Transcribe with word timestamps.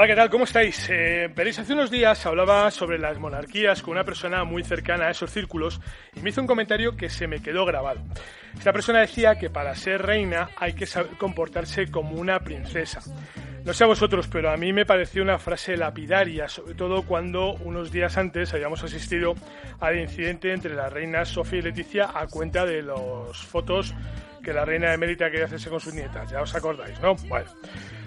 Hola, 0.00 0.08
¿qué 0.08 0.16
tal? 0.16 0.30
¿Cómo 0.30 0.44
estáis? 0.44 0.88
Eh, 0.88 1.30
veréis, 1.36 1.58
hace 1.58 1.74
unos 1.74 1.90
días 1.90 2.24
hablaba 2.24 2.70
sobre 2.70 2.98
las 2.98 3.18
monarquías 3.18 3.82
con 3.82 3.92
una 3.92 4.02
persona 4.02 4.44
muy 4.44 4.64
cercana 4.64 5.08
a 5.08 5.10
esos 5.10 5.30
círculos 5.30 5.78
y 6.16 6.20
me 6.20 6.30
hizo 6.30 6.40
un 6.40 6.46
comentario 6.46 6.96
que 6.96 7.10
se 7.10 7.26
me 7.26 7.42
quedó 7.42 7.66
grabado. 7.66 8.00
Esta 8.56 8.72
persona 8.72 9.00
decía 9.00 9.34
que 9.34 9.50
para 9.50 9.74
ser 9.74 10.00
reina 10.00 10.48
hay 10.56 10.72
que 10.72 10.86
saber 10.86 11.18
comportarse 11.18 11.90
como 11.90 12.12
una 12.12 12.40
princesa. 12.40 13.02
No 13.62 13.74
sé 13.74 13.84
a 13.84 13.88
vosotros, 13.88 14.26
pero 14.26 14.50
a 14.50 14.56
mí 14.56 14.72
me 14.72 14.86
pareció 14.86 15.22
una 15.22 15.38
frase 15.38 15.76
lapidaria, 15.76 16.48
sobre 16.48 16.72
todo 16.72 17.02
cuando 17.02 17.52
unos 17.56 17.92
días 17.92 18.16
antes 18.16 18.54
habíamos 18.54 18.82
asistido 18.82 19.34
al 19.80 20.00
incidente 20.00 20.54
entre 20.54 20.76
las 20.76 20.90
reinas 20.90 21.28
Sofía 21.28 21.58
y 21.58 21.62
Leticia 21.62 22.10
a 22.14 22.26
cuenta 22.26 22.64
de 22.64 22.80
las 22.80 23.36
fotos 23.36 23.94
que 24.42 24.54
la 24.54 24.64
reina 24.64 24.94
emérita 24.94 25.30
quería 25.30 25.44
hacerse 25.44 25.68
con 25.68 25.78
sus 25.78 25.92
nietas. 25.92 26.30
Ya 26.30 26.40
os 26.40 26.54
acordáis, 26.54 26.98
¿no? 27.00 27.16
Bueno. 27.28 27.50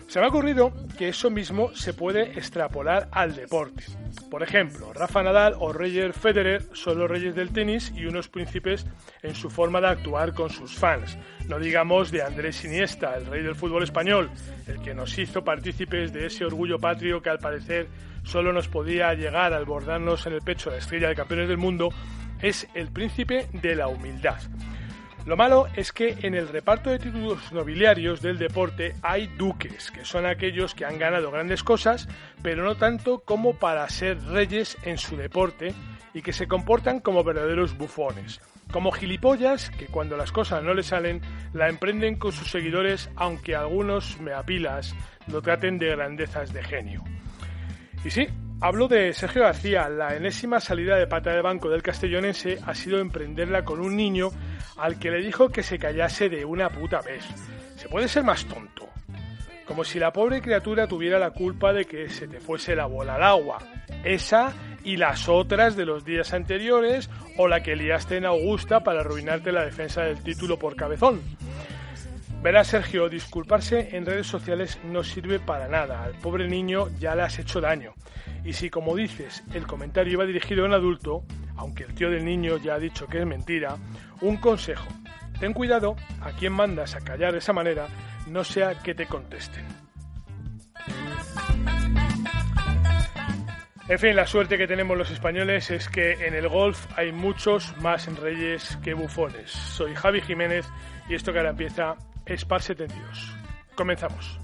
Se 0.08 0.20
me 0.20 0.26
ha 0.26 0.30
ocurrido 0.30 0.72
que 0.98 1.10
eso 1.10 1.30
mismo 1.30 1.74
se 1.74 1.94
puede 1.94 2.38
extrapolar 2.38 3.10
al 3.12 3.36
deporte. 3.36 3.84
Por 4.30 4.44
ejemplo, 4.44 4.94
Rafa 4.94 5.24
Nadal 5.24 5.56
o 5.60 5.74
Roger 5.74 6.14
Federer 6.14 6.64
son 6.74 7.00
los 7.00 7.10
reyes 7.10 7.36
del 7.36 7.52
tenis 7.52 7.92
y 7.96 8.06
unos 8.06 8.30
príncipes 8.30 8.86
en 9.22 9.34
su 9.34 9.50
forma 9.50 9.82
de 9.82 9.88
actuar 9.88 10.34
con 10.34 10.50
sus 10.50 10.76
fans. 10.76 11.18
No 11.48 11.60
digamos 11.60 12.12
de 12.12 12.22
Andrés 12.22 12.64
Iniesta, 12.64 13.16
el 13.16 13.26
rey 13.26 13.42
del 13.42 13.56
fútbol 13.56 13.84
español, 13.84 14.30
el 14.68 14.82
que 14.82 14.94
nos 14.94 15.18
hizo 15.18 15.44
partícipes 15.44 16.14
de 16.14 16.28
ese 16.28 16.46
orgullo 16.46 16.80
patrio 16.80 17.22
que 17.22 17.30
al 17.30 17.40
parecer 17.40 17.88
solo 18.24 18.54
nos 18.54 18.68
podía 18.68 19.14
llegar 19.14 19.54
al 19.54 19.66
bordarnos 19.66 20.26
en 20.28 20.34
el 20.34 20.42
pecho 20.42 20.70
la 20.70 20.78
estrella 20.78 21.10
de 21.10 21.16
campeones 21.16 21.48
del 21.48 21.58
mundo, 21.58 21.90
es 22.42 22.68
el 22.74 22.92
príncipe 22.92 23.48
de 23.54 23.76
la 23.76 23.88
humildad. 23.88 24.40
Lo 25.26 25.38
malo 25.38 25.68
es 25.76 25.94
que 25.94 26.18
en 26.24 26.36
el 26.36 26.50
reparto 26.50 26.90
de 26.90 27.00
títulos 27.00 27.54
nobiliarios 27.54 28.22
del 28.22 28.38
deporte 28.38 28.94
hay 29.02 29.28
duques, 29.28 29.90
que 29.90 30.04
son 30.04 30.26
aquellos 30.26 30.76
que 30.76 30.84
han 30.84 31.00
ganado 31.00 31.32
grandes 31.32 31.64
cosas, 31.64 32.10
pero 32.42 32.66
no 32.66 32.76
tanto 32.76 33.20
como 33.20 33.54
para 33.54 33.88
ser 33.88 34.22
reyes 34.22 34.78
en 34.84 34.98
su 34.98 35.16
deporte 35.16 35.74
y 36.14 36.22
que 36.22 36.34
se 36.34 36.48
comportan 36.48 37.00
como 37.00 37.24
verdaderos 37.24 37.78
bufones. 37.78 38.42
Como 38.74 38.92
gilipollas 38.92 39.70
que 39.70 39.86
cuando 39.86 40.18
las 40.18 40.34
cosas 40.34 40.62
no 40.62 40.74
les 40.74 40.88
salen 40.88 41.22
la 41.54 41.70
emprenden 41.70 42.18
con 42.18 42.34
sus 42.34 42.52
seguidores 42.52 43.10
aunque 43.16 43.56
algunos 43.56 44.20
me 44.20 44.34
apilas 44.34 44.94
lo 45.28 45.42
traten 45.42 45.80
de 45.80 45.92
grandezas 45.92 46.52
de 46.52 46.64
genio. 46.64 47.02
Y 48.04 48.10
sí, 48.10 48.28
Hablo 48.64 48.88
de 48.88 49.12
Sergio 49.12 49.42
García. 49.42 49.90
La 49.90 50.16
enésima 50.16 50.62
salida 50.62 50.96
de 50.96 51.06
pata 51.06 51.34
de 51.34 51.42
banco 51.42 51.70
del 51.70 51.84
castellonense 51.84 52.60
ha 52.66 52.74
sido 52.74 53.00
emprenderla 53.00 53.66
con 53.66 53.82
un 53.82 53.98
niño 53.98 54.30
al 54.78 54.98
que 55.00 55.12
le 55.12 55.22
dijo 55.22 55.50
que 55.50 55.64
se 55.64 55.78
callase 55.78 56.30
de 56.30 56.46
una 56.46 56.70
puta 56.70 57.02
vez. 57.02 57.26
¿Se 57.76 57.90
puede 57.90 58.08
ser 58.08 58.24
más 58.24 58.46
tonto? 58.46 58.88
Como 59.66 59.84
si 59.84 60.00
la 60.00 60.14
pobre 60.14 60.42
criatura 60.42 60.88
tuviera 60.88 61.20
la 61.20 61.32
culpa 61.32 61.74
de 61.74 61.84
que 61.84 62.08
se 62.08 62.26
te 62.26 62.40
fuese 62.40 62.74
la 62.74 62.86
bola 62.86 63.16
al 63.16 63.24
agua. 63.24 63.58
Esa 64.06 64.54
y 64.86 64.96
las 64.96 65.28
otras 65.28 65.76
de 65.76 65.86
los 65.86 66.06
días 66.06 66.32
anteriores 66.32 67.10
o 67.38 67.50
la 67.50 67.62
que 67.64 67.76
liaste 67.76 68.16
en 68.16 68.26
Augusta 68.26 68.80
para 68.80 69.02
arruinarte 69.02 69.52
la 69.52 69.66
defensa 69.66 70.04
del 70.04 70.24
título 70.24 70.58
por 70.58 70.78
cabezón. 70.78 71.20
Verá, 72.44 72.66
Sergio, 72.66 73.08
disculparse 73.08 73.96
en 73.96 74.06
redes 74.06 74.28
sociales 74.28 74.78
no 74.84 75.02
sirve 75.02 75.40
para 75.40 75.70
nada. 75.70 76.04
Al 76.04 76.12
pobre 76.16 76.46
niño 76.50 76.90
ya 77.00 77.16
le 77.16 77.22
has 77.22 77.40
hecho 77.40 77.62
daño. 77.62 77.94
Y 78.44 78.52
si, 78.52 78.70
como 78.70 78.98
dices, 78.98 79.46
el 79.54 79.66
comentario 79.66 80.12
iba 80.12 80.26
dirigido 80.26 80.64
a 80.64 80.68
un 80.68 80.74
adulto, 80.74 81.24
aunque 81.56 81.86
el 81.86 81.96
tío 81.96 82.10
del 82.10 82.26
niño 82.26 82.58
ya 82.58 82.74
ha 82.74 82.80
dicho 82.80 83.08
que 83.08 83.20
es 83.20 83.26
mentira, 83.26 83.78
un 84.20 84.36
consejo. 84.36 84.86
Ten 85.40 85.54
cuidado 85.54 85.96
a 86.20 86.34
quien 86.34 86.52
mandas 86.52 86.96
a 86.96 87.00
callar 87.00 87.32
de 87.32 87.38
esa 87.38 87.54
manera, 87.54 87.88
no 88.28 88.44
sea 88.44 88.78
que 88.78 88.94
te 88.94 89.06
contesten. 89.06 89.66
En 93.88 94.00
fin, 94.00 94.18
la 94.18 94.28
suerte 94.28 94.58
que 94.58 94.68
tenemos 94.68 94.98
los 94.98 95.12
españoles 95.12 95.72
es 95.72 95.88
que 95.88 96.28
en 96.28 96.34
el 96.34 96.50
golf 96.50 96.88
hay 96.98 97.14
muchos 97.14 97.74
más 97.78 98.06
reyes 98.20 98.78
que 98.84 98.94
bufones. 98.94 99.50
Soy 99.50 99.96
Javi 99.96 100.20
Jiménez 100.20 100.66
y 101.08 101.16
esto 101.16 101.32
que 101.32 101.38
ahora 101.38 101.52
empieza 101.52 101.96
es 102.26 102.46
Par 102.46 102.62
72. 102.62 103.38
Comenzamos. 103.76 104.40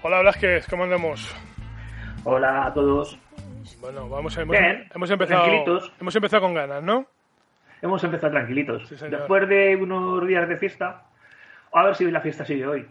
Hola 0.00 0.20
Blasquez, 0.20 0.66
¿cómo 0.68 0.84
andamos? 0.84 1.34
Hola 2.24 2.66
a 2.66 2.74
todos. 2.74 3.18
Bueno, 3.80 4.08
vamos 4.08 4.36
a 4.38 4.42
hemos, 4.42 4.56
hemos 4.94 5.10
empezado 5.10 5.44
hemos 6.00 6.16
empezado 6.16 6.42
con 6.42 6.54
ganas, 6.54 6.82
¿no? 6.82 7.06
Hemos 7.82 8.02
empezado 8.02 8.32
tranquilitos. 8.32 8.88
Después 8.88 9.48
de 9.48 9.76
unos 9.76 10.26
días 10.26 10.48
de 10.48 10.56
fiesta, 10.56 11.04
a 11.72 11.84
ver 11.84 11.94
si 11.94 12.10
la 12.10 12.20
fiesta 12.20 12.44
sigue 12.44 12.66
hoy. 12.66 12.86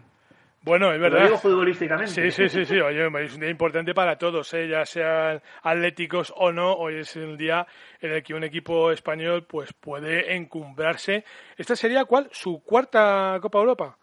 Bueno, 0.64 0.92
es 0.92 1.00
verdad. 1.00 1.20
Lo 1.20 1.26
digo 1.26 1.38
futbolísticamente. 1.38 2.12
Sí, 2.12 2.32
sí, 2.32 2.50
sí, 2.50 2.66
sí. 2.66 2.80
Oye, 2.80 3.08
es 3.24 3.34
un 3.36 3.40
día 3.40 3.50
importante 3.50 3.94
para 3.94 4.18
todos, 4.18 4.54
¿eh? 4.54 4.68
ya 4.68 4.84
sean 4.86 5.42
atléticos 5.64 6.34
o 6.36 6.52
no. 6.52 6.74
Hoy 6.74 7.00
es 7.00 7.16
el 7.16 7.38
día 7.38 7.66
en 8.02 8.12
el 8.12 8.24
que 8.24 8.34
un 8.34 8.44
equipo 8.44 8.92
español 8.92 9.46
pues 9.48 9.72
puede 9.72 10.36
encumbrarse. 10.36 11.24
¿Esta 11.56 11.76
sería 11.76 12.04
cuál? 12.04 12.28
¿Su 12.32 12.62
cuarta 12.64 13.38
Copa 13.42 13.60
Europa? 13.60 13.98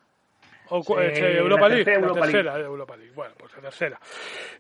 O, 0.70 1.00
eh, 1.00 1.36
Europa 1.38 1.68
League, 1.68 2.00
la 2.00 2.12
tercera 2.12 2.58
Europa 2.58 2.96
League. 2.96 3.12
Bueno, 3.14 3.34
pues 3.38 3.54
la 3.56 3.62
tercera. 3.62 3.98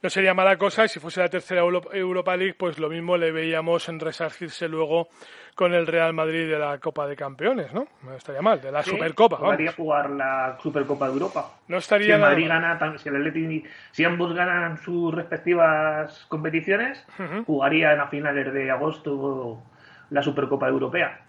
No 0.02 0.10
sería 0.10 0.34
mala 0.34 0.56
cosa 0.56 0.84
y 0.84 0.88
si 0.88 1.00
fuese 1.00 1.20
la 1.20 1.28
tercera 1.28 1.62
Europa 1.62 2.36
League, 2.36 2.54
pues 2.58 2.78
lo 2.78 2.88
mismo 2.88 3.16
le 3.16 3.32
veíamos 3.32 3.88
en 3.88 4.00
resarcirse 4.00 4.68
luego 4.68 5.08
con 5.54 5.72
el 5.72 5.86
Real 5.86 6.12
Madrid 6.12 6.50
de 6.50 6.58
la 6.58 6.78
Copa 6.78 7.06
de 7.06 7.16
Campeones, 7.16 7.72
¿no? 7.72 7.86
No 8.02 8.14
estaría 8.14 8.42
mal, 8.42 8.60
de 8.60 8.72
la 8.72 8.82
Supercopa. 8.82 9.38
Podría 9.38 9.72
jugar 9.72 10.10
la 10.10 10.58
Supercopa 10.60 11.06
de 11.06 11.12
Europa. 11.12 11.52
No 11.68 11.78
estaría 11.78 12.06
si 12.06 12.12
el 12.12 12.20
Madrid 12.20 12.48
gana, 12.48 12.98
si, 12.98 13.08
el 13.08 13.64
si 13.92 14.04
ambos 14.04 14.34
ganan 14.34 14.78
sus 14.78 15.14
respectivas 15.14 16.26
competiciones, 16.28 17.06
jugarían 17.46 18.00
a 18.00 18.08
finales 18.08 18.52
de 18.52 18.70
agosto 18.70 19.62
la 20.10 20.22
Supercopa 20.22 20.68
Europea. 20.68 21.23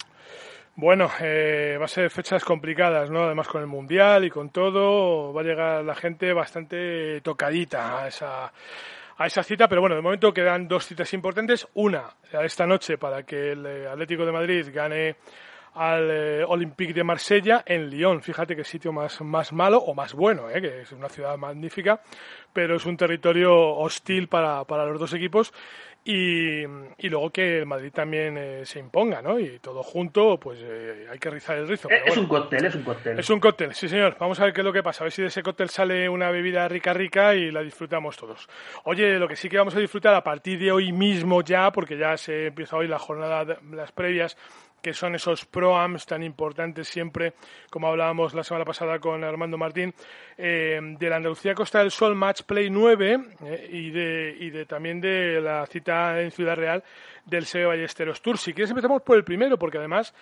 Bueno, 0.77 1.09
eh, 1.21 1.77
va 1.79 1.85
a 1.85 1.87
ser 1.87 2.09
fechas 2.09 2.43
complicadas, 2.43 3.09
¿no? 3.09 3.23
Además 3.23 3.47
con 3.47 3.61
el 3.61 3.67
Mundial 3.67 4.25
y 4.25 4.29
con 4.29 4.49
todo, 4.49 5.31
va 5.31 5.39
a 5.39 5.43
llegar 5.45 5.85
la 5.85 5.95
gente 5.95 6.33
bastante 6.33 7.21
tocadita 7.21 8.03
a 8.03 8.07
esa, 8.09 8.51
a 9.17 9.25
esa 9.25 9.41
cita, 9.41 9.69
pero 9.69 9.79
bueno, 9.79 9.95
de 9.95 10.01
momento 10.01 10.33
quedan 10.33 10.67
dos 10.67 10.85
citas 10.85 11.13
importantes. 11.13 11.65
Una, 11.75 12.03
esta 12.43 12.67
noche, 12.67 12.97
para 12.97 13.23
que 13.23 13.53
el 13.53 13.65
eh, 13.65 13.87
Atlético 13.87 14.25
de 14.25 14.31
Madrid 14.33 14.67
gane 14.73 15.15
al 15.75 16.09
eh, 16.11 16.43
Olympique 16.45 16.93
de 16.93 17.05
Marsella 17.05 17.63
en 17.65 17.89
Lyon. 17.89 18.21
Fíjate 18.21 18.55
qué 18.55 18.65
sitio 18.65 18.91
más, 18.91 19.21
más 19.21 19.53
malo 19.53 19.77
o 19.77 19.93
más 19.93 20.13
bueno, 20.13 20.49
¿eh? 20.49 20.61
que 20.61 20.81
es 20.81 20.91
una 20.91 21.07
ciudad 21.07 21.37
magnífica, 21.37 22.01
pero 22.51 22.75
es 22.75 22.85
un 22.85 22.97
territorio 22.97 23.53
hostil 23.77 24.27
para, 24.27 24.65
para 24.65 24.85
los 24.85 24.99
dos 24.99 25.13
equipos. 25.13 25.53
Y, 26.07 26.61
y, 26.99 27.09
luego 27.09 27.31
que 27.31 27.57
el 27.57 27.65
Madrid 27.65 27.91
también 27.91 28.37
eh, 28.37 28.61
se 28.63 28.77
imponga, 28.77 29.23
¿no? 29.23 29.39
Y 29.39 29.57
todo 29.57 29.81
junto, 29.81 30.39
pues 30.39 30.59
eh, 30.61 31.07
hay 31.11 31.17
que 31.17 31.31
rizar 31.31 31.57
el 31.57 31.67
rizo. 31.67 31.89
Es, 31.89 32.15
un 32.15 32.27
cóctel, 32.27 32.63
es 32.63 32.75
un 32.75 32.83
cóctel. 32.83 33.19
Es 33.19 33.29
un 33.31 33.39
cóctel, 33.39 33.73
sí 33.73 33.89
señor. 33.89 34.15
Vamos 34.19 34.39
a 34.39 34.43
ver 34.43 34.53
qué 34.53 34.61
es 34.61 34.65
lo 34.65 34.71
que 34.71 34.83
pasa. 34.83 35.03
A 35.03 35.05
ver 35.05 35.11
si 35.11 35.23
de 35.23 35.29
ese 35.29 35.41
cóctel 35.41 35.69
sale 35.69 36.07
una 36.07 36.29
bebida 36.29 36.67
rica, 36.67 36.93
rica 36.93 37.33
y 37.33 37.49
la 37.49 37.63
disfrutamos 37.63 38.17
todos. 38.17 38.47
Oye, 38.83 39.17
lo 39.17 39.27
que 39.27 39.35
sí 39.35 39.49
que 39.49 39.57
vamos 39.57 39.75
a 39.75 39.79
disfrutar 39.79 40.13
a 40.13 40.23
partir 40.23 40.59
de 40.59 40.71
hoy 40.71 40.91
mismo 40.91 41.41
ya, 41.41 41.71
porque 41.71 41.97
ya 41.97 42.15
se 42.17 42.47
empieza 42.47 42.77
hoy 42.77 42.87
la 42.87 42.99
jornada, 42.99 43.57
las 43.71 43.91
previas 43.91 44.37
que 44.85 44.93
son 44.93 45.15
esos 45.15 45.45
proams 45.45 46.05
tan 46.05 46.21
importantes 46.21 46.87
siempre, 46.87 47.33
como 47.71 47.87
hablábamos 47.87 48.35
la 48.35 48.43
semana 48.43 48.65
pasada 48.65 48.99
con 48.99 49.23
Armando 49.23 49.57
Martín, 49.57 49.91
eh, 50.37 50.79
de 50.79 51.09
la 51.09 51.15
Andalucía 51.15 51.55
Costa 51.55 51.79
del 51.79 51.89
Sol 51.89 52.13
Match 52.13 52.43
Play 52.43 52.69
9 52.69 53.19
eh, 53.45 53.67
y, 53.71 53.89
de, 53.89 54.37
y 54.39 54.51
de 54.51 54.67
también 54.67 55.01
de 55.01 55.41
la 55.41 55.65
cita 55.65 56.21
en 56.21 56.29
Ciudad 56.29 56.55
Real 56.55 56.83
del 57.25 57.47
SEO 57.47 57.69
Ballesteros 57.69 58.21
Tour. 58.21 58.37
Si 58.37 58.53
quieres 58.53 58.69
empezamos 58.69 59.01
por 59.01 59.17
el 59.17 59.23
primero, 59.23 59.57
porque 59.57 59.79
además 59.79 60.13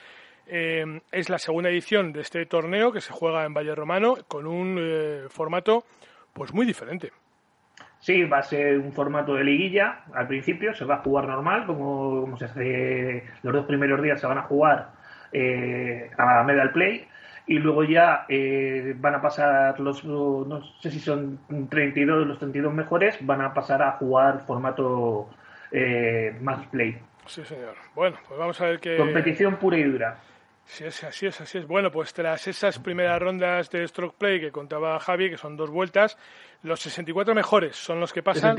eh, 0.48 1.02
es 1.12 1.30
la 1.30 1.40
segunda 1.40 1.70
edición 1.70 2.14
de 2.14 2.22
este 2.22 2.46
torneo 2.46 2.94
que 2.94 3.02
se 3.02 3.12
juega 3.12 3.44
en 3.44 3.54
Valle 3.54 3.76
Romano 3.76 4.16
con 4.30 4.48
un 4.48 5.28
formato 5.28 5.84
pues 6.32 6.54
muy 6.54 6.66
diferente. 6.66 7.12
Sí, 8.04 8.26
va 8.26 8.40
a 8.40 8.44
ser 8.44 8.80
un 8.80 8.92
formato 8.92 9.34
de 9.34 9.46
liguilla 9.46 10.02
al 10.14 10.28
principio, 10.28 10.74
se 10.74 10.84
va 10.84 10.96
a 10.96 11.04
jugar 11.04 11.26
normal, 11.26 11.66
como, 11.66 12.38
se 12.38 12.44
hace 12.44 13.24
los 13.44 13.54
dos 13.54 13.66
primeros 13.66 14.04
días 14.04 14.20
se 14.20 14.28
van 14.28 14.40
a 14.40 14.42
jugar 14.42 14.90
eh, 15.32 16.12
a 16.18 16.44
Medal 16.44 16.74
Play 16.74 17.08
y 17.48 17.60
luego 17.60 17.86
ya 17.86 18.26
eh, 18.28 18.94
van 18.98 19.16
a 19.16 19.22
pasar 19.22 19.80
los, 19.80 20.04
no 20.04 20.62
sé 20.82 20.92
si 20.92 21.00
son 21.00 21.40
32 21.70 22.28
los 22.28 22.40
32 22.40 22.74
mejores, 22.74 23.26
van 23.26 23.40
a 23.40 23.54
pasar 23.54 23.82
a 23.82 23.94
jugar 23.94 24.42
formato 24.46 25.30
eh, 25.72 26.36
Match 26.42 26.68
Play. 26.72 26.98
Sí, 27.26 27.46
señor. 27.46 27.76
Bueno, 27.96 28.18
pues 28.28 28.38
vamos 28.38 28.60
a 28.60 28.66
ver 28.66 28.82
qué... 28.82 28.98
Competición 28.98 29.56
pura 29.56 29.78
y 29.78 29.84
dura. 29.84 30.18
Sí, 30.66 30.86
es, 30.86 31.04
así 31.04 31.28
es, 31.28 31.40
así 31.42 31.58
es. 31.58 31.68
Bueno, 31.68 31.92
pues 31.92 32.14
tras 32.14 32.48
esas 32.48 32.80
primeras 32.80 33.22
rondas 33.22 33.70
de 33.70 33.88
Stroke 33.88 34.16
Play 34.18 34.40
que 34.40 34.52
contaba 34.52 35.00
Javi, 35.00 35.30
que 35.30 35.38
son 35.38 35.58
dos 35.58 35.70
vueltas, 35.70 36.18
los 36.64 36.80
64 36.80 37.36
mejores 37.36 37.76
son 37.76 38.00
los 38.00 38.14
que 38.14 38.24
pasan 38.24 38.58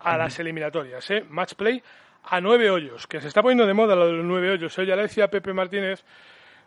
a 0.00 0.16
las 0.16 0.38
eliminatorias. 0.38 1.10
¿eh? 1.10 1.24
Match 1.28 1.54
Play 1.54 1.82
a 2.24 2.40
nueve 2.40 2.70
hoyos, 2.70 3.06
que 3.06 3.20
se 3.20 3.28
está 3.28 3.42
poniendo 3.42 3.66
de 3.66 3.74
moda 3.74 3.94
lo 3.94 4.06
de 4.06 4.12
los 4.12 4.24
nueve 4.24 4.50
hoyos. 4.50 4.78
¿eh? 4.78 4.86
Ya 4.86 4.96
le 4.96 5.02
decía 5.02 5.28
Pepe 5.28 5.52
Martínez 5.52 6.04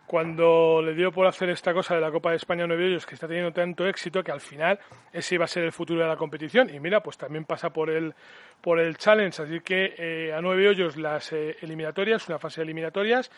cuando 0.06 0.82
le 0.82 0.92
dio 0.92 1.12
por 1.12 1.28
hacer 1.28 1.50
esta 1.50 1.72
cosa 1.72 1.94
de 1.94 2.00
la 2.00 2.10
Copa 2.10 2.30
de 2.30 2.36
España 2.36 2.66
nueve 2.66 2.86
hoyos, 2.86 3.06
que 3.06 3.14
está 3.14 3.28
teniendo 3.28 3.52
tanto 3.52 3.86
éxito 3.86 4.24
que 4.24 4.32
al 4.32 4.40
final 4.40 4.80
ese 5.12 5.36
iba 5.36 5.44
a 5.44 5.48
ser 5.48 5.62
el 5.62 5.70
futuro 5.70 6.02
de 6.02 6.08
la 6.08 6.16
competición. 6.16 6.68
Y 6.68 6.80
mira, 6.80 7.00
pues 7.00 7.16
también 7.16 7.44
pasa 7.44 7.70
por 7.70 7.90
el, 7.90 8.12
por 8.60 8.80
el 8.80 8.96
challenge. 8.96 9.40
Así 9.40 9.60
que 9.60 9.94
eh, 9.96 10.32
a 10.32 10.40
nueve 10.40 10.66
hoyos 10.66 10.96
las 10.96 11.32
eh, 11.32 11.56
eliminatorias, 11.60 12.28
una 12.28 12.40
fase 12.40 12.60
de 12.60 12.64
eliminatorias. 12.64 13.30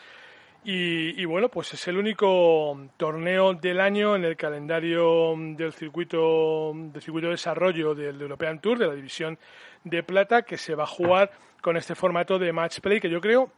Y, 0.65 1.25
bueno, 1.25 1.49
pues 1.49 1.73
es 1.73 1.87
el 1.89 1.97
único 1.97 2.79
torneo 2.95 3.53
del 3.53 3.81
año 3.81 4.15
en 4.15 4.23
el 4.23 4.37
calendario 4.37 5.35
del 5.37 5.73
circuito, 5.73 6.71
del 6.73 7.01
circuito 7.01 7.27
de 7.27 7.33
desarrollo 7.33 7.93
del 7.93 8.21
European 8.21 8.59
Tour, 8.59 8.79
de 8.79 8.87
la 8.87 8.93
división 8.93 9.37
de 9.83 10.03
plata, 10.03 10.43
que 10.43 10.57
se 10.57 10.73
va 10.73 10.83
a 10.83 10.87
jugar 10.87 11.31
con 11.61 11.75
este 11.75 11.95
formato 11.95 12.39
de 12.39 12.53
match 12.53 12.79
play, 12.79 13.01
que 13.01 13.09
yo 13.09 13.19
creo 13.19 13.51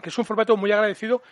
que 0.00 0.10
es 0.10 0.18
un 0.18 0.24
formato 0.24 0.56
muy 0.56 0.70
agradecido 0.70 1.22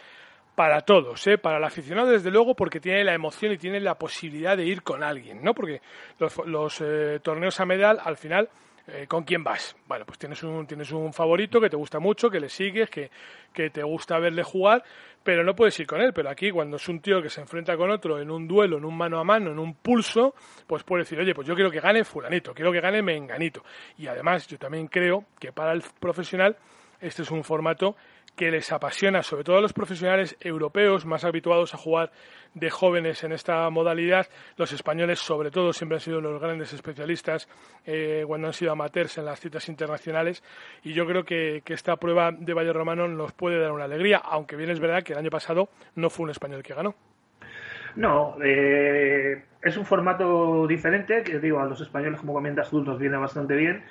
para 0.56 0.80
todos, 0.80 1.24
¿eh? 1.26 1.38
para 1.38 1.58
el 1.58 1.64
aficionado 1.64 2.08
desde 2.08 2.30
luego 2.30 2.54
porque 2.54 2.80
tiene 2.80 3.04
la 3.04 3.12
emoción 3.12 3.52
y 3.52 3.58
tiene 3.58 3.78
la 3.78 3.96
posibilidad 3.96 4.56
de 4.56 4.64
ir 4.64 4.82
con 4.82 5.02
alguien, 5.04 5.44
¿no? 5.44 5.54
Porque 5.54 5.82
los, 6.18 6.80
eh, 6.80 7.20
torneos 7.22 7.60
a 7.60 7.66
medal 7.66 8.00
al 8.02 8.16
final 8.16 8.48
eh, 8.88 9.06
¿con 9.08 9.24
quién 9.24 9.42
vas? 9.42 9.76
Bueno, 9.86 10.04
pues 10.04 10.18
tienes 10.18 10.42
un, 10.42 10.66
tienes 10.66 10.92
un 10.92 11.12
favorito 11.12 11.60
que 11.60 11.68
te 11.68 11.76
gusta 11.76 11.98
mucho, 11.98 12.30
que 12.30 12.38
le 12.38 12.48
sigues, 12.48 12.88
que, 12.88 13.10
que 13.52 13.70
te 13.70 13.82
gusta 13.82 14.18
verle 14.18 14.42
jugar, 14.42 14.84
pero 15.22 15.42
no 15.42 15.56
puedes 15.56 15.78
ir 15.80 15.86
con 15.86 16.00
él. 16.00 16.12
Pero 16.12 16.30
aquí, 16.30 16.50
cuando 16.50 16.76
es 16.76 16.88
un 16.88 17.00
tío 17.00 17.20
que 17.20 17.28
se 17.28 17.40
enfrenta 17.40 17.76
con 17.76 17.90
otro 17.90 18.20
en 18.20 18.30
un 18.30 18.46
duelo, 18.46 18.78
en 18.78 18.84
un 18.84 18.96
mano 18.96 19.18
a 19.18 19.24
mano, 19.24 19.50
en 19.50 19.58
un 19.58 19.74
pulso, 19.74 20.34
pues 20.66 20.84
puede 20.84 21.02
decir, 21.02 21.18
oye, 21.18 21.34
pues 21.34 21.46
yo 21.48 21.54
quiero 21.54 21.70
que 21.70 21.80
gane 21.80 22.04
fulanito, 22.04 22.54
quiero 22.54 22.70
que 22.70 22.80
gane 22.80 23.02
menganito. 23.02 23.64
Y 23.98 24.06
además, 24.06 24.46
yo 24.46 24.58
también 24.58 24.86
creo 24.86 25.24
que 25.38 25.52
para 25.52 25.72
el 25.72 25.82
profesional 25.98 26.56
este 27.00 27.22
es 27.22 27.30
un 27.30 27.44
formato 27.44 27.96
que 28.36 28.50
les 28.50 28.70
apasiona, 28.70 29.22
sobre 29.22 29.44
todo 29.44 29.56
a 29.56 29.60
los 29.60 29.72
profesionales 29.72 30.36
europeos 30.40 31.06
más 31.06 31.24
habituados 31.24 31.74
a 31.74 31.78
jugar 31.78 32.12
de 32.54 32.70
jóvenes 32.70 33.24
en 33.24 33.32
esta 33.32 33.68
modalidad. 33.70 34.26
Los 34.56 34.72
españoles, 34.72 35.18
sobre 35.18 35.50
todo, 35.50 35.72
siempre 35.72 35.96
han 35.96 36.00
sido 36.00 36.20
los 36.20 36.40
grandes 36.40 36.72
especialistas 36.72 37.48
eh, 37.86 38.24
cuando 38.26 38.48
han 38.48 38.52
sido 38.52 38.72
amateurs 38.72 39.18
en 39.18 39.24
las 39.24 39.40
citas 39.40 39.68
internacionales. 39.68 40.42
Y 40.82 40.92
yo 40.92 41.06
creo 41.06 41.24
que, 41.24 41.62
esta 41.66 41.96
prueba 41.96 42.30
de 42.32 42.54
Valle 42.54 42.72
Romano 42.72 43.08
nos 43.08 43.32
puede 43.32 43.58
dar 43.58 43.72
una 43.72 43.84
alegría, 43.84 44.18
aunque 44.18 44.56
bien 44.56 44.70
es 44.70 44.80
verdad 44.80 45.02
que 45.02 45.12
el 45.12 45.18
año 45.18 45.30
pasado 45.30 45.68
no 45.94 46.08
fue 46.08 46.24
un 46.24 46.30
español 46.30 46.62
que 46.62 46.74
ganó. 46.74 46.94
No, 47.96 48.36
eh, 48.42 49.42
es 49.62 49.76
un 49.76 49.84
formato 49.84 50.66
diferente, 50.66 51.22
que 51.22 51.38
digo, 51.38 51.60
a 51.60 51.64
los 51.64 51.80
españoles, 51.80 52.20
como 52.20 52.34
comentas 52.34 52.70
tú, 52.70 52.82
nos 52.82 52.98
viene 52.98 53.16
bastante 53.16 53.54
bien. 53.54 53.82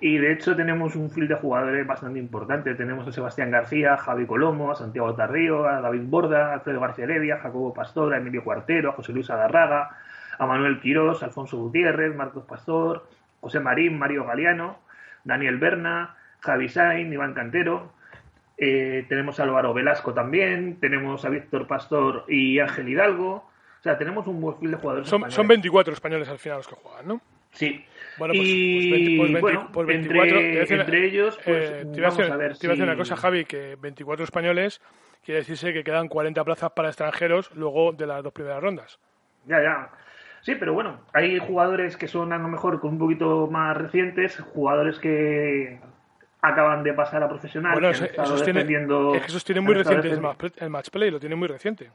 Y 0.00 0.18
de 0.18 0.32
hecho 0.32 0.56
tenemos 0.56 0.96
un 0.96 1.10
fil 1.10 1.28
de 1.28 1.36
jugadores 1.36 1.86
bastante 1.86 2.18
importante. 2.18 2.74
Tenemos 2.74 3.06
a 3.06 3.12
Sebastián 3.12 3.50
García, 3.50 3.94
a 3.94 3.96
Javi 3.96 4.26
Colomo, 4.26 4.72
a 4.72 4.74
Santiago 4.74 5.14
Tarrío, 5.14 5.66
a 5.66 5.80
David 5.80 6.02
Borda, 6.04 6.50
a 6.50 6.54
Alfredo 6.54 6.80
García 6.80 7.04
Heredia, 7.04 7.36
a 7.36 7.40
Jacobo 7.40 7.72
Pastor, 7.72 8.14
a 8.14 8.18
Emilio 8.18 8.44
Cuartero, 8.44 8.90
a 8.90 8.92
José 8.92 9.12
Luis 9.12 9.30
Agarraga, 9.30 9.96
a 10.38 10.46
Manuel 10.46 10.80
Quirós, 10.80 11.22
a 11.22 11.26
Alfonso 11.26 11.56
Gutiérrez, 11.58 12.14
Marcos 12.14 12.44
Pastor, 12.44 13.06
José 13.40 13.60
Marín, 13.60 13.98
Mario 13.98 14.24
Galeano, 14.24 14.78
Daniel 15.22 15.58
Berna, 15.58 16.16
Javi 16.40 16.68
Sain, 16.68 17.12
Iván 17.12 17.34
Cantero. 17.34 17.92
Eh, 18.56 19.06
tenemos 19.08 19.40
a 19.40 19.44
Álvaro 19.44 19.74
Velasco 19.74 20.14
también, 20.14 20.78
tenemos 20.80 21.24
a 21.24 21.28
Víctor 21.28 21.66
Pastor 21.66 22.24
y 22.28 22.58
Ángel 22.58 22.88
Hidalgo. 22.88 23.34
O 23.34 23.82
sea, 23.82 23.98
tenemos 23.98 24.26
un 24.26 24.40
buen 24.40 24.56
fil 24.58 24.70
de 24.70 24.76
jugadores. 24.76 25.08
Son, 25.08 25.30
son 25.30 25.46
24 25.46 25.92
españoles 25.92 26.28
al 26.28 26.38
final 26.38 26.58
los 26.58 26.68
que 26.68 26.74
juegan, 26.74 27.06
¿no? 27.06 27.20
Sí. 27.54 27.84
Bueno, 28.18 28.34
pues, 28.34 28.48
y, 28.48 29.16
pues, 29.16 29.32
20, 29.32 29.60
pues 29.72 29.86
24. 29.86 30.40
Entre, 30.40 31.06
ellos, 31.06 31.38
pues 31.44 31.70
eh, 31.70 31.86
te 31.92 32.00
vamos 32.00 32.18
a, 32.18 32.36
ver 32.36 32.56
te 32.56 32.66
a 32.66 32.70
decir 32.70 32.84
una 32.84 32.96
cosa, 32.96 33.16
Javi, 33.16 33.44
que 33.44 33.76
24 33.80 34.24
españoles 34.24 34.80
quiere 35.24 35.40
decirse 35.40 35.72
que 35.72 35.82
quedan 35.82 36.08
40 36.08 36.44
plazas 36.44 36.70
para 36.72 36.88
extranjeros 36.88 37.50
luego 37.54 37.92
de 37.92 38.06
las 38.06 38.22
dos 38.22 38.32
primeras 38.32 38.62
rondas. 38.62 38.98
Ya, 39.46 39.60
ya. 39.62 39.90
Sí, 40.42 40.54
pero 40.54 40.74
bueno, 40.74 41.00
hay 41.12 41.38
jugadores 41.38 41.96
que 41.96 42.06
son 42.06 42.32
a 42.32 42.38
lo 42.38 42.48
mejor 42.48 42.80
con 42.80 42.92
un 42.92 42.98
poquito 42.98 43.48
más 43.50 43.76
recientes, 43.76 44.38
jugadores 44.38 44.98
que 44.98 45.80
acaban 46.42 46.82
de 46.82 46.92
pasar 46.92 47.22
a 47.22 47.28
profesional. 47.28 47.72
Bueno, 47.72 47.88
esos, 47.88 48.44
tienen, 48.44 48.68
esos 49.14 49.44
tienen 49.44 49.64
muy 49.64 49.74
recientes 49.74 50.12
el 50.58 50.70
match 50.70 50.90
play, 50.90 51.10
lo 51.10 51.18
tienen 51.18 51.38
muy 51.38 51.48
reciente. 51.48 51.90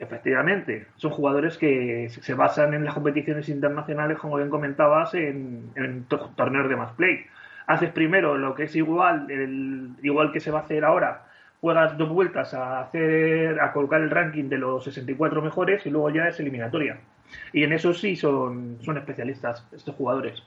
Efectivamente, 0.00 0.86
son 0.96 1.10
jugadores 1.10 1.58
que 1.58 2.08
se 2.08 2.34
basan 2.34 2.72
en 2.72 2.84
las 2.84 2.94
competiciones 2.94 3.48
internacionales, 3.48 4.18
como 4.18 4.36
bien 4.36 4.48
comentabas, 4.48 5.12
en, 5.14 5.72
torneos 6.36 6.68
de 6.68 6.76
más 6.76 6.92
play. 6.92 7.24
Haces 7.66 7.90
primero 7.90 8.38
lo 8.38 8.54
que 8.54 8.64
es 8.64 8.76
igual, 8.76 9.28
el, 9.28 9.90
igual 10.02 10.30
que 10.32 10.38
se 10.38 10.52
va 10.52 10.60
a 10.60 10.62
hacer 10.62 10.84
ahora, 10.84 11.26
juegas 11.60 11.98
dos 11.98 12.10
vueltas 12.10 12.54
a 12.54 12.80
hacer 12.80 13.60
a 13.60 13.72
colocar 13.72 14.00
el 14.00 14.10
ranking 14.10 14.48
de 14.48 14.58
los 14.58 14.84
64 14.84 15.42
mejores 15.42 15.84
y 15.84 15.90
luego 15.90 16.10
ya 16.10 16.28
es 16.28 16.38
eliminatoria. 16.38 17.00
Y 17.52 17.64
en 17.64 17.72
eso 17.72 17.92
sí 17.92 18.14
son, 18.14 18.78
son 18.80 18.98
especialistas 18.98 19.66
estos 19.72 19.96
jugadores. 19.96 20.42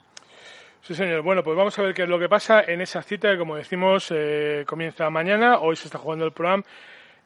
Sí, 0.82 0.96
señor. 0.96 1.22
Bueno, 1.22 1.44
pues 1.44 1.58
vamos 1.58 1.78
a 1.78 1.82
ver 1.82 1.94
qué 1.94 2.04
es 2.04 2.10
lo 2.10 2.18
que 2.18 2.30
pasa 2.30 2.64
en 2.64 2.82
esa 2.82 3.04
cita 3.04 3.30
que, 3.32 3.38
como 3.38 3.56
decimos, 3.56 4.12
eh, 4.16 4.64
comienza 4.66 5.10
mañana. 5.10 5.60
Hoy 5.60 5.76
se 5.76 5.88
está 5.88 6.00
jugando 6.00 6.26
el 6.26 6.32
programa 6.32 6.64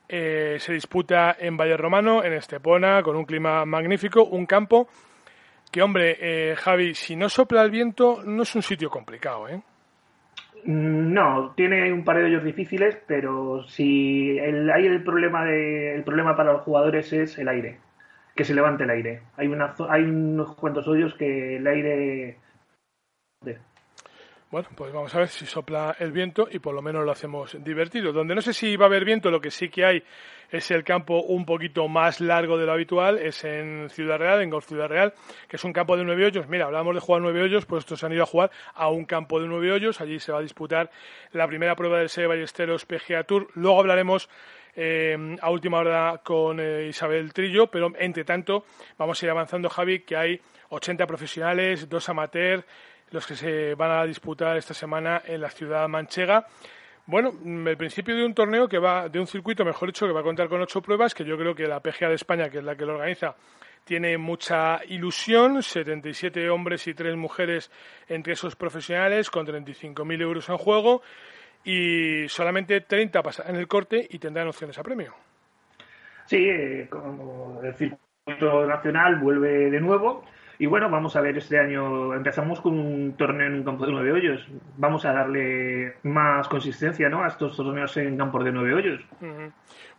eh, 0.07 0.57
se 0.59 0.73
disputa 0.73 1.35
en 1.39 1.57
Valle 1.57 1.77
Romano, 1.77 2.23
en 2.23 2.33
Estepona, 2.33 3.01
con 3.03 3.15
un 3.15 3.25
clima 3.25 3.65
magnífico, 3.65 4.23
un 4.23 4.45
campo 4.45 4.87
que, 5.71 5.81
hombre, 5.81 6.17
eh, 6.19 6.55
Javi, 6.55 6.93
si 6.93 7.15
no 7.15 7.27
sopla 7.27 7.61
el 7.61 7.71
viento, 7.71 8.21
no 8.23 8.43
es 8.43 8.55
un 8.55 8.61
sitio 8.61 8.89
complicado, 8.89 9.49
¿eh? 9.49 9.61
Mm, 10.65 11.13
no, 11.13 11.53
tiene 11.55 11.91
un 11.91 12.03
par 12.03 12.17
de 12.17 12.25
hoyos 12.25 12.43
difíciles, 12.43 12.97
pero 13.07 13.63
si 13.67 14.37
el, 14.37 14.71
hay 14.71 14.85
el 14.85 15.03
problema 15.03 15.43
de, 15.45 15.95
el 15.95 16.03
problema 16.03 16.35
para 16.35 16.53
los 16.53 16.61
jugadores 16.61 17.11
es 17.13 17.37
el 17.37 17.47
aire, 17.49 17.79
que 18.35 18.45
se 18.45 18.55
levante 18.55 18.83
el 18.83 18.89
aire. 18.89 19.21
Hay 19.37 19.47
una, 19.47 19.73
hay 19.89 20.03
unos 20.03 20.55
cuantos 20.55 20.87
hoyos 20.87 21.13
que 21.15 21.57
el 21.57 21.67
aire 21.67 22.37
bueno, 24.51 24.69
pues 24.75 24.93
vamos 24.93 25.13
a 25.15 25.19
ver 25.19 25.27
si 25.27 25.45
sopla 25.45 25.95
el 25.99 26.11
viento 26.11 26.47
y 26.49 26.59
por 26.59 26.73
lo 26.73 26.81
menos 26.81 27.03
lo 27.03 27.11
hacemos 27.11 27.57
divertido. 27.63 28.13
Donde 28.13 28.35
no 28.35 28.41
sé 28.41 28.53
si 28.53 28.75
va 28.77 28.85
a 28.85 28.87
haber 28.87 29.03
viento, 29.03 29.31
lo 29.31 29.41
que 29.41 29.51
sí 29.51 29.69
que 29.69 29.83
hay 29.83 30.03
es 30.49 30.69
el 30.71 30.83
campo 30.83 31.21
un 31.23 31.45
poquito 31.45 31.87
más 31.87 32.21
largo 32.21 32.57
de 32.57 32.65
lo 32.65 32.71
habitual, 32.71 33.17
es 33.17 33.43
en 33.43 33.89
Ciudad 33.89 34.17
Real, 34.17 34.41
en 34.41 34.49
Golf 34.49 34.67
Ciudad 34.67 34.87
Real, 34.87 35.13
que 35.47 35.55
es 35.55 35.63
un 35.63 35.73
campo 35.73 35.97
de 35.97 36.03
nueve 36.03 36.25
hoyos. 36.25 36.47
Mira, 36.47 36.65
hablamos 36.65 36.93
de 36.93 37.01
jugar 37.01 37.21
nueve 37.21 37.41
hoyos, 37.41 37.65
pues 37.65 37.83
estos 37.83 38.03
han 38.03 38.13
ido 38.13 38.23
a 38.23 38.27
jugar 38.27 38.51
a 38.75 38.89
un 38.89 39.05
campo 39.05 39.41
de 39.41 39.47
nueve 39.47 39.71
hoyos. 39.71 39.99
Allí 39.99 40.19
se 40.19 40.31
va 40.31 40.39
a 40.39 40.43
disputar 40.43 40.91
la 41.31 41.47
primera 41.47 41.75
prueba 41.75 41.97
del 41.97 42.09
SE 42.09 42.27
Ballesteros 42.27 42.85
PGA 42.85 43.23
Tour. 43.23 43.47
Luego 43.55 43.79
hablaremos 43.79 44.29
eh, 44.75 45.37
a 45.41 45.49
última 45.49 45.79
hora 45.79 46.21
con 46.23 46.59
eh, 46.59 46.87
Isabel 46.87 47.33
Trillo, 47.33 47.67
pero 47.67 47.91
entre 47.97 48.23
tanto 48.25 48.65
vamos 48.97 49.21
a 49.21 49.25
ir 49.25 49.29
avanzando, 49.31 49.69
Javi, 49.69 50.01
que 50.01 50.15
hay 50.15 50.41
80 50.69 51.07
profesionales, 51.07 51.87
dos 51.89 52.09
amateurs, 52.09 52.65
los 53.15 53.25
que 53.25 53.35
se 53.35 53.73
van 53.75 53.91
a 53.91 54.05
disputar 54.05 54.57
esta 54.57 54.73
semana 54.73 55.21
en 55.25 55.41
la 55.41 55.49
ciudad 55.49 55.87
manchega. 55.87 56.45
Bueno, 57.07 57.31
mm, 57.31 57.67
el 57.67 57.77
principio 57.77 58.15
de 58.15 58.25
un 58.25 58.33
torneo 58.33 58.67
que 58.67 58.77
va, 58.77 59.07
de 59.07 59.19
un 59.19 59.25
circuito, 59.25 59.63
mejor 59.63 59.89
dicho, 59.89 60.05
que 60.05 60.11
va 60.11 60.19
a 60.19 60.23
contar 60.23 60.49
con 60.49 60.61
ocho 60.61 60.81
pruebas, 60.81 61.15
que 61.15 61.23
yo 61.23 61.37
creo 61.37 61.55
que 61.55 61.65
la 61.65 61.79
PGA 61.79 62.09
de 62.09 62.15
España, 62.15 62.49
que 62.49 62.57
es 62.57 62.63
la 62.63 62.75
que 62.75 62.85
lo 62.85 62.93
organiza, 62.95 63.35
tiene 63.85 64.17
mucha 64.17 64.81
ilusión, 64.85 65.63
77 65.63 66.49
hombres 66.49 66.87
y 66.87 66.93
tres 66.93 67.15
mujeres 67.15 67.71
entre 68.09 68.33
esos 68.33 68.55
profesionales, 68.55 69.29
con 69.29 69.47
35.000 69.47 70.21
euros 70.21 70.49
en 70.49 70.57
juego, 70.57 71.01
y 71.63 72.27
solamente 72.27 72.81
30 72.81 73.23
pasan 73.23 73.49
en 73.49 73.55
el 73.55 73.67
corte 73.67 74.05
y 74.09 74.19
tendrán 74.19 74.47
opciones 74.47 74.77
a 74.77 74.83
premio. 74.83 75.13
Sí, 76.25 76.49
eh, 76.49 76.87
como 76.89 77.61
el 77.63 77.73
circuito 77.75 78.65
nacional 78.65 79.19
vuelve 79.19 79.69
de 79.69 79.79
nuevo 79.79 80.25
y 80.59 80.65
bueno, 80.65 80.89
vamos 80.89 81.15
a 81.15 81.21
ver 81.21 81.37
este 81.37 81.59
año, 81.59 82.13
empezamos 82.13 82.61
con 82.61 82.77
un 82.77 83.13
torneo 83.17 83.47
en 83.47 83.53
un 83.55 83.63
campo 83.63 83.85
de 83.85 83.91
nueve 83.91 84.11
hoyos. 84.11 84.47
Vamos 84.77 85.05
a 85.05 85.13
darle 85.13 85.95
más 86.03 86.47
consistencia 86.47 87.09
¿no? 87.09 87.23
a 87.23 87.27
estos 87.27 87.55
torneos 87.57 87.95
en 87.97 88.17
campos 88.17 88.43
de 88.43 88.51
nueve 88.51 88.73
hoyos. 88.73 89.01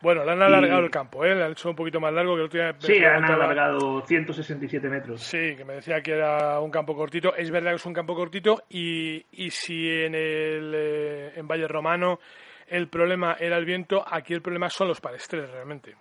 Bueno, 0.01 0.25
le 0.25 0.33
han 0.33 0.43
alargado 0.43 0.81
el 0.81 0.91
campo, 0.91 1.25
¿eh? 1.25 1.35
le 1.35 1.45
han 1.45 1.53
hecho 1.53 1.71
un 1.71 1.77
poquito 1.77 2.01
más 2.01 2.13
largo 2.13 2.35
que 2.35 2.41
el 2.41 2.47
otro 2.47 2.61
día. 2.61 2.75
Sí, 2.79 3.05
han 3.05 3.25
alargado 3.25 4.03
167 4.03 4.89
metros. 4.89 5.23
Sí, 5.23 5.57
que 5.57 5.65
me 5.65 5.75
decía 5.75 6.01
que 6.01 6.13
era 6.13 6.61
un 6.61 6.71
campo 6.71 6.95
cortito. 6.95 7.35
Es 7.35 7.51
verdad 7.51 7.71
que 7.71 7.77
es 7.77 7.87
un 7.87 7.95
campo 7.95 8.15
cortito 8.15 8.63
y, 8.69 9.25
y 9.33 9.51
si 9.51 9.91
en, 9.91 10.15
el, 10.15 10.73
eh, 10.75 11.33
en 11.37 11.47
Valle 11.47 11.69
Romano 11.69 12.19
el 12.67 12.89
problema 12.89 13.37
era 13.39 13.57
el 13.57 13.65
viento, 13.65 14.05
aquí 14.07 14.35
el 14.35 14.43
problema 14.43 14.69
son 14.71 14.89
los 14.89 15.01
palestres 15.01 15.51
realmente. 15.51 15.95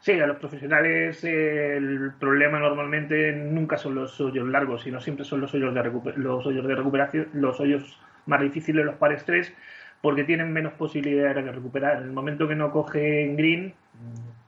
Sí, 0.00 0.18
a 0.18 0.26
los 0.26 0.38
profesionales 0.38 1.22
el 1.24 2.12
problema 2.18 2.58
normalmente 2.58 3.32
nunca 3.32 3.76
son 3.76 3.96
los 3.96 4.18
hoyos 4.18 4.48
largos, 4.48 4.82
sino 4.82 4.98
siempre 4.98 5.26
son 5.26 5.42
los 5.42 5.52
hoyos 5.52 5.74
de, 5.74 5.92
los 6.16 6.46
hoyos 6.46 6.66
de 6.66 6.74
recuperación, 6.74 7.28
los 7.34 7.60
hoyos 7.60 8.00
más 8.24 8.40
difíciles, 8.40 8.86
los 8.86 8.94
pares 8.94 9.24
3, 9.26 9.52
porque 10.00 10.24
tienen 10.24 10.54
menos 10.54 10.72
posibilidades 10.72 11.44
de 11.44 11.52
recuperar. 11.52 11.98
En 11.98 12.04
el 12.04 12.12
momento 12.12 12.48
que 12.48 12.54
no 12.54 12.70
cogen 12.70 13.36
green 13.36 13.74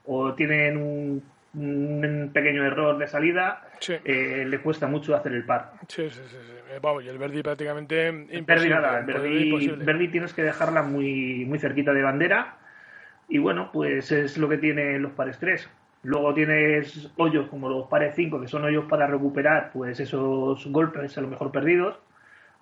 o 0.07 0.33
tienen 0.33 1.23
un, 1.55 2.31
pequeño 2.33 2.65
error 2.65 2.97
de 2.97 3.07
salida, 3.07 3.69
eh, 3.89 4.47
le 4.49 4.59
cuesta 4.61 4.87
mucho 4.87 5.15
hacer 5.15 5.33
el 5.35 5.45
par. 5.45 5.73
Sí, 5.87 6.09
sí, 6.09 6.21
sí. 6.31 6.37
Eh, 6.71 6.81
y 7.05 7.09
el 7.09 7.19
Verdi 7.19 7.43
prácticamente 7.43 8.09
imposible. 8.09 8.71
nada, 8.71 9.01
el 9.01 9.77
Verdi, 9.85 10.09
tienes 10.09 10.33
que 10.33 10.43
dejarla 10.43 10.83
muy, 10.83 11.45
muy 11.45 11.59
cerquita 11.59 11.93
de 11.93 12.01
bandera 12.01 12.57
y 13.29 13.39
bueno, 13.39 13.71
pues 13.73 14.13
es 14.13 14.37
lo 14.39 14.49
que 14.49 14.59
tiene 14.59 14.99
los 14.99 15.13
pares 15.13 15.39
3. 15.39 15.69
Luego 16.05 16.35
tienes 16.35 17.11
hoyos 17.17 17.49
como 17.49 17.69
los 17.69 17.87
pares 17.89 18.15
5, 18.17 18.41
que 18.41 18.49
son 18.49 18.65
hoyos 18.65 18.85
para 18.87 19.07
recuperar 19.07 19.71
pues 19.73 20.01
esos 20.01 20.67
golpes 20.67 21.17
a 21.17 21.21
lo 21.21 21.29
mejor 21.29 21.53
perdidos. 21.53 21.97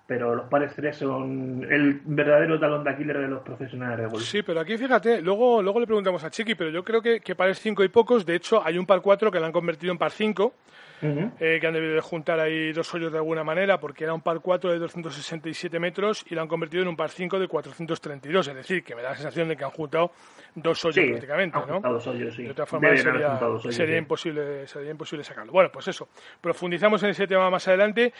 Pero 0.07 0.35
los 0.35 0.47
pares 0.47 0.73
3 0.75 0.95
son 0.95 1.65
el 1.69 2.01
verdadero 2.03 2.59
talón 2.59 2.83
de 2.83 2.89
Aquiles 2.89 3.17
de 3.17 3.27
los 3.27 3.41
profesionales 3.43 3.97
de 3.97 4.05
golf. 4.07 4.23
Sí, 4.23 4.43
pero 4.43 4.59
aquí 4.59 4.77
fíjate, 4.77 5.21
luego, 5.21 5.61
luego 5.61 5.79
le 5.79 5.87
preguntamos 5.87 6.23
a 6.23 6.29
Chiqui, 6.29 6.55
pero 6.55 6.69
yo 6.69 6.83
creo 6.83 7.01
que, 7.01 7.21
que 7.21 7.35
pares 7.35 7.59
5 7.59 7.83
y 7.83 7.89
pocos, 7.89 8.25
de 8.25 8.35
hecho 8.35 8.61
hay 8.63 8.77
un 8.77 8.85
par 8.85 9.01
4 9.01 9.31
que 9.31 9.39
lo 9.39 9.45
han 9.45 9.51
convertido 9.51 9.91
en 9.91 9.97
par 9.97 10.11
5 10.11 10.53
eh, 11.01 11.57
que 11.59 11.67
han 11.67 11.73
debido 11.73 11.95
de 11.95 12.01
juntar 12.01 12.39
ahí 12.39 12.71
dos 12.73 12.93
hoyos 12.93 13.11
de 13.11 13.17
alguna 13.17 13.43
manera, 13.43 13.79
porque 13.79 14.03
era 14.03 14.13
un 14.13 14.21
par 14.21 14.39
4 14.39 14.71
de 14.71 14.79
267 14.79 15.79
metros 15.79 16.23
y 16.29 16.35
lo 16.35 16.41
han 16.41 16.47
convertido 16.47 16.83
en 16.83 16.89
un 16.89 16.95
par 16.95 17.09
5 17.09 17.39
de 17.39 17.47
432. 17.47 18.47
Es 18.47 18.55
decir, 18.55 18.83
que 18.83 18.95
me 18.95 19.01
da 19.01 19.09
la 19.09 19.15
sensación 19.15 19.49
de 19.49 19.57
que 19.57 19.63
han 19.63 19.71
juntado 19.71 20.11
dos 20.55 20.85
hoyos 20.85 21.05
prácticamente, 21.09 21.57
¿no? 21.67 21.79
Dos 21.79 22.07
hoyos, 22.07 22.35
sí. 22.35 22.43
De 22.43 22.51
otra 22.51 22.65
forma 22.65 22.95
sería, 22.95 23.97
imposible, 23.97 24.67
sería 24.67 24.91
imposible 24.91 25.23
sacarlo. 25.23 25.51
Bueno, 25.51 25.71
pues 25.71 25.87
eso. 25.87 26.09
Profundizamos 26.39 27.01
en 27.03 27.09
ese 27.09 27.27
tema 27.27 27.49
más 27.49 27.67
adelante 27.67 28.13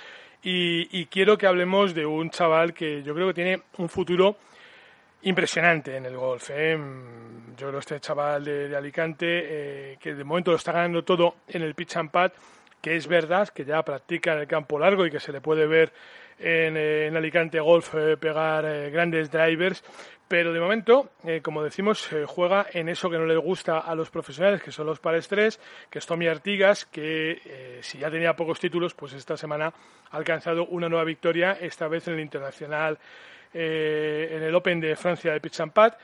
y, 0.43 1.05
quiero 1.07 1.37
que 1.37 1.45
hablemos 1.45 1.93
de 1.93 2.05
un 2.05 2.29
chaval 2.29 2.73
que 2.73 3.03
yo 3.03 3.13
creo 3.13 3.27
que 3.27 3.33
tiene 3.33 3.61
un 3.77 3.89
futuro 3.89 4.37
impresionante 5.23 5.97
en 5.97 6.05
el 6.05 6.17
golf. 6.17 6.49
¿eh? 6.51 6.77
Yo 7.57 7.67
creo 7.67 7.71
que 7.73 7.79
este 7.79 7.99
chaval 7.99 8.43
de, 8.43 8.75
Alicante, 8.75 9.25
eh, 9.27 9.97
que 9.99 10.15
de 10.15 10.23
momento 10.23 10.51
lo 10.51 10.57
está 10.57 10.71
ganando 10.71 11.03
todo 11.03 11.35
en 11.47 11.61
el 11.61 11.75
pitch 11.75 11.97
and 11.97 12.09
pad, 12.09 12.31
que 12.81 12.95
es 12.95 13.07
verdad 13.07 13.49
que 13.49 13.63
ya 13.63 13.83
practica 13.83 14.33
en 14.33 14.39
el 14.39 14.47
campo 14.47 14.79
largo 14.79 15.05
y 15.05 15.11
que 15.11 15.19
se 15.19 15.31
le 15.31 15.39
puede 15.39 15.67
ver 15.67 15.93
en, 16.41 16.75
eh, 16.75 17.11
Alicante 17.15 17.59
Golf 17.59 17.93
eh, 17.95 18.17
pegar 18.17 18.65
eh, 18.65 18.89
grandes 18.89 19.29
drivers, 19.29 19.83
pero 20.27 20.53
de 20.53 20.61
momento, 20.61 21.11
como 21.43 21.61
decimos, 21.61 22.09
juega 22.25 22.65
en 22.71 22.87
eso 22.87 23.09
que 23.09 23.17
no 23.17 23.25
le 23.25 23.35
gusta 23.35 23.79
a 23.79 23.93
los 23.95 24.09
profesionales, 24.09 24.63
que 24.63 24.71
son 24.71 24.85
los 24.85 24.97
pares 24.97 25.27
3, 25.27 25.59
que 25.89 25.99
es 25.99 26.05
Tommy 26.05 26.27
Artigas, 26.27 26.85
que 26.85 27.81
si 27.81 27.97
ya 27.97 28.09
tenía 28.09 28.33
pocos 28.33 28.57
títulos, 28.57 28.93
pues 28.93 29.11
esta 29.11 29.35
semana 29.35 29.73
ha 30.09 30.15
alcanzado 30.15 30.67
una 30.67 30.87
nueva 30.87 31.03
victoria, 31.03 31.57
esta 31.59 31.89
vez 31.89 32.07
en 32.07 32.13
el 32.13 32.21
Internacional, 32.21 32.97
en 33.53 34.41
el 34.41 34.55
Open 34.55 34.79
de 34.79 34.95
Francia 34.95 35.33
de 35.33 35.41
Pitch 35.41 35.59
and 35.59 35.73
Pad, 35.73 35.95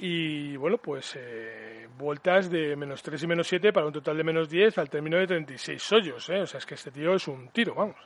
y 0.00 0.56
bueno, 0.56 0.78
pues 0.78 1.14
eh, 1.20 1.86
vueltas 1.98 2.50
de 2.50 2.74
menos 2.74 3.02
3 3.02 3.22
y 3.22 3.26
menos 3.26 3.46
7 3.46 3.72
para 3.72 3.86
un 3.86 3.92
total 3.92 4.16
de 4.16 4.24
menos 4.24 4.48
10 4.48 4.78
al 4.78 4.88
término 4.88 5.18
de 5.18 5.26
36 5.26 5.92
hoyos. 5.92 6.30
¿eh? 6.30 6.40
O 6.40 6.46
sea, 6.46 6.58
es 6.58 6.64
que 6.64 6.74
este 6.74 6.90
tío 6.90 7.14
es 7.14 7.28
un 7.28 7.48
tiro, 7.48 7.74
vamos. 7.74 7.96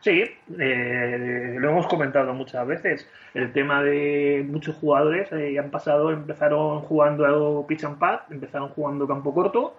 Sí, 0.00 0.22
eh, 0.58 1.56
lo 1.58 1.70
hemos 1.70 1.86
comentado 1.86 2.34
muchas 2.34 2.66
veces. 2.66 3.08
El 3.32 3.52
tema 3.52 3.82
de 3.82 4.44
muchos 4.46 4.76
jugadores 4.76 5.32
eh, 5.32 5.58
han 5.58 5.70
pasado, 5.70 6.10
empezaron 6.10 6.80
jugando 6.80 7.64
pitch 7.66 7.84
and 7.84 7.98
pad, 7.98 8.20
empezaron 8.30 8.68
jugando 8.70 9.06
campo 9.06 9.32
corto 9.32 9.76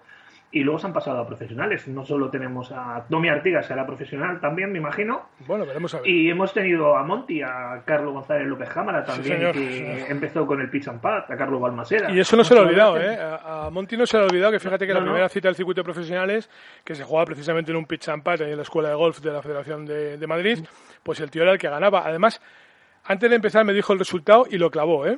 y 0.54 0.60
luego 0.62 0.78
se 0.78 0.86
han 0.86 0.94
pasado 0.94 1.20
a 1.20 1.28
profesionales. 1.28 1.88
No 1.88 2.06
solo 2.06 2.30
tenemos 2.30 2.72
a 2.72 3.04
Domi 3.10 3.28
Artigas, 3.28 3.66
que 3.66 3.74
era 3.74 3.86
profesional 3.88 4.40
también, 4.40 4.72
me 4.72 4.78
imagino. 4.78 5.30
Bueno, 5.48 5.66
veremos 5.66 5.96
a 5.96 5.98
ver. 5.98 6.08
Y 6.08 6.30
hemos 6.30 6.54
tenido 6.54 6.96
a 6.96 7.04
Monty, 7.04 7.42
a 7.42 7.82
Carlos 7.84 8.14
González 8.14 8.48
López 8.48 8.70
Jámara 8.70 9.04
también, 9.04 9.52
que 9.52 10.06
empezó 10.08 10.46
con 10.46 10.62
el 10.62 10.70
pitch 10.70 10.88
and 10.90 11.02
pad, 11.02 11.24
a 11.28 11.36
Carlos 11.36 11.60
Balmaseda. 11.60 12.12
Y 12.12 12.20
eso 12.20 12.38
no 12.38 12.44
se 12.44 12.54
lo 12.54 12.62
ha 12.62 12.64
olvidado, 12.66 13.02
¿eh? 13.02 13.18
A 13.20 13.70
Monty 13.72 13.98
no 13.98 14.06
se 14.06 14.18
lo 14.18 14.24
ha 14.24 14.28
olvidado, 14.28 14.52
que 14.52 14.60
fíjate 14.60 14.86
que 14.86 14.94
la 14.94 15.02
primera 15.02 15.28
cita 15.28 15.48
del 15.48 15.56
circuito 15.56 15.82
de 15.82 15.86
profesionales, 15.86 16.50
que 16.84 16.94
se 16.94 17.04
jugaba 17.04 17.26
precisamente 17.26 17.72
en 17.72 17.78
un 17.78 17.86
pitch 17.86 18.10
and 18.10 18.22
pad 18.22 18.42
en 18.42 18.56
la 18.56 18.62
Escuela 18.62 18.90
de 18.90 18.96
Golf 18.96 19.22
de 19.22 19.32
la 19.32 19.42
Federación 19.42 19.86
de, 19.86 20.18
de 20.18 20.28
Madrid, 20.28 20.60
pues 21.02 21.20
el 21.20 21.32
tío 21.32 21.42
era 21.42 21.52
el 21.52 21.58
que 21.58 21.68
ganaba. 21.68 22.04
Además, 22.06 22.40
antes 23.06 23.28
de 23.28 23.36
empezar 23.36 23.66
me 23.66 23.74
dijo 23.74 23.92
el 23.92 24.00
resultado 24.00 24.46
y 24.50 24.60
lo 24.60 24.70
clavó, 24.70 25.08
¿eh? 25.08 25.18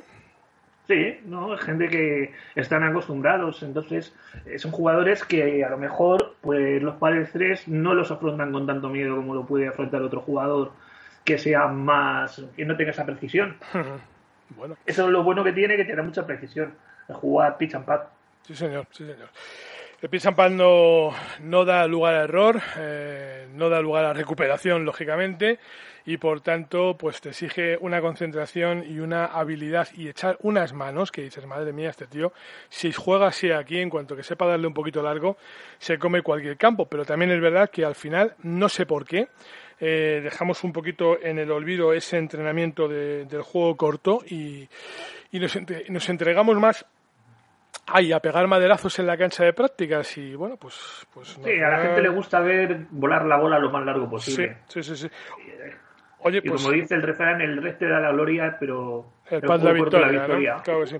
Sí, 0.86 1.20
¿no? 1.24 1.56
Gente 1.58 1.88
que 1.88 2.32
están 2.54 2.84
acostumbrados, 2.84 3.62
entonces 3.62 4.14
eh, 4.44 4.58
son 4.58 4.70
jugadores 4.70 5.24
que 5.24 5.64
a 5.64 5.70
lo 5.70 5.78
mejor 5.78 6.36
pues 6.40 6.80
los 6.80 6.94
padres 6.96 7.30
3 7.32 7.66
no 7.68 7.92
los 7.92 8.12
afrontan 8.12 8.52
con 8.52 8.66
tanto 8.66 8.88
miedo 8.88 9.16
como 9.16 9.34
lo 9.34 9.44
puede 9.44 9.66
afrontar 9.66 10.02
otro 10.02 10.20
jugador 10.20 10.70
que 11.24 11.38
sea 11.38 11.66
más, 11.66 12.40
que 12.56 12.64
no 12.64 12.76
tenga 12.76 12.92
esa 12.92 13.04
precisión. 13.04 13.56
bueno. 14.56 14.76
Eso 14.86 15.06
es 15.06 15.10
lo 15.10 15.24
bueno 15.24 15.42
que 15.42 15.52
tiene, 15.52 15.76
que 15.76 15.84
tiene 15.84 16.02
mucha 16.02 16.24
precisión, 16.24 16.72
el 17.08 17.14
jugar 17.16 17.58
pitch 17.58 17.74
and 17.74 17.84
pad. 17.84 18.02
Sí, 18.42 18.54
señor, 18.54 18.86
sí, 18.90 19.04
señor. 19.04 19.28
El 20.02 20.34
pad 20.34 20.50
no, 20.50 21.10
no 21.40 21.64
da 21.64 21.86
lugar 21.86 22.14
a 22.14 22.24
error, 22.24 22.60
eh, 22.76 23.48
no 23.54 23.70
da 23.70 23.80
lugar 23.80 24.04
a 24.04 24.12
recuperación, 24.12 24.84
lógicamente, 24.84 25.58
y 26.04 26.18
por 26.18 26.40
tanto 26.40 26.96
pues 26.96 27.20
te 27.20 27.30
exige 27.30 27.76
una 27.80 28.00
concentración 28.00 28.84
y 28.88 29.00
una 29.00 29.24
habilidad 29.24 29.88
y 29.96 30.08
echar 30.08 30.38
unas 30.42 30.72
manos 30.72 31.10
que 31.10 31.22
dices 31.22 31.44
madre 31.46 31.72
mía 31.72 31.90
este 31.90 32.06
tío 32.06 32.32
si 32.68 32.92
juega 32.92 33.26
así 33.26 33.50
aquí 33.50 33.78
en 33.78 33.90
cuanto 33.90 34.14
que 34.14 34.22
sepa 34.22 34.46
darle 34.46 34.68
un 34.68 34.74
poquito 34.74 35.02
largo 35.02 35.36
se 35.78 35.98
come 35.98 36.22
cualquier 36.22 36.56
campo 36.56 36.86
pero 36.86 37.04
también 37.04 37.32
es 37.32 37.40
verdad 37.40 37.70
que 37.70 37.84
al 37.84 37.96
final 37.96 38.34
no 38.44 38.68
sé 38.68 38.86
por 38.86 39.04
qué 39.04 39.28
eh, 39.78 40.20
dejamos 40.22 40.64
un 40.64 40.72
poquito 40.72 41.20
en 41.20 41.38
el 41.38 41.50
olvido 41.50 41.92
ese 41.92 42.16
entrenamiento 42.16 42.88
del 42.88 43.42
juego 43.42 43.76
corto 43.76 44.22
y, 44.26 44.68
nos, 45.32 46.08
entregamos 46.08 46.56
más 46.56 46.86
Ay, 47.86 48.12
a 48.12 48.20
pegar 48.20 48.46
maderazos 48.48 48.98
en 48.98 49.06
la 49.06 49.16
cancha 49.16 49.44
de 49.44 49.52
prácticas 49.52 50.16
y 50.18 50.34
bueno, 50.34 50.56
pues... 50.56 51.06
pues 51.14 51.38
sí, 51.42 51.60
a 51.60 51.68
la 51.68 51.78
gente 51.78 52.02
le 52.02 52.08
gusta 52.08 52.40
ver 52.40 52.86
volar 52.90 53.24
la 53.24 53.36
bola 53.36 53.58
lo 53.58 53.70
más 53.70 53.84
largo 53.84 54.08
posible. 54.10 54.58
Sí, 54.66 54.82
sí, 54.82 54.96
sí. 54.96 55.08
sí. 55.08 55.14
Oye, 56.20 56.40
y 56.42 56.48
pues, 56.48 56.62
como 56.62 56.74
dice 56.74 56.94
el 56.94 57.02
refrán, 57.02 57.40
el 57.40 57.62
resto 57.62 57.86
da 57.86 58.00
la 58.00 58.10
gloria, 58.10 58.56
pero 58.58 59.12
el 59.30 59.42
pan 59.42 59.60
de 59.60 59.64
la 59.64 59.72
victoria, 59.72 60.56
Claro 60.64 60.80
que 60.80 60.86
sí. 60.86 60.96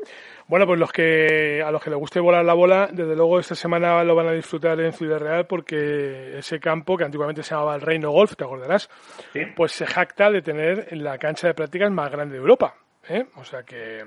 Bueno, 0.46 0.66
pues 0.66 0.78
los 0.78 0.92
que 0.92 1.62
a 1.64 1.70
los 1.72 1.82
que 1.82 1.90
les 1.90 1.98
guste 1.98 2.20
volar 2.20 2.44
la 2.44 2.54
bola, 2.54 2.88
desde 2.92 3.16
luego 3.16 3.40
esta 3.40 3.56
semana 3.56 4.04
lo 4.04 4.14
van 4.14 4.28
a 4.28 4.32
disfrutar 4.32 4.78
en 4.80 4.92
Ciudad 4.92 5.18
Real 5.18 5.46
porque 5.46 6.38
ese 6.38 6.60
campo 6.60 6.96
que 6.96 7.04
antiguamente 7.04 7.42
se 7.42 7.54
llamaba 7.54 7.74
el 7.74 7.80
Reino 7.80 8.10
Golf, 8.12 8.36
te 8.36 8.44
acordarás, 8.44 8.88
pues 9.56 9.72
se 9.72 9.86
jacta 9.86 10.30
de 10.30 10.42
tener 10.42 10.96
la 10.96 11.18
cancha 11.18 11.48
de 11.48 11.54
prácticas 11.54 11.90
más 11.90 12.10
grande 12.10 12.34
de 12.34 12.40
Europa. 12.40 12.76
¿eh? 13.08 13.26
O 13.36 13.44
sea 13.44 13.62
que, 13.62 14.04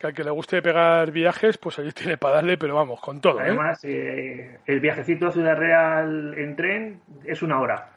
que 0.00 0.06
al 0.06 0.14
que 0.14 0.24
le 0.24 0.30
guste 0.30 0.62
pegar 0.62 1.10
viajes, 1.10 1.58
pues 1.58 1.78
allí 1.78 1.92
tiene 1.92 2.16
para 2.16 2.36
darle, 2.36 2.56
pero 2.56 2.74
vamos, 2.74 3.00
con 3.00 3.20
todo. 3.20 3.38
¿eh? 3.40 3.44
Además, 3.44 3.84
eh, 3.84 4.58
el 4.64 4.80
viajecito 4.80 5.26
a 5.26 5.32
Ciudad 5.32 5.56
Real 5.56 6.32
en 6.38 6.56
tren 6.56 7.00
es 7.24 7.42
una 7.42 7.60
hora. 7.60 7.90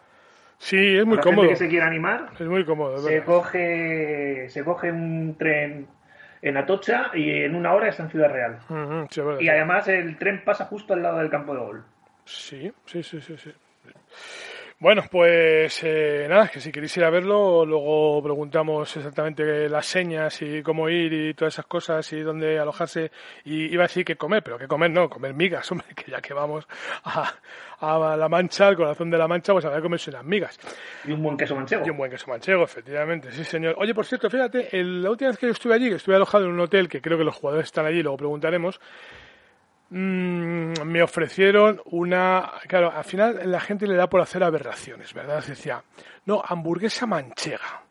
Sí, 0.58 0.98
es 0.98 1.06
muy 1.06 1.18
cómodo. 1.20 1.44
Gente 1.44 1.54
que 1.54 1.64
se 1.64 1.70
quiera 1.70 1.88
animar. 1.88 2.30
Es 2.38 2.46
muy 2.46 2.66
cómodo. 2.66 2.98
se 2.98 3.24
coge, 3.24 4.50
se 4.50 4.64
coge 4.66 4.92
un 4.92 5.36
tren 5.38 5.88
en 6.42 6.58
Atocha 6.58 7.12
y 7.14 7.44
en 7.44 7.56
una 7.56 7.74
hora 7.74 7.88
está 7.88 8.04
en 8.04 8.10
Ciudad 8.10 8.30
Real. 8.30 8.60
y 9.40 9.48
además 9.48 9.88
el 9.88 10.18
tren 10.18 10.44
pasa 10.44 10.66
justo 10.66 10.94
al 10.94 11.04
lado 11.04 11.20
del 11.20 11.30
campo 11.30 11.54
de 11.54 11.60
gol. 11.62 11.84
Sí, 12.26 12.74
sí, 12.86 13.02
sí, 13.02 13.22
sí. 13.22 13.38
sí. 13.38 13.54
Bueno, 14.84 15.04
pues 15.10 15.82
eh, 15.86 16.26
nada, 16.28 16.50
que 16.50 16.60
si 16.60 16.70
queréis 16.70 16.98
ir 16.98 17.06
a 17.06 17.10
verlo, 17.10 17.66
luego 17.66 18.22
preguntamos 18.22 18.98
exactamente 18.98 19.70
las 19.70 19.86
señas 19.86 20.42
y 20.42 20.62
cómo 20.62 20.90
ir 20.90 21.14
y 21.14 21.34
todas 21.36 21.54
esas 21.54 21.68
cosas 21.68 22.12
y 22.12 22.20
dónde 22.20 22.60
alojarse. 22.60 23.10
Y 23.46 23.74
iba 23.74 23.86
a 23.86 23.88
decir 23.88 24.04
que 24.04 24.18
comer, 24.18 24.44
pero 24.44 24.58
que 24.58 24.68
comer 24.68 24.92
no, 24.92 25.10
comer 25.10 25.36
migas, 25.36 25.72
hombre, 25.72 25.88
que 25.96 26.12
ya 26.12 26.20
que 26.20 26.34
vamos 26.34 26.68
a, 27.06 28.18
La 28.18 28.28
Mancha, 28.28 28.68
al 28.68 28.76
corazón 28.76 29.10
de 29.10 29.18
La 29.18 29.30
Mancha, 29.30 29.54
pues 29.54 29.64
habrá 29.64 29.78
que 29.78 29.84
comerse 29.84 30.10
unas 30.10 30.26
migas. 30.26 30.60
Y 31.06 31.14
un 31.14 31.24
buen 31.24 31.38
queso 31.38 31.56
manchego. 31.56 31.88
Y 31.88 31.90
un 31.90 31.96
buen 31.96 32.12
queso 32.12 32.30
manchego, 32.30 32.66
efectivamente, 32.66 33.32
sí 33.32 33.46
señor. 33.46 33.76
Oye, 33.78 33.96
por 33.96 34.06
cierto, 34.06 34.30
fíjate, 34.30 34.68
la 34.84 35.10
última 35.10 35.30
vez 35.30 35.40
que 35.40 35.46
yo 35.46 35.54
estuve 35.54 35.76
allí, 35.76 35.88
que 35.88 35.96
estuve 35.96 36.18
alojado 36.18 36.44
en 36.44 36.52
un 36.52 36.60
hotel, 36.60 36.90
que 36.90 37.00
creo 37.00 37.18
que 37.18 37.24
los 37.24 37.36
jugadores 37.36 37.68
están 37.68 37.86
allí, 37.86 38.04
luego 38.04 38.18
preguntaremos, 38.18 38.82
mm, 39.94 40.84
me 40.86 41.04
ofrecieron 41.04 41.82
una... 41.86 42.52
Claro, 42.68 42.92
al 42.92 43.04
final 43.04 43.40
la 43.46 43.60
gente 43.60 43.88
le 43.88 43.96
da 43.96 44.10
por 44.10 44.22
hacer 44.22 44.44
aberraciones, 44.44 45.14
¿verdad? 45.14 45.44
Decía, 45.46 45.84
no, 46.26 46.42
hamburguesa 46.46 47.06
manchega. 47.06 47.84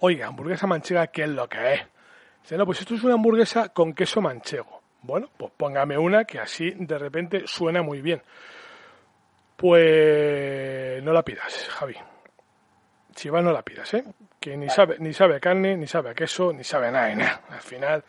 Oiga, 0.00 0.28
hamburguesa 0.28 0.66
manchega, 0.66 1.06
¿qué 1.08 1.24
es 1.24 1.28
lo 1.28 1.48
que 1.48 1.74
es? 1.74 1.80
Dice, 2.42 2.56
no, 2.56 2.64
pues 2.64 2.80
esto 2.80 2.94
es 2.94 3.02
una 3.02 3.14
hamburguesa 3.14 3.68
con 3.68 3.92
queso 3.92 4.20
manchego. 4.20 4.82
Bueno, 5.02 5.28
pues 5.36 5.52
póngame 5.56 5.98
una 5.98 6.24
que 6.24 6.40
así 6.40 6.72
de 6.76 6.98
repente 6.98 7.42
suena 7.46 7.82
muy 7.82 8.00
bien. 8.00 8.22
Pues 9.56 11.02
no 11.02 11.12
la 11.12 11.22
pidas, 11.22 11.68
Javi. 11.68 11.96
Si 13.14 13.28
va, 13.28 13.42
no 13.42 13.52
la 13.52 13.62
pidas, 13.62 13.92
¿eh? 13.94 14.04
Que 14.38 14.56
ni 14.56 14.68
sabe, 14.70 14.96
ni 15.00 15.12
sabe 15.12 15.36
a 15.36 15.40
carne, 15.40 15.76
ni 15.76 15.86
sabe 15.86 16.10
a 16.10 16.14
queso, 16.14 16.52
ni 16.52 16.62
sabe 16.62 16.88
a 16.88 16.90
nada, 16.92 17.14
nada. 17.14 17.42
Al 17.50 17.60
final 17.60 18.04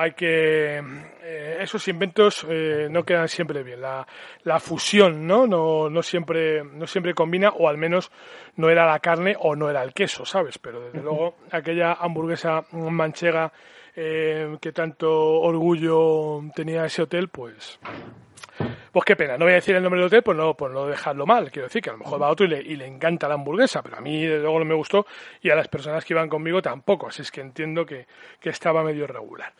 hay 0.00 0.12
que 0.12 0.82
eh, 1.22 1.58
esos 1.60 1.86
inventos 1.88 2.46
eh, 2.48 2.88
no 2.90 3.04
quedan 3.04 3.28
siempre 3.28 3.62
bien 3.62 3.80
la, 3.80 4.06
la 4.44 4.60
fusión 4.60 5.26
¿no? 5.26 5.46
no 5.46 5.90
no 5.90 6.02
siempre 6.02 6.62
no 6.64 6.86
siempre 6.86 7.14
combina 7.14 7.50
o 7.50 7.68
al 7.68 7.78
menos 7.78 8.10
no 8.56 8.70
era 8.70 8.86
la 8.86 8.98
carne 9.00 9.36
o 9.38 9.56
no 9.56 9.68
era 9.70 9.82
el 9.82 9.92
queso 9.92 10.24
sabes 10.24 10.58
pero 10.58 10.80
desde 10.80 11.00
luego 11.02 11.36
aquella 11.50 11.94
hamburguesa 11.94 12.64
manchega 12.72 13.52
eh, 13.96 14.56
que 14.60 14.72
tanto 14.72 15.10
orgullo 15.40 16.42
tenía 16.54 16.84
ese 16.84 17.02
hotel 17.02 17.28
pues 17.28 17.78
pues 18.92 19.04
qué 19.04 19.16
pena, 19.16 19.36
no 19.36 19.44
voy 19.44 19.52
a 19.52 19.56
decir 19.56 19.76
el 19.76 19.82
nombre 19.82 20.00
del 20.00 20.06
hotel 20.06 20.22
por 20.22 20.34
no, 20.34 20.54
por 20.54 20.70
no 20.70 20.86
dejarlo 20.86 21.26
mal. 21.26 21.50
Quiero 21.50 21.68
decir 21.68 21.82
que 21.82 21.90
a 21.90 21.92
lo 21.92 22.00
mejor 22.00 22.20
va 22.20 22.26
a 22.26 22.30
otro 22.30 22.46
y 22.46 22.48
le, 22.48 22.60
y 22.60 22.74
le 22.74 22.86
encanta 22.86 23.28
la 23.28 23.34
hamburguesa, 23.34 23.82
pero 23.82 23.96
a 23.96 24.00
mí 24.00 24.22
desde 24.22 24.40
luego 24.40 24.58
no 24.58 24.64
me 24.64 24.74
gustó 24.74 25.06
y 25.42 25.50
a 25.50 25.54
las 25.54 25.68
personas 25.68 26.04
que 26.04 26.14
iban 26.14 26.28
conmigo 26.28 26.62
tampoco, 26.62 27.06
así 27.06 27.22
es 27.22 27.30
que 27.30 27.40
entiendo 27.40 27.84
que, 27.84 28.06
que 28.40 28.50
estaba 28.50 28.82
medio 28.82 29.06
regular. 29.06 29.52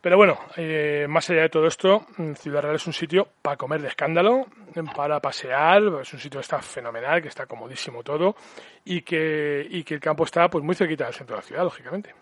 Pero 0.00 0.16
bueno, 0.16 0.38
eh, 0.56 1.06
más 1.08 1.28
allá 1.30 1.42
de 1.42 1.48
todo 1.48 1.66
esto, 1.66 2.06
mm, 2.16 2.32
Ciudad 2.34 2.62
Real 2.62 2.76
es 2.76 2.86
un 2.86 2.92
sitio 2.92 3.26
para 3.42 3.56
comer 3.56 3.82
de 3.82 3.88
escándalo, 3.88 4.46
para 4.94 5.20
pasear, 5.20 5.82
es 6.00 6.12
un 6.12 6.20
sitio 6.20 6.38
que 6.38 6.44
está 6.44 6.62
fenomenal, 6.62 7.20
que 7.20 7.28
está 7.28 7.46
comodísimo 7.46 8.04
todo 8.04 8.36
y 8.84 9.02
que, 9.02 9.66
y 9.68 9.82
que 9.82 9.94
el 9.94 10.00
campo 10.00 10.24
está 10.24 10.48
pues 10.48 10.64
muy 10.64 10.76
cerquita 10.76 11.04
del 11.04 11.14
centro 11.14 11.34
de 11.34 11.42
la 11.42 11.46
ciudad, 11.46 11.64
lógicamente. 11.64 12.14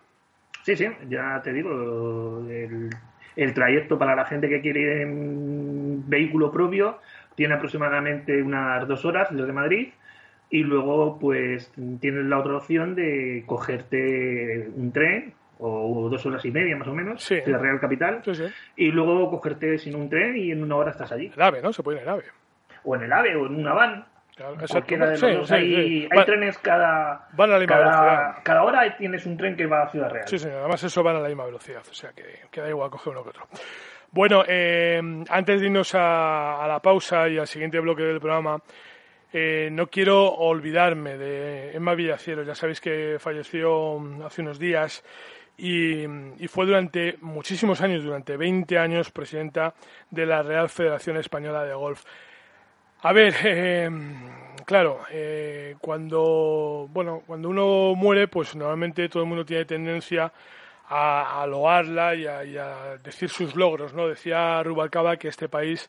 Sí, 0.62 0.74
sí, 0.74 0.86
ya 1.08 1.40
te 1.44 1.52
digo, 1.52 2.46
el, 2.48 2.88
el 3.36 3.54
trayecto 3.54 3.98
para 3.98 4.16
la 4.16 4.24
gente 4.24 4.48
que 4.48 4.62
quiere 4.62 5.04
vehículo 5.06 6.50
propio 6.50 6.98
tiene 7.34 7.54
aproximadamente 7.54 8.42
unas 8.42 8.88
dos 8.88 9.04
horas 9.04 9.28
desde 9.30 9.52
Madrid 9.52 9.90
y 10.48 10.62
luego 10.62 11.18
pues 11.18 11.70
tienes 12.00 12.24
la 12.24 12.38
otra 12.38 12.56
opción 12.56 12.94
de 12.94 13.44
cogerte 13.46 14.70
un 14.74 14.92
tren 14.92 15.34
o 15.58 16.08
dos 16.10 16.24
horas 16.26 16.44
y 16.44 16.50
media 16.50 16.76
más 16.76 16.88
o 16.88 16.92
menos, 16.94 17.22
Sí. 17.22 17.36
de 17.36 17.50
la 17.50 17.58
Real 17.58 17.80
Capital, 17.80 18.20
Sí, 18.24 18.34
sí. 18.34 18.44
y 18.76 18.90
luego 18.90 19.30
cogerte 19.30 19.78
sin 19.78 19.96
un 19.96 20.08
tren 20.08 20.36
y 20.36 20.50
en 20.52 20.62
una 20.62 20.76
hora 20.76 20.90
estás 20.90 21.10
allí. 21.12 21.30
El 21.34 21.42
AVE, 21.42 21.62
¿no? 21.62 21.72
Se 21.72 21.82
puede 21.82 21.98
ir 21.98 22.02
en 22.02 22.08
el 22.08 22.14
AVE. 22.14 22.24
O 22.84 22.94
en 22.96 23.02
el 23.02 23.12
AVE 23.12 23.36
o 23.36 23.46
en 23.46 23.54
una 23.56 23.72
van. 23.72 24.06
Claro. 24.36 24.56
Cualquiera 24.70 25.06
de 25.06 25.10
los 25.12 25.20
Sí, 25.20 25.32
dos. 25.32 25.48
sí, 25.48 25.54
hay 25.54 26.00
sí. 26.02 26.24
trenes 26.26 26.58
cada, 26.58 27.26
Van 27.32 27.50
a 27.50 27.54
la 27.54 27.58
misma 27.60 27.74
cada, 27.76 27.84
velocidad. 27.90 28.42
cada 28.44 28.62
hora 28.64 28.96
tienes 28.98 29.24
un 29.24 29.36
tren 29.38 29.56
que 29.56 29.66
va 29.66 29.84
a 29.84 29.88
Ciudad 29.88 30.10
Real. 30.10 30.28
Sí, 30.28 30.38
señor. 30.38 30.58
Además, 30.58 30.84
eso 30.84 31.02
van 31.02 31.16
a 31.16 31.20
la 31.20 31.28
misma 31.28 31.46
velocidad, 31.46 31.82
o 31.90 31.94
sea 31.94 32.12
que, 32.12 32.24
que 32.50 32.60
da 32.60 32.68
igual 32.68 32.90
coger 32.90 33.12
uno 33.14 33.22
que 33.22 33.30
otro. 33.30 33.46
Bueno, 34.10 34.44
eh, 34.46 35.00
antes 35.30 35.60
de 35.60 35.66
irnos 35.66 35.94
a, 35.94 36.62
a 36.62 36.68
la 36.68 36.80
pausa 36.80 37.28
y 37.30 37.38
al 37.38 37.46
siguiente 37.46 37.80
bloque 37.80 38.02
del 38.02 38.20
programa, 38.20 38.58
eh, 39.32 39.70
no 39.72 39.86
quiero 39.88 40.24
olvidarme 40.34 41.16
de 41.16 41.74
Emma 41.74 41.94
Villacieros. 41.94 42.46
Ya 42.46 42.54
sabéis 42.54 42.80
que 42.82 43.16
falleció 43.18 43.98
mm, 43.98 44.22
hace 44.22 44.42
unos 44.42 44.58
días 44.58 45.02
y, 45.58 46.06
fue 46.48 46.66
durante 46.66 47.16
muchísimos 47.20 47.80
años, 47.80 48.04
durante 48.04 48.36
20 48.36 48.78
años, 48.78 49.10
presidenta 49.10 49.74
de 50.10 50.26
la 50.26 50.42
Real 50.42 50.68
Federación 50.68 51.16
Española 51.16 51.64
de 51.64 51.74
Golf. 51.74 52.04
A 53.02 53.12
ver, 53.12 53.34
eh, 53.44 53.90
claro, 54.64 55.00
eh, 55.10 55.76
cuando 55.80 56.88
bueno, 56.90 57.22
cuando 57.26 57.48
uno 57.48 57.94
muere, 57.94 58.28
pues 58.28 58.54
normalmente 58.54 59.08
todo 59.08 59.22
el 59.22 59.28
mundo 59.28 59.44
tiene 59.44 59.64
tendencia 59.64 60.32
a, 60.88 61.42
a 61.42 61.46
loarla 61.46 62.14
y 62.14 62.26
a, 62.26 62.44
y 62.44 62.56
a 62.56 62.98
decir 63.02 63.28
sus 63.28 63.56
logros, 63.56 63.94
¿no? 63.94 64.08
Decía 64.08 64.62
Rubalcaba 64.62 65.16
que 65.16 65.28
este 65.28 65.48
país 65.48 65.88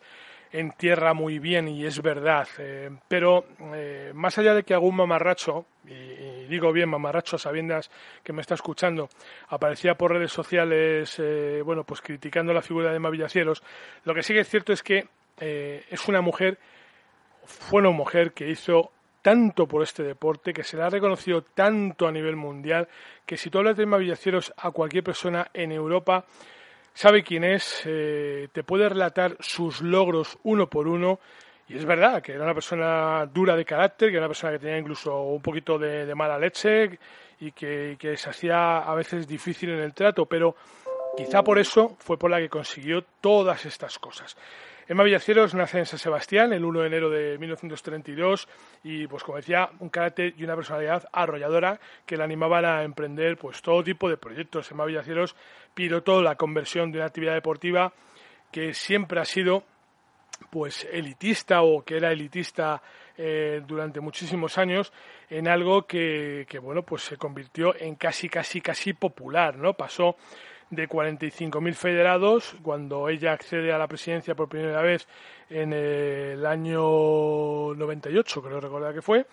entierra 0.60 1.13
muy 1.13 1.39
bien 1.39 1.67
y 1.67 1.86
es 1.86 2.02
verdad, 2.02 2.48
eh, 2.58 2.89
pero 3.08 3.46
eh, 3.74 4.12
más 4.13 4.38
allá 4.38 4.54
de 4.54 4.63
que 4.63 4.74
algún 4.74 4.96
mamarracho, 4.96 5.65
y, 5.86 6.46
digo 6.48 6.72
bien 6.72 6.89
mamarracho 6.89 7.38
sabiendas 7.38 7.91
que 8.24 8.34
me 8.34 8.41
está 8.41 8.56
escuchando, 8.56 9.10
aparecía 9.50 9.96
por 9.96 10.12
redes 10.12 10.32
sociales, 10.32 11.15
eh, 11.20 11.62
bueno, 11.63 11.84
pues 11.84 12.02
criticando 12.02 12.54
la 12.54 12.62
figura 12.62 12.89
de 12.89 12.98
Emma 12.98 13.10
Villacieros, 13.10 13.63
lo 14.04 14.13
que 14.13 14.24
sí 14.24 14.34
que 14.34 14.41
es 14.41 14.50
cierto 14.50 14.74
es 14.74 14.84
que 14.84 15.08
es 15.39 16.08
una 16.08 16.22
mujer 16.22 16.58
fue 17.48 17.80
una 17.80 17.91
mujer 17.91 18.34
que 18.34 18.50
hizo 18.50 18.91
tanto 19.22 19.67
por 19.67 19.84
este 19.84 20.04
deporte, 20.04 20.54
que 20.54 20.63
se 20.63 20.78
le 20.78 20.84
ha 20.84 20.89
reconocido 20.89 21.41
tanto 21.41 22.08
a 22.08 22.12
nivel 22.12 22.36
mundial, 22.36 22.88
que 23.26 23.38
si 23.38 23.50
tú 23.50 23.58
hablas 23.58 23.78
de 23.78 23.84
Emma 23.84 23.98
Villacieros 23.98 24.54
a 24.58 24.72
cualquier 24.72 25.04
persona 25.04 25.50
en 25.54 25.72
Europa, 25.72 26.26
sabe 26.97 27.21
quién 27.21 27.43
es, 27.43 27.83
eh, 27.86 28.47
te 28.51 28.63
puede 28.63 28.89
relatar 28.89 29.38
sus 29.39 29.81
logros 29.81 30.39
uno 30.41 30.67
por 30.67 30.88
uno. 30.88 31.19
Y 31.69 31.77
es 31.77 31.86
verdad 31.86 32.23
que 32.23 32.31
era 32.31 32.43
una 32.43 32.55
persona 32.55 33.23
dura 33.31 33.55
de 33.55 33.65
carácter, 33.65 34.10
que 34.10 34.15
era 34.15 34.25
una 34.25 34.29
persona 34.29 34.53
que 34.53 34.60
tenía 34.60 34.79
incluso 34.79 35.21
un 35.21 35.41
poquito 35.41 35.77
de, 35.77 36.07
de 36.07 36.15
mala 36.15 36.39
leche 36.39 36.97
y 37.39 37.51
que, 37.51 37.97
que 37.99 38.17
se 38.17 38.31
hacía 38.31 38.79
a 38.79 38.95
veces 38.95 39.27
difícil 39.27 39.69
en 39.69 39.81
el 39.81 39.93
trato, 39.93 40.25
pero 40.25 40.55
quizá 41.15 41.43
por 41.43 41.60
eso 41.60 41.95
fue 41.99 42.17
por 42.17 42.31
la 42.31 42.39
que 42.39 42.49
consiguió 42.49 43.03
todas 43.21 43.63
estas 43.67 43.99
cosas. 43.99 44.36
Emma 44.89 45.04
Villaceros 45.04 45.54
nace 45.54 45.80
en 45.80 45.86
San 45.86 46.00
Sebastián 46.00 46.54
el 46.54 46.63
1 46.63 46.80
de 46.80 46.88
enero 46.88 47.10
de 47.10 47.38
1932 47.38 48.47
y, 48.86 49.06
pues 49.08 49.21
como 49.21 49.36
decía, 49.36 49.69
un 49.80 49.89
carácter 49.89 50.34
y 50.38 50.45
una 50.45 50.56
personalidad 50.56 51.10
arrolladora 51.12 51.78
que 52.06 52.15
la 52.15 52.23
animaban 52.23 52.63
a 52.63 52.84
emprender 52.84 53.38
pues 53.38 53.62
todo 53.62 53.84
tipo 53.84 54.10
de 54.10 54.15
proyectos. 54.15 54.71
Emma 54.71 54.86
Villaceros 54.86 55.36
pilotó 55.73 56.21
la 56.21 56.36
conversión 56.36 56.93
de 56.93 57.00
una 57.00 57.08
actividad 57.08 57.34
deportiva 57.34 57.91
que 58.50 58.73
siempre 58.73 59.19
ha 59.19 59.26
sido 59.26 59.63
pues 60.50 60.88
elitista 60.89 61.63
o 61.63 61.84
que 61.84 61.97
era 61.97 62.13
elitista 62.13 62.82
eh, 63.17 63.62
durante 63.67 64.00
muchísimos 64.00 64.58
años 64.58 64.93
en 65.30 65.50
algo 65.50 65.86
que, 65.86 66.45
que, 66.47 66.60
bueno 66.60 66.84
pues 66.84 67.02
se 67.02 67.17
convirtió 67.17 67.76
en 67.76 67.95
casi 67.95 68.30
casi 68.30 68.62
casi 68.62 68.93
popular 68.93 69.58
no 69.58 69.73
pasó 69.73 70.15
de 70.69 70.88
45.000 70.88 71.73
federados 71.73 72.56
cuando 72.62 73.08
ella 73.10 73.34
accede 73.34 73.71
a 73.71 73.77
la 73.77 73.88
presidencia 73.88 74.36
por 74.36 74.49
primera 74.49 74.82
vez 74.82 75.08
en 75.49 75.73
el 75.73 76.45
año 76.45 77.73
98 77.73 78.41
creo 78.41 78.60
recordar 78.60 78.93
que 78.93 79.01
fue 79.01 79.25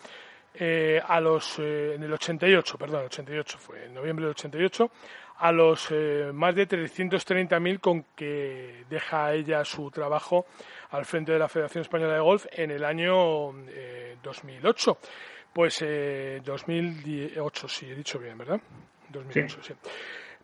eh, 0.55 1.01
a 1.05 1.20
los 1.20 1.59
eh, 1.59 1.94
en 1.97 2.05
el 2.05 2.12
88 2.12 2.79
perdón 2.79 3.07
88 3.07 3.59
fue 3.59 3.87
en 3.87 3.94
noviembre 3.94 4.27
del 4.27 4.31
88 4.31 4.90
a 5.38 5.53
los 5.53 5.88
eh, 5.90 6.31
más 6.33 6.55
de 6.55 6.68
330.000 6.68 7.81
con 7.81 8.05
que 8.14 8.85
deja 8.88 9.33
ella 9.33 9.64
su 9.64 9.90
trabajo 9.90 10.47
al 10.90 11.05
frente 11.05 11.33
de 11.33 11.38
la 11.38 11.49
Federación 11.49 11.83
Española 11.83 12.14
de 12.14 12.20
Golf 12.20 12.47
en 12.53 12.70
el 12.70 12.85
año 12.85 13.51
eh, 13.68 14.16
2008. 14.23 14.99
Pues 15.53 15.83
eh, 15.83 16.40
2008, 16.44 17.68
sí, 17.68 17.90
he 17.90 17.94
dicho 17.94 18.18
bien, 18.18 18.38
¿verdad? 18.38 18.61
2008, 19.11 19.59
sí. 19.62 19.73
sí. 19.73 19.90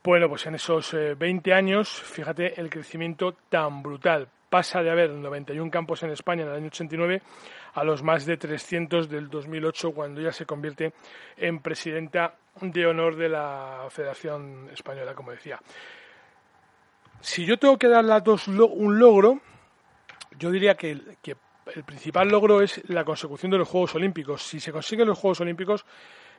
Bueno, 0.02 0.30
pues 0.30 0.46
en 0.46 0.54
esos 0.54 0.94
eh, 0.94 1.14
20 1.14 1.52
años, 1.52 1.90
fíjate 1.90 2.58
el 2.58 2.70
crecimiento 2.70 3.36
tan 3.50 3.82
brutal. 3.82 4.28
Pasa 4.48 4.82
de 4.82 4.90
haber 4.90 5.10
91 5.10 5.70
campos 5.70 6.02
en 6.02 6.10
España 6.10 6.42
en 6.42 6.48
el 6.48 6.54
año 6.54 6.66
89 6.68 7.20
a 7.74 7.84
los 7.84 8.02
más 8.02 8.24
de 8.24 8.38
300 8.38 9.10
del 9.10 9.28
2008 9.28 9.92
cuando 9.92 10.22
ella 10.22 10.32
se 10.32 10.46
convierte 10.46 10.94
en 11.36 11.60
presidenta 11.60 12.34
de 12.62 12.86
honor 12.86 13.16
de 13.16 13.28
la 13.28 13.86
Federación 13.90 14.70
Española, 14.72 15.14
como 15.14 15.32
decía. 15.32 15.60
Si 17.20 17.44
yo 17.44 17.58
tengo 17.58 17.76
que 17.76 17.88
darle 17.88 18.14
a 18.14 18.20
dos 18.20 18.48
un 18.48 18.98
logro, 18.98 19.38
yo 20.38 20.50
diría 20.50 20.76
que 20.76 20.92
el 20.92 21.84
principal 21.84 22.26
logro 22.28 22.62
es 22.62 22.80
la 22.88 23.04
consecución 23.04 23.52
de 23.52 23.58
los 23.58 23.68
Juegos 23.68 23.94
Olímpicos. 23.94 24.42
Si 24.42 24.60
se 24.60 24.72
consiguen 24.72 25.08
los 25.08 25.18
Juegos 25.18 25.42
Olímpicos, 25.42 25.84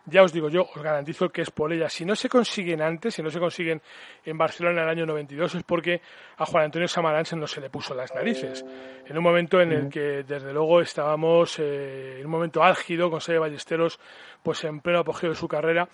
ya 0.06 0.24
os 0.24 0.34
digo 0.34 0.50
yo, 0.50 0.68
os 0.74 0.82
garantizo 0.82 1.30
que 1.30 1.42
es 1.42 1.52
por 1.52 1.72
ella. 1.72 1.90
Si 1.90 2.06
no 2.06 2.16
se 2.16 2.30
consiguen 2.30 2.82
antes, 2.82 3.16
si 3.16 3.22
no 3.22 3.30
se 3.30 3.40
consiguen 3.40 3.82
en 4.26 4.38
Barcelona 4.38 4.82
en 4.82 4.84
el 4.88 4.90
año 4.90 5.06
92, 5.06 5.56
es 5.56 5.64
porque 5.64 6.02
a 6.38 6.46
Juan 6.46 6.66
Antonio 6.66 6.88
Samaranch 6.88 7.34
no 7.34 7.48
se 7.48 7.62
le 7.62 7.70
puso 7.70 7.94
las 7.94 8.14
narices. 8.14 8.66
En 9.06 9.18
un 9.18 9.24
momento 9.24 9.62
en 9.62 9.72
el 9.72 9.90
que, 9.90 10.24
desde 10.24 10.54
luego, 10.54 10.82
estábamos 10.82 11.60
eh, 11.60 12.20
en 12.20 12.26
un 12.26 12.32
momento 12.32 12.64
álgido 12.64 13.10
con 13.10 13.22
Sede 13.22 13.40
Ballesteros, 13.40 14.00
pues 14.42 14.64
en 14.64 14.80
pleno 14.80 15.00
apogeo 15.00 15.30
de 15.30 15.36
su 15.36 15.48
carrera, 15.48 15.88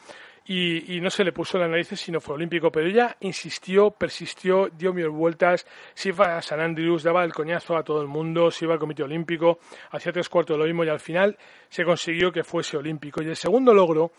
y, 0.50 1.02
no 1.02 1.10
se 1.10 1.26
le 1.26 1.34
puso 1.34 1.58
las 1.58 1.70
narices 1.70 2.00
si 2.00 2.10
no 2.10 2.22
fue 2.22 2.36
olímpico, 2.36 2.72
pero 2.72 2.88
ella 2.88 3.18
insistió, 3.20 3.92
persistió, 3.92 4.70
dio 4.70 4.94
mil 4.94 5.10
vueltas, 5.10 5.68
se 5.94 6.10
iba 6.10 6.38
a 6.38 6.42
San 6.42 6.62
Andrews, 6.62 7.04
daba 7.04 7.26
el 7.26 7.34
coñazo 7.34 7.76
a 7.76 7.84
todo 7.84 8.02
el 8.02 8.08
mundo, 8.08 8.50
se 8.50 8.64
iba 8.64 8.74
al 8.74 8.80
Comité 8.80 9.04
Olímpico, 9.04 9.60
hacía 9.92 10.14
tres 10.14 10.30
cuartos 10.30 10.56
de 10.56 10.60
lo 10.60 10.66
mismo 10.66 10.86
y 10.86 10.90
al 10.90 11.02
final 11.02 11.38
se 11.68 11.84
consiguió 11.84 12.32
que 12.32 12.46
fuese 12.46 12.78
olímpico. 12.78 13.22
Y 13.22 13.28
el 13.28 13.36
segundo 13.36 13.74
logro 13.74 14.14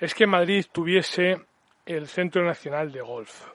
es 0.00 0.14
que 0.14 0.26
Madrid 0.26 0.64
tuviese 0.72 1.36
el 1.84 2.08
Centro 2.08 2.42
Nacional 2.42 2.90
de 2.90 3.02
Golf, 3.02 3.46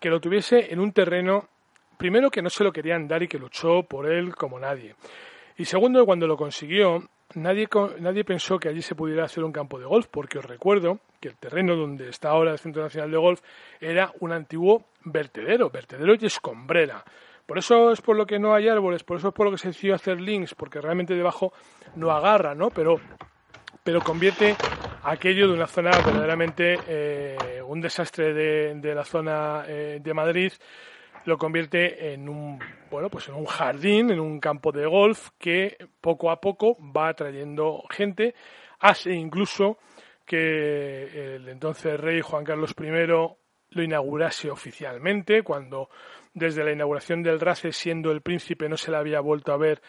que 0.00 0.10
lo 0.10 0.20
tuviese 0.20 0.72
en 0.72 0.80
un 0.80 0.92
terreno 0.92 1.48
primero 1.96 2.30
que 2.30 2.42
no 2.42 2.50
se 2.50 2.64
lo 2.64 2.72
querían 2.72 3.06
dar 3.06 3.22
y 3.22 3.28
que 3.28 3.38
luchó 3.38 3.84
por 3.84 4.10
él 4.10 4.34
como 4.34 4.58
nadie. 4.58 4.96
Y 5.56 5.64
segundo, 5.66 6.04
cuando 6.04 6.26
lo 6.26 6.36
consiguió, 6.36 7.08
nadie, 7.42 7.68
nadie 8.00 8.24
pensó 8.24 8.58
que 8.58 8.68
allí 8.68 8.82
se 8.82 8.94
pudiera 8.94 9.24
hacer 9.24 9.44
un 9.44 9.52
campo 9.52 9.78
de 9.78 9.86
golf, 9.86 10.06
porque 10.10 10.38
os 10.38 10.44
recuerdo 10.44 11.00
que 11.20 11.28
el 11.28 11.36
terreno 11.36 11.76
donde 11.76 12.08
está 12.08 12.30
ahora 12.30 12.52
el 12.52 12.58
Centro 12.58 12.82
Nacional 12.82 13.10
de 13.10 13.16
Golf 13.16 13.40
era 13.80 14.12
un 14.20 14.32
antiguo 14.32 14.84
vertedero, 15.04 15.70
vertedero 15.70 16.14
y 16.14 16.26
escombrera. 16.26 17.04
Por 17.46 17.58
eso 17.58 17.92
es 17.92 18.00
por 18.00 18.16
lo 18.16 18.26
que 18.26 18.38
no 18.38 18.54
hay 18.54 18.68
árboles, 18.68 19.04
por 19.04 19.16
eso 19.16 19.28
es 19.28 19.34
por 19.34 19.46
lo 19.46 19.52
que 19.52 19.58
se 19.58 19.68
decidió 19.68 19.94
hacer 19.94 20.20
links, 20.20 20.54
porque 20.54 20.80
realmente 20.80 21.14
debajo 21.14 21.52
no 21.96 22.10
agarra, 22.10 22.54
¿no? 22.54 22.68
Pero, 22.70 23.00
pero 23.82 24.00
convierte 24.02 24.54
aquello 25.02 25.48
de 25.48 25.54
una 25.54 25.66
zona 25.66 25.90
verdaderamente 25.90 26.78
eh, 26.86 27.62
un 27.66 27.80
desastre 27.80 28.34
de, 28.34 28.74
de 28.74 28.94
la 28.94 29.04
zona 29.04 29.64
eh, 29.66 29.98
de 30.02 30.14
Madrid 30.14 30.52
lo 31.28 31.36
convierte 31.36 32.14
en 32.14 32.26
un 32.26 32.58
bueno 32.90 33.10
pues 33.10 33.28
en 33.28 33.34
un 33.34 33.44
jardín 33.44 34.10
en 34.10 34.18
un 34.18 34.40
campo 34.40 34.72
de 34.72 34.86
golf 34.86 35.28
que 35.38 35.76
poco 36.00 36.30
a 36.30 36.40
poco 36.40 36.78
va 36.80 37.08
atrayendo 37.08 37.84
gente. 37.90 38.34
Hace 38.80 39.12
incluso 39.12 39.76
que 40.24 41.34
el 41.34 41.48
entonces 41.50 42.00
rey 42.00 42.22
Juan 42.22 42.44
Carlos 42.44 42.74
I 42.80 42.88
lo 43.70 43.82
inaugurase 43.82 44.50
oficialmente 44.50 45.42
cuando 45.42 45.90
desde 46.32 46.64
la 46.64 46.72
inauguración 46.72 47.22
del 47.22 47.40
RACE 47.40 47.72
siendo 47.72 48.10
el 48.10 48.22
príncipe 48.22 48.66
no 48.70 48.78
se 48.78 48.90
le 48.90 48.96
había 48.96 49.20
vuelto 49.20 49.52
a 49.52 49.58
ver 49.58 49.82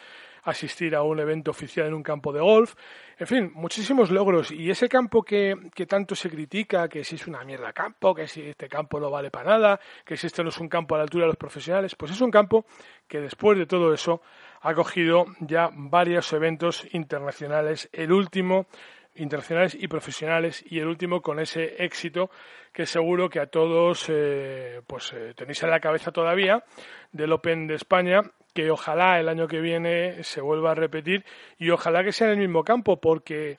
asistir 0.43 0.95
a 0.95 1.03
un 1.03 1.19
evento 1.19 1.51
oficial 1.51 1.87
en 1.87 1.93
un 1.93 2.03
campo 2.03 2.31
de 2.31 2.39
golf. 2.39 2.75
En 3.17 3.27
fin, 3.27 3.51
muchísimos 3.53 4.11
logros. 4.11 4.51
Y 4.51 4.69
ese 4.69 4.87
campo 4.87 5.23
que, 5.23 5.55
que 5.73 5.85
tanto 5.85 6.15
se 6.15 6.29
critica, 6.29 6.87
que 6.87 7.03
si 7.03 7.15
es 7.15 7.27
una 7.27 7.43
mierda 7.43 7.73
campo, 7.73 8.15
que 8.15 8.27
si 8.27 8.41
este 8.41 8.67
campo 8.67 8.99
no 8.99 9.09
vale 9.09 9.31
para 9.31 9.51
nada, 9.51 9.79
que 10.05 10.17
si 10.17 10.27
este 10.27 10.43
no 10.43 10.49
es 10.49 10.57
un 10.59 10.69
campo 10.69 10.95
a 10.95 10.99
la 10.99 11.03
altura 11.03 11.23
de 11.23 11.29
los 11.29 11.37
profesionales, 11.37 11.95
pues 11.95 12.11
es 12.11 12.21
un 12.21 12.31
campo 12.31 12.65
que 13.07 13.19
después 13.19 13.57
de 13.57 13.65
todo 13.65 13.93
eso 13.93 14.21
ha 14.61 14.73
cogido 14.73 15.25
ya 15.39 15.69
varios 15.73 16.31
eventos 16.33 16.87
internacionales. 16.93 17.89
El 17.91 18.11
último 18.11 18.67
internacionales 19.15 19.75
y 19.79 19.87
profesionales 19.87 20.63
y 20.67 20.79
el 20.79 20.87
último 20.87 21.21
con 21.21 21.39
ese 21.39 21.83
éxito 21.83 22.29
que 22.71 22.85
seguro 22.85 23.29
que 23.29 23.39
a 23.39 23.47
todos 23.47 24.05
eh, 24.09 24.81
pues 24.87 25.11
eh, 25.13 25.33
tenéis 25.35 25.61
en 25.63 25.71
la 25.71 25.79
cabeza 25.79 26.11
todavía 26.11 26.63
del 27.11 27.31
Open 27.31 27.67
de 27.67 27.75
España 27.75 28.21
que 28.59 28.71
ojalá 28.71 29.21
el 29.21 29.29
año 29.29 29.47
que 29.47 29.61
viene 29.61 30.21
se 30.23 30.41
vuelva 30.41 30.71
a 30.71 30.75
repetir 30.75 31.23
y 31.57 31.69
ojalá 31.69 32.03
que 32.03 32.11
sea 32.11 32.27
en 32.27 32.33
el 32.33 32.39
mismo 32.39 32.65
campo, 32.65 32.99
porque 32.99 33.57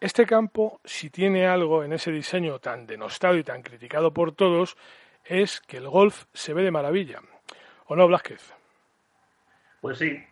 este 0.00 0.24
campo, 0.24 0.80
si 0.84 1.10
tiene 1.10 1.48
algo 1.48 1.82
en 1.82 1.92
ese 1.92 2.12
diseño 2.12 2.60
tan 2.60 2.86
denostado 2.86 3.36
y 3.36 3.42
tan 3.42 3.62
criticado 3.62 4.12
por 4.12 4.30
todos, 4.32 4.76
es 5.24 5.60
que 5.60 5.78
el 5.78 5.88
golf 5.88 6.26
se 6.32 6.54
ve 6.54 6.62
de 6.62 6.70
maravilla. 6.70 7.18
¿O 7.86 7.96
no, 7.96 8.06
Blázquez? 8.06 8.54
Pues 9.80 9.98
sí, 9.98 10.22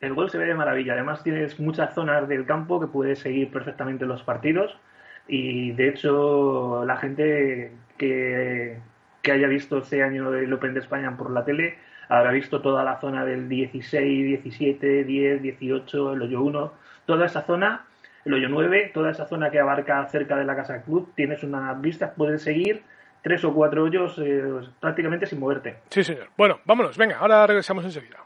el 0.00 0.14
golf 0.14 0.30
se 0.30 0.38
ve 0.38 0.46
de 0.46 0.54
maravilla. 0.54 0.92
Además 0.92 1.24
tienes 1.24 1.58
muchas 1.58 1.92
zonas 1.94 2.28
del 2.28 2.46
campo 2.46 2.78
que 2.78 2.86
puedes 2.86 3.18
seguir 3.18 3.50
perfectamente 3.50 4.06
los 4.06 4.22
partidos 4.22 4.78
y 5.26 5.72
de 5.72 5.88
hecho 5.88 6.84
la 6.84 6.96
gente 6.96 7.72
que, 7.96 8.78
que 9.20 9.32
haya 9.32 9.48
visto 9.48 9.78
este 9.78 10.04
año 10.04 10.32
el 10.32 10.52
Open 10.52 10.74
de 10.74 10.80
España 10.80 11.16
por 11.16 11.32
la 11.32 11.44
tele 11.44 11.87
habrá 12.08 12.30
visto 12.32 12.60
toda 12.60 12.84
la 12.84 13.00
zona 13.00 13.24
del 13.24 13.48
16, 13.48 14.42
17, 14.42 15.04
10, 15.04 15.42
18, 15.42 16.12
el 16.12 16.22
hoyo 16.22 16.42
1, 16.42 16.72
toda 17.06 17.26
esa 17.26 17.42
zona, 17.42 17.84
el 18.24 18.34
hoyo 18.34 18.48
9, 18.48 18.90
toda 18.94 19.10
esa 19.10 19.26
zona 19.26 19.50
que 19.50 19.60
abarca 19.60 20.06
cerca 20.08 20.36
de 20.36 20.44
la 20.44 20.56
Casa 20.56 20.82
Club, 20.82 21.12
tienes 21.14 21.42
unas 21.42 21.80
vistas, 21.80 22.12
puedes 22.16 22.42
seguir 22.42 22.82
tres 23.22 23.44
o 23.44 23.52
cuatro 23.52 23.84
hoyos 23.84 24.18
eh, 24.18 24.42
prácticamente 24.80 25.26
sin 25.26 25.40
moverte. 25.40 25.80
Sí, 25.90 26.04
señor. 26.04 26.28
Bueno, 26.36 26.60
vámonos, 26.64 26.96
venga, 26.96 27.18
ahora 27.18 27.46
regresamos 27.46 27.84
enseguida. 27.84 28.18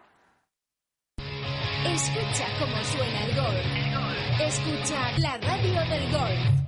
Escucha 1.85 2.47
cómo 2.59 2.77
suena 2.85 3.25
el 3.25 3.35
gol. 3.35 4.47
Escucha 4.47 5.19
la 5.19 5.37
radio 5.39 5.81
del 5.91 6.13
gol. 6.13 6.62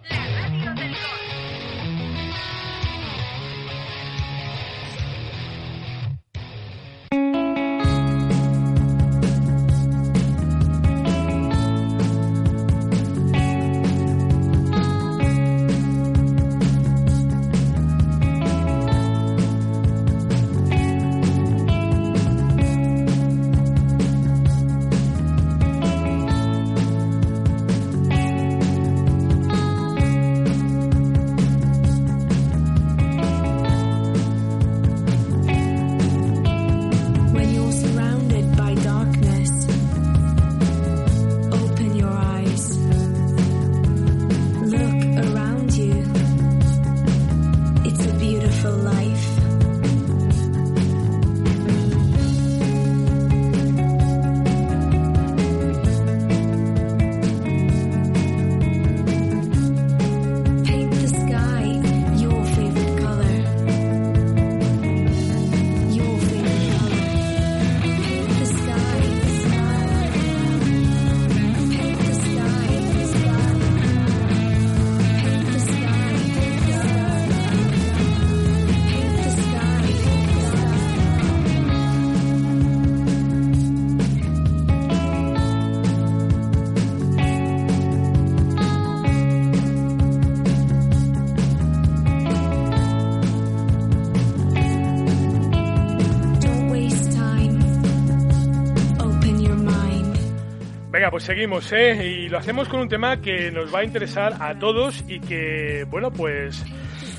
Pues 101.15 101.23
seguimos, 101.23 101.73
¿eh? 101.73 101.95
Y 102.05 102.29
lo 102.29 102.39
hacemos 102.39 102.69
con 102.69 102.81
un 102.81 102.89
tema 102.89 103.21
que 103.21 103.53
nos 103.53 103.73
va 103.73 103.79
a 103.79 103.85
interesar 103.85 104.35
a 104.41 104.59
todos 104.59 105.05
y 105.07 105.21
que, 105.21 105.87
bueno, 105.89 106.11
pues 106.11 106.65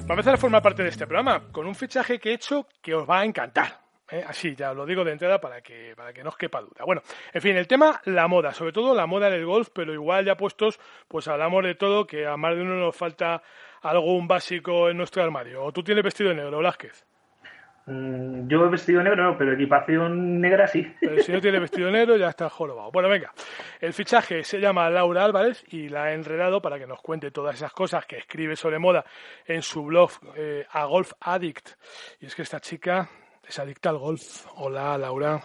va 0.02 0.10
a 0.10 0.14
empezar 0.16 0.34
a 0.34 0.38
formar 0.38 0.62
parte 0.62 0.84
de 0.84 0.90
este 0.90 1.08
programa, 1.08 1.44
con 1.50 1.66
un 1.66 1.76
fichaje 1.76 2.20
que 2.20 2.32
he 2.32 2.34
hecho 2.34 2.68
que 2.82 2.94
os 2.94 3.10
va 3.10 3.22
a 3.22 3.24
encantar. 3.24 3.80
¿eh? 4.12 4.22
Así, 4.28 4.54
ya 4.54 4.74
lo 4.74 4.86
digo 4.86 5.06
de 5.06 5.14
entrada 5.14 5.40
para 5.40 5.62
que, 5.62 5.94
para 5.96 6.12
que 6.12 6.24
no 6.24 6.30
os 6.32 6.36
quepa 6.36 6.60
duda. 6.60 6.84
Bueno, 6.86 7.04
en 7.32 7.42
fin, 7.42 7.56
el 7.56 7.68
tema, 7.68 8.02
la 8.04 8.28
moda, 8.28 8.54
sobre 8.54 8.74
todo 8.74 8.94
la 8.94 9.06
moda 9.06 9.30
del 9.30 9.46
golf, 9.46 9.70
pero 9.74 9.94
igual 9.94 10.26
ya 10.26 10.36
puestos, 10.36 10.78
pues 11.08 11.30
hablamos 11.30 11.64
de 11.64 11.76
todo, 11.76 12.06
que 12.06 12.28
a 12.28 12.36
más 12.36 12.54
de 12.54 12.64
uno 12.64 12.76
nos 12.76 12.98
falta 12.98 13.44
algún 13.82 14.28
básico 14.28 14.90
en 14.90 14.98
nuestro 14.98 15.24
armario. 15.24 15.64
¿O 15.64 15.72
tú 15.72 15.84
tienes 15.84 16.04
vestido 16.04 16.32
de 16.32 16.36
negro, 16.36 16.58
Velázquez? 16.58 17.06
Mm, 17.88 18.48
yo 18.48 18.66
he 18.66 18.70
vestido 18.70 19.04
negro 19.04 19.24
no, 19.24 19.38
pero 19.38 19.54
equipación 19.54 20.42
negra 20.42 20.68
sí. 20.68 20.92
Pero 21.00 21.22
si 21.22 21.32
no 21.32 21.40
tiene 21.40 21.60
vestido 21.60 21.92
negro 21.92 22.18
ya 22.18 22.30
está 22.30 22.50
jorobado. 22.50 22.92
Bueno, 22.92 23.10
venga. 23.10 23.32
El 23.80 23.94
fichaje 23.94 24.44
se 24.44 24.60
llama 24.60 24.90
Laura 24.90 25.24
Álvarez 25.24 25.64
y 25.72 25.90
la 25.90 26.06
ha 26.06 26.14
enredado 26.14 26.62
para 26.62 26.80
que 26.80 26.88
nos 26.88 27.02
cuente 27.02 27.30
todas 27.30 27.56
esas 27.56 27.72
cosas 27.74 28.06
que 28.06 28.18
escribe 28.18 28.56
sobre 28.56 28.80
moda 28.80 29.06
en 29.46 29.62
su 29.62 29.84
blog 29.84 30.12
eh, 30.36 30.66
A 30.72 30.86
Golf 30.86 31.12
Addict. 31.22 31.70
Y 32.22 32.26
es 32.26 32.36
que 32.36 32.42
esta 32.42 32.60
chica 32.60 33.08
es 33.48 33.60
adicta 33.60 33.90
al 33.90 34.00
golf. 34.00 34.48
Hola, 34.56 34.98
Laura. 34.98 35.40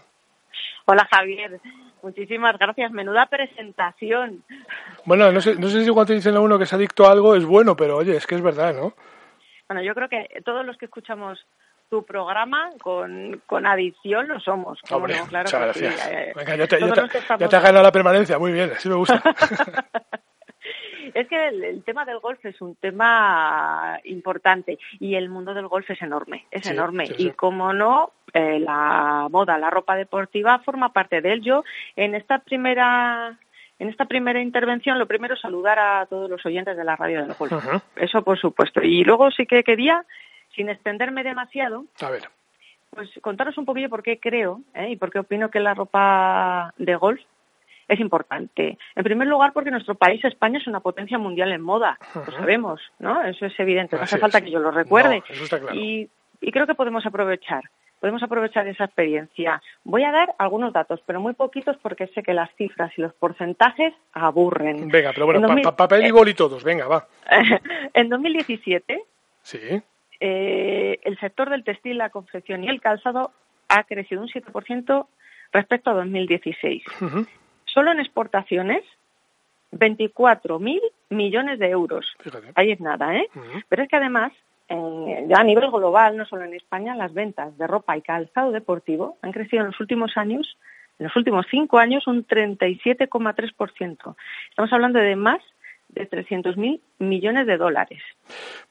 Hola, 0.86 1.06
Javier. 1.10 1.60
Muchísimas 2.02 2.58
gracias. 2.58 2.90
Menuda 2.90 3.26
presentación. 3.26 4.42
Bueno, 5.04 5.30
no 5.30 5.42
sé, 5.42 5.56
no 5.56 5.68
sé 5.68 5.84
si 5.84 5.90
cuando 5.90 6.14
dicen 6.14 6.34
a 6.36 6.40
uno 6.40 6.56
que 6.56 6.64
es 6.64 6.72
adicto 6.72 7.06
a 7.06 7.12
algo 7.12 7.36
es 7.36 7.44
bueno, 7.44 7.76
pero 7.76 7.98
oye, 7.98 8.16
es 8.16 8.26
que 8.26 8.34
es 8.34 8.42
verdad, 8.42 8.74
¿no? 8.74 8.94
Bueno, 9.68 9.82
yo 9.82 9.94
creo 9.94 10.08
que 10.08 10.26
todos 10.42 10.64
los 10.64 10.76
que 10.78 10.86
escuchamos 10.86 11.46
tu 11.90 12.04
programa 12.04 12.70
con, 12.80 13.42
con 13.46 13.66
adición 13.66 14.28
lo 14.28 14.40
somos. 14.40 14.78
Hombre, 14.90 15.14
claro 15.28 15.44
muchas 15.44 15.60
gracias. 15.60 16.34
Venga, 16.36 16.56
ya 16.56 16.66
te, 16.66 16.80
ya, 16.80 17.48
te, 17.48 17.56
has 17.56 17.62
ganado 17.62 17.82
la 17.82 17.92
permanencia, 17.92 18.38
muy 18.38 18.52
bien, 18.52 18.70
así 18.74 18.88
me 18.88 18.94
gusta. 18.94 19.22
Es 21.12 21.26
que 21.26 21.48
el, 21.48 21.64
el 21.64 21.82
tema 21.82 22.04
del 22.04 22.20
golf 22.20 22.44
es 22.44 22.60
un 22.60 22.76
tema 22.76 23.98
importante 24.04 24.78
y 25.00 25.16
el 25.16 25.28
mundo 25.28 25.54
del 25.54 25.66
golf 25.66 25.90
es 25.90 26.00
enorme, 26.02 26.46
es 26.52 26.62
Sí, 26.62 26.70
enorme. 26.70 27.06
sí, 27.06 27.14
sí. 27.16 27.26
Y 27.26 27.30
como 27.32 27.72
no, 27.72 28.12
eh, 28.32 28.60
la 28.60 29.26
moda, 29.28 29.58
la 29.58 29.70
ropa 29.70 29.96
deportiva 29.96 30.60
forma 30.60 30.92
parte 30.92 31.20
de 31.20 31.32
él. 31.32 31.42
Yo 31.42 31.64
en 31.96 32.14
esta 32.14 32.38
primera 32.38 33.36
en 33.80 33.88
esta 33.88 34.04
primera 34.04 34.40
intervención, 34.42 34.98
lo 34.98 35.06
primero 35.08 35.36
saludar 35.36 35.78
a 35.78 36.06
todos 36.06 36.28
los 36.28 36.44
oyentes 36.44 36.76
de 36.76 36.84
la 36.84 36.96
radio 36.96 37.22
del 37.22 37.32
golf. 37.34 37.52
Eso 37.96 38.22
por 38.22 38.38
supuesto. 38.38 38.82
Y 38.82 39.04
luego 39.04 39.30
sí 39.30 39.46
que 39.46 39.64
quería, 39.64 40.04
sin 40.54 40.68
extenderme 40.68 41.22
demasiado, 41.22 41.84
A 42.00 42.10
ver. 42.10 42.22
pues 42.90 43.08
contaros 43.22 43.56
un 43.58 43.64
poquillo 43.64 43.88
por 43.88 44.02
qué 44.02 44.18
creo 44.18 44.60
¿eh? 44.74 44.90
y 44.90 44.96
por 44.96 45.10
qué 45.10 45.18
opino 45.20 45.50
que 45.50 45.60
la 45.60 45.74
ropa 45.74 46.72
de 46.78 46.96
golf 46.96 47.20
es 47.88 47.98
importante. 47.98 48.78
En 48.94 49.02
primer 49.04 49.26
lugar, 49.26 49.52
porque 49.52 49.70
nuestro 49.72 49.96
país, 49.96 50.24
España, 50.24 50.58
es 50.58 50.66
una 50.68 50.78
potencia 50.80 51.18
mundial 51.18 51.50
en 51.50 51.60
moda. 51.60 51.98
Lo 52.14 52.24
sabemos, 52.32 52.80
¿no? 53.00 53.20
Eso 53.22 53.46
es 53.46 53.58
evidente. 53.58 53.96
No 53.96 54.02
Así 54.02 54.14
hace 54.14 54.20
falta 54.20 54.38
es. 54.38 54.44
que 54.44 54.50
yo 54.52 54.60
lo 54.60 54.70
recuerde. 54.70 55.18
No, 55.28 55.34
eso 55.34 55.42
está 55.44 55.58
claro. 55.58 55.74
y, 55.76 56.08
y 56.40 56.52
creo 56.52 56.68
que 56.68 56.74
podemos 56.76 57.04
aprovechar. 57.04 57.64
Podemos 57.98 58.22
aprovechar 58.22 58.66
esa 58.68 58.84
experiencia. 58.84 59.60
Voy 59.84 60.04
a 60.04 60.12
dar 60.12 60.34
algunos 60.38 60.72
datos, 60.72 61.02
pero 61.04 61.20
muy 61.20 61.34
poquitos 61.34 61.76
porque 61.82 62.06
sé 62.14 62.22
que 62.22 62.32
las 62.32 62.48
cifras 62.54 62.92
y 62.96 63.02
los 63.02 63.12
porcentajes 63.14 63.92
aburren. 64.12 64.88
Venga, 64.88 65.10
pero 65.12 65.26
bueno, 65.26 65.40
En 65.40 65.42
pa- 65.42 65.48
2000 65.48 65.64
pa- 65.64 65.76
papel 65.76 66.02
y 66.04 66.06
eh, 66.06 66.12
boli 66.12 66.32
todos, 66.34 66.62
venga, 66.64 66.86
va. 66.86 67.06
en 67.92 68.08
2017 68.08 69.02
Sí. 69.42 69.82
Eh, 70.20 70.98
el 71.02 71.18
sector 71.18 71.50
del 71.50 71.64
textil, 71.64 71.98
la 71.98 72.10
confección 72.10 72.62
y 72.64 72.68
el 72.68 72.80
calzado 72.80 73.32
ha 73.68 73.84
crecido 73.84 74.20
un 74.22 74.28
7% 74.28 75.06
respecto 75.52 75.90
a 75.90 75.94
2016. 75.94 76.82
Ujú. 77.00 77.26
Solo 77.64 77.92
en 77.92 78.00
exportaciones, 78.00 78.82
24.000 79.72 80.80
millones 81.10 81.58
de 81.58 81.68
euros. 81.70 82.14
Fíjate. 82.20 82.48
Ahí 82.54 82.72
es 82.72 82.80
nada, 82.80 83.16
¿eh? 83.16 83.28
Pero 83.68 83.82
es 83.82 83.88
que 83.88 83.96
además, 83.96 84.32
en- 84.68 85.28
ya 85.28 85.36
a 85.38 85.44
nivel 85.44 85.70
global, 85.70 86.16
no 86.16 86.24
solo 86.26 86.44
en 86.44 86.54
España, 86.54 86.94
las 86.96 87.14
ventas 87.14 87.56
de 87.56 87.66
ropa 87.66 87.96
y 87.96 88.02
calzado 88.02 88.50
deportivo 88.50 89.16
han 89.22 89.32
crecido 89.32 89.62
en 89.62 89.68
los 89.68 89.80
últimos 89.80 90.16
años, 90.16 90.56
en 90.98 91.04
los 91.06 91.16
últimos 91.16 91.46
cinco 91.50 91.78
años, 91.78 92.06
un 92.08 92.26
37,3%. 92.26 94.16
Estamos 94.50 94.72
hablando 94.72 94.98
de 94.98 95.16
más 95.16 95.40
de 95.92 96.08
300.000 96.08 96.80
millones 96.98 97.46
de 97.46 97.56
dólares. 97.56 98.02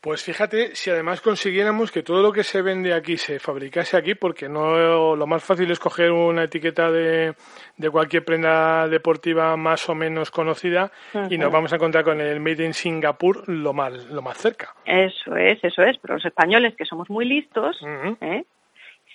Pues 0.01 0.23
fíjate, 0.23 0.75
si 0.75 0.89
además 0.89 1.21
consiguiéramos 1.21 1.91
que 1.91 2.03
todo 2.03 2.21
lo 2.21 2.31
que 2.31 2.43
se 2.43 2.61
vende 2.61 2.93
aquí 2.93 3.17
se 3.17 3.39
fabricase 3.39 3.97
aquí, 3.97 4.15
porque 4.15 4.47
no 4.47 5.15
lo 5.15 5.27
más 5.27 5.43
fácil 5.43 5.69
es 5.71 5.79
coger 5.79 6.11
una 6.11 6.43
etiqueta 6.43 6.91
de, 6.91 7.33
de 7.77 7.89
cualquier 7.89 8.23
prenda 8.23 8.87
deportiva 8.87 9.55
más 9.57 9.89
o 9.89 9.95
menos 9.95 10.31
conocida 10.31 10.91
y 11.29 11.37
nos 11.37 11.51
vamos 11.51 11.73
a 11.73 11.75
encontrar 11.75 12.03
con 12.03 12.21
el 12.21 12.39
Made 12.39 12.65
in 12.65 12.73
Singapur 12.73 13.47
lo 13.49 13.73
más, 13.73 14.05
lo 14.05 14.21
más 14.21 14.37
cerca. 14.37 14.73
Eso 14.85 15.35
es, 15.35 15.63
eso 15.63 15.83
es. 15.83 15.97
Pero 15.97 16.15
los 16.15 16.25
españoles, 16.25 16.75
que 16.75 16.85
somos 16.85 17.09
muy 17.09 17.25
listos. 17.25 17.79
¿eh? 18.21 18.43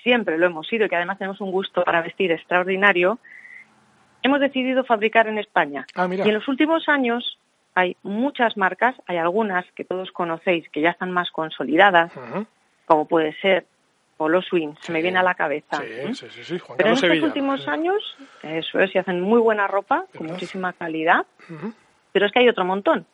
siempre 0.04 0.38
lo 0.38 0.46
hemos 0.46 0.68
sido 0.68 0.86
y 0.86 0.88
que 0.88 0.94
además 0.94 1.18
tenemos 1.18 1.40
un 1.40 1.50
gusto 1.50 1.82
para 1.82 2.02
vestir 2.02 2.30
extraordinario, 2.30 3.18
hemos 4.22 4.38
decidido 4.38 4.84
fabricar 4.84 5.26
en 5.26 5.38
España. 5.38 5.86
Ah. 5.96 6.08
Y 6.08 6.20
en 6.20 6.34
los 6.34 6.46
últimos 6.46 6.88
años 6.88 7.38
hay 7.74 7.96
muchas 8.02 8.56
marcas, 8.56 8.94
hay 9.06 9.16
algunas 9.16 9.64
que 9.72 9.84
todos 9.84 10.10
conocéis 10.12 10.68
que 10.70 10.80
ya 10.80 10.90
están 10.90 11.10
más 11.12 11.30
consolidadas, 11.30 12.12
como 12.84 13.06
puede 13.06 13.32
ser 13.40 13.66
Polo 14.16 14.42
Swing, 14.42 14.74
se 14.80 14.92
me 14.92 15.02
viene 15.02 15.18
a 15.18 15.22
la 15.24 15.34
cabeza. 15.34 15.78
Sí, 15.78 15.84
¿eh? 15.88 16.14
sí, 16.14 16.26
sí, 16.30 16.44
sí, 16.44 16.58
Juan 16.58 16.76
Pero 16.76 16.90
en 16.90 16.94
estos 16.94 17.08
Sevilla. 17.08 17.26
últimos 17.26 17.66
años, 17.66 18.16
eso 18.42 18.78
es, 18.78 18.94
y 18.94 18.98
hacen 18.98 19.20
muy 19.20 19.40
buena 19.40 19.66
ropa, 19.66 20.04
con 20.12 20.20
¿Verdad? 20.20 20.34
muchísima 20.34 20.72
calidad, 20.72 21.26
pero 22.12 22.26
es 22.26 22.32
que 22.32 22.38
hay 22.40 22.48
otro 22.48 22.64
montón. 22.64 23.06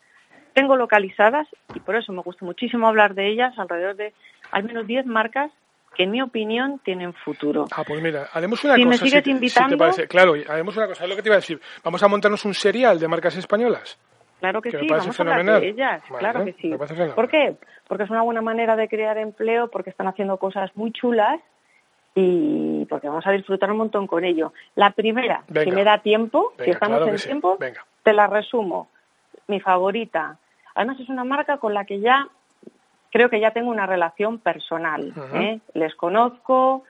Tengo 0.53 0.77
localizadas, 0.77 1.47
y 1.73 1.81
por 1.81 1.97
eso 1.97 2.13
me 2.13 2.21
gusta 2.23 2.45
muchísimo 2.45 2.87
hablar 2.89 3.15
de 3.15 3.29
ellas, 3.29 3.55
alrededor 3.59 3.97
de 3.97 4.13
al 4.51 4.65
menos 4.65 4.87
10 4.87 5.07
marcas 5.07 5.51
que 5.97 6.03
en 6.05 6.11
mi 6.11 6.21
opinión 6.21 6.81
tienen 6.85 7.15
futuro. 7.15 7.67
Ah, 7.73 7.83
pues 7.85 8.03
mira, 8.03 8.29
haremos 8.33 8.63
una 8.65 8.75
Si 8.75 8.85
me 8.85 8.91
cosa. 8.93 9.05
sigues 9.07 9.25
te- 9.25 9.31
invitando- 9.31 9.77
te 9.77 9.79
parece. 9.79 10.07
Claro, 10.09 10.35
haremos 10.49 10.77
una 10.77 10.87
cosa, 10.87 11.05
es 11.05 11.11
lo 11.11 11.17
que 11.17 11.23
te 11.23 11.29
iba 11.29 11.37
a 11.37 11.41
decir. 11.41 11.61
Vamos 11.83 12.03
a 12.03 12.09
montarnos 12.09 12.45
un 12.45 12.55
serial 12.55 12.99
de 13.01 13.09
marcas 13.09 13.37
españolas. 13.37 13.99
Claro 14.41 14.61
que, 14.63 14.71
sí, 14.71 14.87
vamos 14.89 15.19
a 15.19 15.23
hablar 15.23 15.45
de 15.45 15.69
ellas, 15.69 16.03
Vale, 16.09 16.19
claro 16.19 16.45
que 16.45 16.53
sí. 16.55 16.75
¿Por 17.15 17.29
qué? 17.29 17.57
Porque 17.87 18.05
es 18.05 18.11
una 18.11 18.23
buena 18.23 18.41
manera 18.43 18.75
de 18.77 18.89
crear 18.89 19.17
empleo, 19.19 19.69
porque 19.71 19.91
están 19.91 20.07
haciendo 20.09 20.39
cosas 20.39 20.71
muy 20.75 20.93
chulas 20.93 21.39
y 22.15 22.85
porque 22.87 23.09
vamos 23.09 23.27
a 23.27 23.31
disfrutar 23.33 23.71
un 23.71 23.79
montón 23.79 24.07
con 24.07 24.25
ello. 24.25 24.53
La 24.75 24.91
primera, 24.91 25.45
Venga. 25.49 25.65
si 25.65 25.71
me 25.71 25.85
da 25.85 25.99
tiempo, 25.99 26.53
si 26.63 26.71
estamos 26.71 26.99
claro 26.99 27.13
en 27.13 27.19
sí. 27.19 27.29
tiempo, 27.29 27.57
Venga. 27.59 27.85
te 28.03 28.13
la 28.13 28.27
resumo. 28.27 28.89
Mi 29.47 29.61
favorita. 29.61 30.39
Además 30.75 30.99
es 31.01 31.09
una 31.09 31.25
marca 31.25 31.59
con 31.59 31.75
la 31.75 31.85
que 31.85 32.01
ya 32.01 32.27
creo 33.13 33.29
que 33.29 33.41
ya 33.41 33.51
tengo 33.53 33.71
una 33.71 33.87
relación 33.87 34.39
personal. 34.39 35.13
¿eh? 35.35 35.61
Les 35.75 35.95
conozco. 35.95 36.85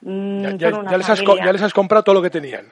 mm, 0.00 0.56
Ya, 0.56 0.70
les 0.70 1.10
has, 1.10 1.22
ya 1.22 1.52
les 1.52 1.62
has 1.62 1.72
comprado 1.74 2.04
todo 2.04 2.14
lo 2.16 2.22
que 2.22 2.30
tenían. 2.30 2.66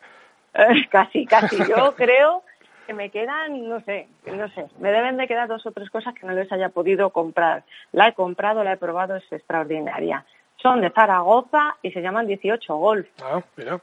Eh, 0.55 0.87
casi, 0.90 1.27
casi. 1.27 1.57
Yo 1.68 1.95
creo 1.97 2.42
que 2.87 2.92
me 2.95 3.11
quedan, 3.11 3.68
no 3.68 3.81
sé, 3.81 4.09
no 4.27 4.49
sé, 4.51 4.66
me 4.79 4.90
deben 4.90 5.16
de 5.16 5.27
quedar 5.27 5.49
dos 5.49 5.64
o 5.66 5.73
tres 5.73 5.90
cosas 5.90 6.14
que 6.14 6.27
no 6.27 6.33
les 6.33 6.51
haya 6.53 6.68
podido 6.68 7.11
comprar. 7.11 7.64
La 7.92 8.09
he 8.09 8.14
comprado, 8.14 8.62
la 8.64 8.73
he 8.73 8.77
probado, 8.77 9.16
es 9.16 9.33
extraordinaria. 9.33 10.25
Son 10.57 10.81
de 10.81 10.90
Zaragoza 10.90 11.77
y 11.83 11.90
se 11.92 12.01
llaman 12.03 12.27
18 12.27 12.77
Golf. 12.77 13.09
Ah, 13.23 13.40
mira. 13.57 13.81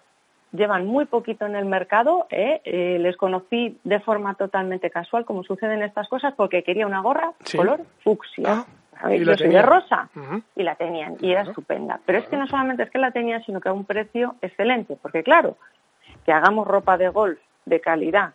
Llevan 0.52 0.86
muy 0.88 1.06
poquito 1.06 1.46
en 1.46 1.56
el 1.56 1.66
mercado, 1.66 2.26
¿eh? 2.32 2.62
Eh, 2.64 2.98
les 3.00 3.16
conocí 3.18 3.80
de 3.84 4.00
forma 4.00 4.34
totalmente 4.34 4.90
casual, 4.90 5.24
como 5.26 5.44
suceden 5.44 5.84
estas 5.84 6.08
cosas, 6.10 6.34
porque 6.36 6.64
quería 6.64 6.88
una 6.88 7.02
gorra 7.02 7.34
Sí. 7.44 7.58
color 7.58 7.82
fucsia. 8.04 8.46
Ah, 8.50 8.66
A 9.02 9.08
ver, 9.08 9.24
yo 9.24 9.38
soy 9.38 9.48
de 9.50 9.62
rosa 9.62 10.10
y 10.58 10.64
la 10.64 10.76
tenían 10.76 11.16
y 11.22 11.32
era 11.32 11.44
estupenda. 11.44 12.00
Pero 12.06 12.18
es 12.18 12.28
que 12.28 12.36
no 12.36 12.48
solamente 12.48 12.84
es 12.84 12.90
que 12.90 12.98
la 12.98 13.12
tenían, 13.12 13.42
sino 13.46 13.62
que 13.62 13.70
a 13.70 13.74
un 13.74 13.86
precio 13.86 14.36
excelente, 14.42 14.98
porque 15.02 15.24
claro, 15.24 15.56
que 16.26 16.34
hagamos 16.34 16.68
ropa 16.68 16.98
de 16.98 17.08
golf 17.10 17.40
de 17.66 17.80
calidad, 17.80 18.34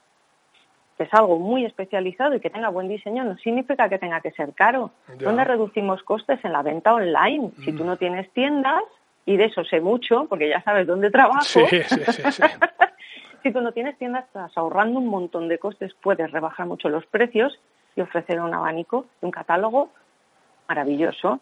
que 0.97 1.05
es 1.05 1.15
algo 1.15 1.39
muy 1.39 1.65
especializado 1.65 2.35
y 2.35 2.41
que 2.41 2.51
tenga 2.51 2.69
buen 2.69 2.89
diseño, 2.89 3.25
no 3.25 3.37
significa 3.39 3.89
que 3.89 3.99
tenga 3.99 4.21
que 4.21 4.31
ser 4.33 4.53
caro. 4.55 4.91
Ya. 5.19 5.27
¿Dónde 5.27 5.45
reducimos 5.45 6.03
costes 6.05 6.39
en 6.45 6.53
la 6.53 6.63
venta 6.63 6.95
online? 6.95 7.51
Si 7.65 7.73
Mm. 7.73 7.77
tú 7.77 7.85
no 7.85 7.97
tienes 7.97 8.31
tiendas, 8.33 8.83
y 9.27 9.37
de 9.37 9.47
eso 9.47 9.65
sé 9.65 9.81
mucho, 9.81 10.27
porque 10.29 10.49
ya 10.51 10.63
sabes 10.63 10.87
dónde 10.87 11.11
trabajo, 11.11 11.43
Sí, 11.43 11.65
sí, 11.67 11.99
sí, 12.05 12.23
sí. 12.33 12.43
si 13.43 13.53
tú 13.53 13.61
no 13.61 13.73
tienes 13.73 13.97
tiendas, 13.99 14.25
estás 14.27 14.57
ahorrando 14.57 14.99
un 15.01 15.09
montón 15.09 15.49
de 15.49 15.59
costes, 15.59 15.95
puedes 16.03 16.31
rebajar 16.31 16.67
mucho 16.67 16.89
los 16.89 17.05
precios 17.07 17.59
y 17.97 18.01
ofrecer 18.03 18.41
un 18.41 18.53
abanico, 18.55 19.07
un 19.23 19.31
catálogo 19.31 19.89
maravilloso. 20.69 21.41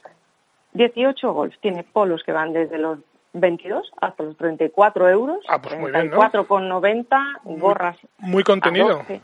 18 0.75 1.33
Golf 1.33 1.55
tiene 1.61 1.85
polos 1.85 2.23
que 2.25 2.33
van 2.33 2.53
desde 2.53 2.79
los 2.79 2.99
22 3.35 3.91
hasta 4.01 4.23
los 4.23 4.37
34 4.37 5.09
euros, 5.09 5.38
Ah, 5.49 5.61
pues 5.61 5.79
muy 5.79 5.91
bien, 5.91 6.11
¿no? 6.11 6.19
34,90, 6.21 7.41
gorras 7.45 7.97
Muy 8.19 8.45
contenido. 8.45 8.99
12, 8.99 9.21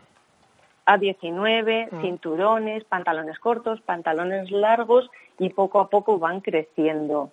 a 0.88 0.96
19, 0.96 1.88
Mm. 1.90 2.00
cinturones, 2.00 2.82
pantalones 2.84 3.38
cortos, 3.38 3.78
pantalones 3.82 4.50
largos 4.50 5.10
y 5.38 5.50
poco 5.50 5.80
a 5.80 5.90
poco 5.90 6.18
van 6.18 6.40
creciendo. 6.40 7.30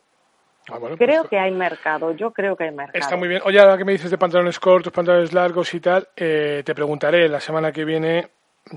Ah, 0.70 0.78
bueno, 0.78 0.98
Creo 0.98 1.22
pues, 1.22 1.30
que 1.30 1.40
hay 1.40 1.52
mercado, 1.52 2.12
yo 2.12 2.32
creo 2.32 2.58
que 2.58 2.66
hay 2.66 2.72
mercado. 2.72 3.00
Está 3.00 3.16
muy 3.16 3.30
bien. 3.30 3.42
Oye, 3.46 3.60
ahora 3.60 3.78
que 3.78 3.86
me 3.86 3.94
dices 3.94 4.12
de 4.12 4.18
pantalones 4.18 4.60
cortos, 4.60 4.92
pantalones 4.92 5.32
largos 5.32 5.74
y 5.74 5.80
tal, 5.80 6.08
eh, 6.18 6.64
te 6.66 6.76
preguntaré 6.76 7.30
la 7.30 7.40
semana 7.40 7.72
que 7.72 7.86
viene 7.86 8.28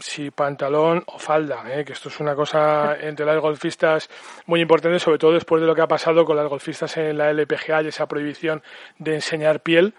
si 0.00 0.30
pantalón 0.30 1.02
o 1.06 1.18
falda, 1.18 1.64
¿eh? 1.72 1.84
que 1.84 1.94
esto 1.94 2.08
es 2.10 2.20
una 2.20 2.34
cosa 2.36 2.94
entre 3.00 3.24
las 3.26 3.40
golfistas 3.40 4.08
muy 4.46 4.60
importante, 4.60 4.98
sobre 5.00 5.18
todo 5.18 5.32
después 5.32 5.60
de 5.60 5.66
lo 5.66 5.74
que 5.74 5.80
ha 5.80 5.88
pasado 5.88 6.24
con 6.24 6.36
las 6.36 6.46
golfistas 6.46 6.96
en 6.98 7.18
la 7.18 7.30
LPGA 7.30 7.82
y 7.82 7.88
esa 7.88 8.06
prohibición 8.06 8.62
de 8.98 9.14
enseñar 9.14 9.60
piel, 9.60 9.94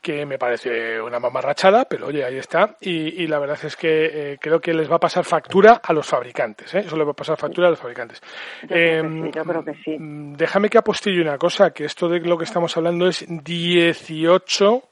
que 0.00 0.24
me 0.26 0.38
parece 0.38 1.00
una 1.00 1.18
mamarrachada, 1.18 1.84
pero 1.84 2.06
oye, 2.06 2.24
ahí 2.24 2.38
está. 2.38 2.76
Y, 2.80 3.22
y 3.22 3.26
la 3.26 3.38
verdad 3.38 3.58
es 3.62 3.76
que 3.76 4.32
eh, 4.32 4.38
creo 4.40 4.60
que 4.60 4.72
les 4.72 4.90
va 4.90 4.96
a 4.96 5.00
pasar 5.00 5.24
factura 5.24 5.80
a 5.82 5.92
los 5.92 6.06
fabricantes, 6.06 6.74
¿eh? 6.74 6.80
eso 6.80 6.96
les 6.96 7.06
va 7.06 7.12
a 7.12 7.14
pasar 7.14 7.36
factura 7.36 7.66
a 7.68 7.70
los 7.70 7.78
fabricantes. 7.78 8.20
Yo 8.62 8.68
creo 8.68 8.78
que 8.78 8.98
Em, 8.98 9.24
sí, 9.24 9.30
yo 9.34 9.44
creo 9.44 9.64
que 9.64 9.74
sí. 9.84 9.96
Mm, 9.98 10.34
Déjame 10.36 10.68
que 10.70 10.78
apostille 10.78 11.20
una 11.20 11.38
cosa, 11.38 11.70
que 11.70 11.84
esto 11.84 12.08
de 12.08 12.20
lo 12.20 12.38
que 12.38 12.44
estamos 12.44 12.76
hablando 12.76 13.06
es 13.06 13.24
18 13.28 14.82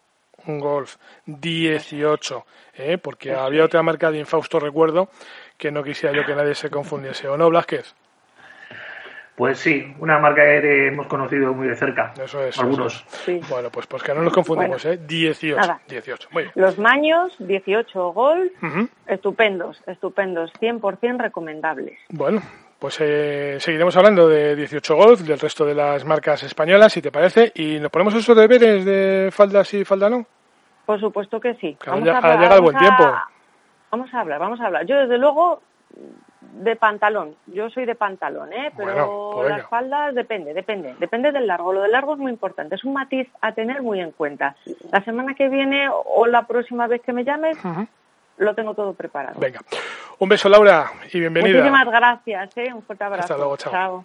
Golf, 0.47 0.97
18, 1.27 2.47
¿eh? 2.75 2.99
porque 2.99 3.35
había 3.35 3.65
otra 3.65 3.83
marca 3.83 4.11
de 4.11 4.19
infausto 4.19 4.61
recuerdo 4.61 5.09
que 5.59 5.71
no 5.73 5.83
quisiera 5.83 6.15
yo 6.15 6.25
que 6.25 6.35
nadie 6.37 6.55
se 6.55 6.71
confundiese. 6.71 7.29
¿O 7.29 7.37
no, 7.37 7.49
Blasquez? 7.51 7.95
Pues 9.37 9.59
sí, 9.59 9.95
una 9.99 10.19
marca 10.19 10.43
que 10.43 10.87
hemos 10.89 11.07
conocido 11.09 11.53
muy 11.53 11.69
de 11.69 11.77
cerca. 11.77 12.15
Eso 12.23 12.43
es. 12.43 12.59
Algunos. 12.59 12.95
eso 12.95 13.05
es. 13.07 13.13
Sí. 13.25 13.41
Bueno, 13.51 13.69
pues, 13.71 13.87
pues 13.87 14.03
que 14.03 14.15
no 14.15 14.23
nos 14.23 14.33
confundimos, 14.33 14.83
¿eh? 14.87 14.99
18, 15.07 15.57
Nada. 15.61 15.81
18. 15.87 16.29
Muy 16.33 16.45
bien. 16.45 16.53
Los 16.55 16.79
maños, 16.79 17.37
18 17.39 18.13
Golf, 18.13 18.51
Ujú. 18.63 18.89
estupendos, 19.07 19.83
estupendos, 19.87 20.51
100% 20.59 21.19
recomendables. 21.21 21.99
Bueno, 22.09 22.41
pues 22.79 22.97
eh, 23.01 23.59
seguiremos 23.61 23.95
hablando 23.99 24.27
de 24.27 24.57
18 24.57 24.97
Golf, 24.97 25.21
del 25.21 25.39
resto 25.39 25.67
de 25.67 25.75
las 25.75 26.03
marcas 26.07 26.43
españolas, 26.43 26.95
si 26.95 27.03
te 27.03 27.13
parece, 27.13 27.53
y 27.55 27.79
nos 27.79 27.91
ponemos 27.91 28.15
esos 28.15 28.35
deberes 28.35 28.87
de 28.87 29.29
faldas 29.33 29.75
y 29.75 29.85
falda 29.85 30.09
no. 30.09 30.25
Por 30.87 30.99
supuesto 30.99 31.39
que 31.41 31.55
sí. 31.57 31.77
Que 31.83 31.91
ahora 31.91 32.05
ya- 32.05 32.17
ahora 32.21 32.41
llega 32.41 32.55
el 32.55 32.63
buen 32.63 32.77
a- 32.77 32.79
tiempo. 32.79 33.05
Vamos 33.91 34.15
a 34.15 34.21
hablar, 34.21 34.39
vamos 34.41 34.61
a 34.63 34.67
hablar. 34.67 34.87
Yo, 34.87 34.97
desde 34.97 35.19
luego, 35.19 35.61
de 36.63 36.77
pantalón. 36.77 37.37
Yo 37.47 37.69
soy 37.71 37.85
de 37.85 37.95
pantalón, 37.95 38.53
¿eh? 38.53 38.71
Pero 38.77 38.93
Bueno, 38.93 39.31
pues 39.35 39.49
las 39.49 39.57
venga. 39.59 39.69
faldas 39.69 40.15
depende, 40.15 40.55
depende. 40.55 40.95
Depende 40.99 41.33
del 41.33 41.47
largo. 41.47 41.73
Lo 41.73 41.83
del 41.83 41.93
largo 41.93 42.15
es 42.15 42.19
muy 42.19 42.33
importante. 42.33 42.75
Es 42.77 42.85
un 42.85 42.93
matiz 42.95 43.29
a 43.41 43.53
tener 43.53 43.83
muy 43.83 44.01
en 44.01 44.13
cuenta. 44.13 44.57
La 44.93 45.03
semana 45.05 45.35
que 45.35 45.49
viene 45.49 45.89
o 45.91 46.27
la 46.27 46.47
próxima 46.47 46.87
vez 46.87 47.03
que 47.03 47.13
me 47.13 47.25
llames, 47.25 47.59
lo 48.39 48.55
tengo 48.55 48.75
todo 48.75 48.95
preparado. 48.95 49.39
Venga. 49.41 49.61
Un 50.19 50.29
beso, 50.29 50.49
Laura, 50.49 50.87
y 51.13 51.21
bienvenida. 51.21 51.59
Muchísimas 51.59 51.87
gracias, 51.87 52.57
¿eh? 52.57 52.73
Un 52.73 52.83
fuerte 52.83 53.05
abrazo. 53.05 53.23
Hasta 53.25 53.37
luego, 53.37 53.57
chao. 53.57 54.05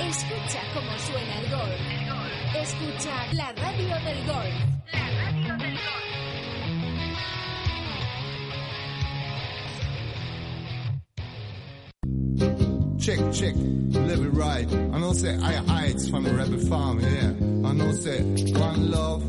Escucha 0.00 0.60
cómo 0.74 0.92
suena 0.98 1.34
el 1.40 1.50
golf. 1.50 2.56
Escucha 2.62 3.10
la 3.32 3.52
radio 3.52 3.94
del 4.04 4.26
golf. 4.26 6.05
Check, 13.06 13.20
check, 13.32 13.54
live 13.54 14.20
it 14.20 14.30
right. 14.30 14.66
I 14.66 14.98
know 14.98 15.12
say 15.12 15.36
I 15.36 15.52
heights 15.52 16.08
from 16.08 16.24
the 16.24 16.34
rebel 16.34 16.58
farm, 16.58 16.98
yeah. 16.98 17.68
I 17.68 17.72
know 17.72 17.92
say 17.92 18.20
one 18.50 18.90
love, 18.90 19.22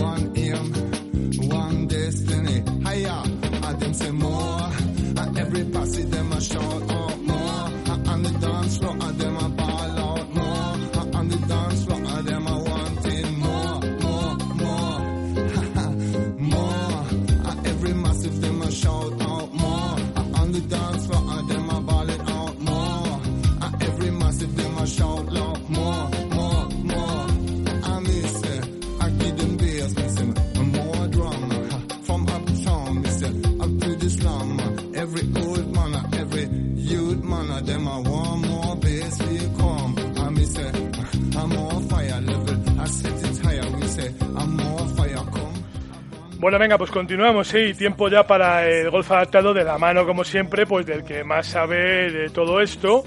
one 0.00 0.32
aim, 0.36 1.48
one 1.50 1.88
destiny. 1.88 2.62
Higher, 2.84 3.22
and 3.24 3.80
them 3.80 3.94
say 3.94 4.12
more. 4.12 4.60
And 5.16 5.36
every 5.36 5.64
passage 5.64 6.08
them 6.08 6.32
a 6.34 6.40
shout 6.40 6.93
Bueno, 46.44 46.58
venga, 46.58 46.76
pues 46.76 46.90
continuamos. 46.90 47.54
Y 47.54 47.72
tiempo 47.72 48.06
ya 48.10 48.26
para 48.26 48.68
el 48.68 48.90
golf 48.90 49.10
adaptado 49.10 49.54
de 49.54 49.64
la 49.64 49.78
mano, 49.78 50.04
como 50.04 50.24
siempre, 50.24 50.66
pues 50.66 50.84
del 50.84 51.02
que 51.02 51.24
más 51.24 51.46
sabe 51.46 52.10
de 52.10 52.28
todo 52.28 52.60
esto, 52.60 53.02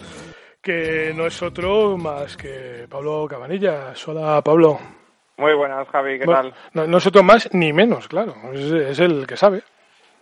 que 0.60 1.14
no 1.16 1.28
es 1.28 1.40
otro 1.44 1.98
más 2.00 2.36
que 2.36 2.88
Pablo 2.90 3.28
Cabanillas. 3.30 4.08
Hola, 4.08 4.42
Pablo. 4.42 4.80
Muy 5.38 5.54
buenas, 5.54 5.88
Javi, 5.90 6.18
¿qué 6.18 6.26
Bueno, 6.26 6.50
tal? 6.50 6.54
no, 6.74 6.88
no 6.88 6.98
es 6.98 7.06
otro 7.06 7.22
más 7.22 7.48
ni 7.54 7.72
menos, 7.72 8.08
claro. 8.08 8.34
Es, 8.54 8.72
es 8.72 9.00
el 9.02 9.28
que 9.28 9.38
sabe. 9.38 9.60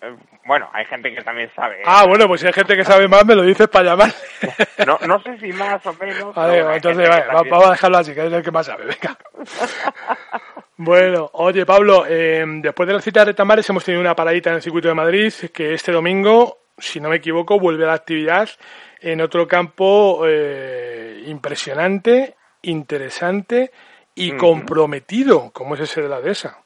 Eh, 0.01 0.13
bueno, 0.45 0.69
hay 0.73 0.83
gente 0.83 1.15
que 1.15 1.21
también 1.21 1.49
sabe. 1.55 1.79
¿eh? 1.79 1.83
Ah, 1.85 2.03
bueno, 2.05 2.27
pues 2.27 2.41
si 2.41 2.47
hay 2.47 2.53
gente 2.53 2.75
que 2.75 2.83
sabe 2.83 3.07
más, 3.07 3.25
me 3.25 3.35
lo 3.35 3.43
dices 3.43 3.69
para 3.69 3.91
llamar. 3.91 4.11
No, 4.85 4.99
no 5.07 5.21
sé 5.21 5.37
si 5.39 5.53
más 5.53 5.83
o 5.85 5.93
menos. 5.93 6.35
Vale, 6.35 6.59
entonces 6.75 7.07
vale, 7.07 7.25
vamos 7.31 7.65
a 7.65 7.71
dejarlo 7.71 7.97
así, 7.97 8.13
que 8.13 8.27
es 8.27 8.33
el 8.33 8.43
que 8.43 8.51
más 8.51 8.65
sabe. 8.65 8.83
Venga. 8.87 9.17
Bueno, 10.77 11.29
oye 11.33 11.65
Pablo, 11.65 12.05
eh, 12.05 12.43
después 12.45 12.85
de 12.87 12.93
la 12.93 13.01
cita 13.01 13.21
de 13.21 13.27
Retamares 13.27 13.69
hemos 13.69 13.85
tenido 13.85 14.01
una 14.01 14.15
paradita 14.15 14.49
en 14.49 14.57
el 14.57 14.61
circuito 14.61 14.89
de 14.89 14.93
Madrid 14.93 15.33
que 15.53 15.73
este 15.73 15.93
domingo, 15.93 16.57
si 16.77 16.99
no 16.99 17.07
me 17.07 17.15
equivoco, 17.15 17.57
vuelve 17.57 17.85
a 17.85 17.87
la 17.87 17.93
actividad 17.93 18.49
en 18.99 19.21
otro 19.21 19.47
campo 19.47 20.23
eh, 20.27 21.23
impresionante, 21.27 22.35
interesante 22.63 23.71
y 24.15 24.35
comprometido, 24.35 25.51
como 25.53 25.75
es 25.75 25.81
ese 25.81 26.01
de 26.01 26.09
la 26.09 26.19
dehesa. 26.19 26.57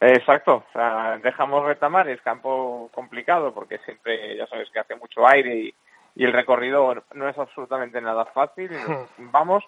Exacto, 0.00 0.56
o 0.56 0.72
sea, 0.72 1.18
dejamos 1.22 1.64
retamar, 1.64 2.08
es 2.08 2.20
campo 2.20 2.88
complicado 2.94 3.52
porque 3.52 3.78
siempre, 3.78 4.36
ya 4.36 4.46
sabes 4.46 4.70
que 4.70 4.78
hace 4.78 4.94
mucho 4.94 5.26
aire 5.26 5.56
y, 5.56 5.74
y 6.14 6.24
el 6.24 6.32
recorrido 6.32 6.94
no 7.14 7.28
es 7.28 7.36
absolutamente 7.36 8.00
nada 8.00 8.26
fácil. 8.26 8.70
nos 8.72 9.32
vamos 9.32 9.64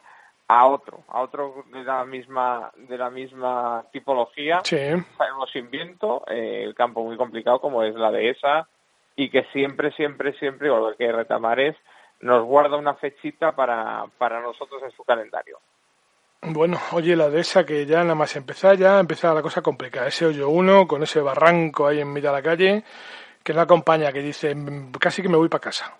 a 0.49 0.67
otro, 0.67 1.05
a 1.09 1.21
otro 1.21 1.65
de 1.71 1.85
la 1.85 2.05
misma, 2.05 2.73
de 2.75 2.97
la 2.97 3.11
misma 3.11 3.85
tipología, 3.93 4.61
Sí, 4.65 4.79
sin 5.53 5.71
viento, 5.71 6.25
eh, 6.27 6.63
el 6.65 6.75
campo 6.75 7.05
muy 7.05 7.17
complicado 7.17 7.61
como 7.61 7.83
es 7.83 7.95
la 7.95 8.11
dehesa 8.11 8.67
y 9.15 9.31
que 9.31 9.45
siempre, 9.53 9.93
siempre, 9.93 10.33
siempre, 10.39 10.69
igual 10.69 10.97
que 10.97 11.13
Retamares, 11.13 11.77
nos 12.21 12.45
guarda 12.45 12.77
una 12.77 12.95
fechita 12.95 13.53
para, 13.53 14.07
para 14.17 14.41
nosotros 14.41 14.83
en 14.83 14.91
su 14.93 15.05
calendario. 15.05 15.59
Bueno, 16.41 16.79
oye, 16.93 17.17
la 17.17 17.29
dehesa 17.29 17.67
que 17.67 17.85
ya 17.85 18.03
nada 18.03 18.15
más 18.15 18.37
empezar, 18.37 18.77
ya 18.77 19.01
empezaba 19.01 19.35
la 19.35 19.43
cosa 19.43 19.61
complicada. 19.61 20.07
Ese 20.07 20.27
hoyo 20.27 20.49
uno, 20.49 20.87
con 20.87 21.03
ese 21.03 21.21
barranco 21.21 21.89
ahí 21.89 22.01
en 22.01 22.13
mitad 22.13 22.31
de 22.31 22.37
la 22.37 22.43
calle, 22.43 22.85
que 23.43 23.53
no 23.53 23.61
acompaña, 23.61 24.13
que 24.13 24.21
dice, 24.21 24.55
"Mm, 24.55 24.93
casi 24.93 25.21
que 25.21 25.29
me 25.29 25.37
voy 25.37 25.49
para 25.49 25.61
casa. 25.63 25.99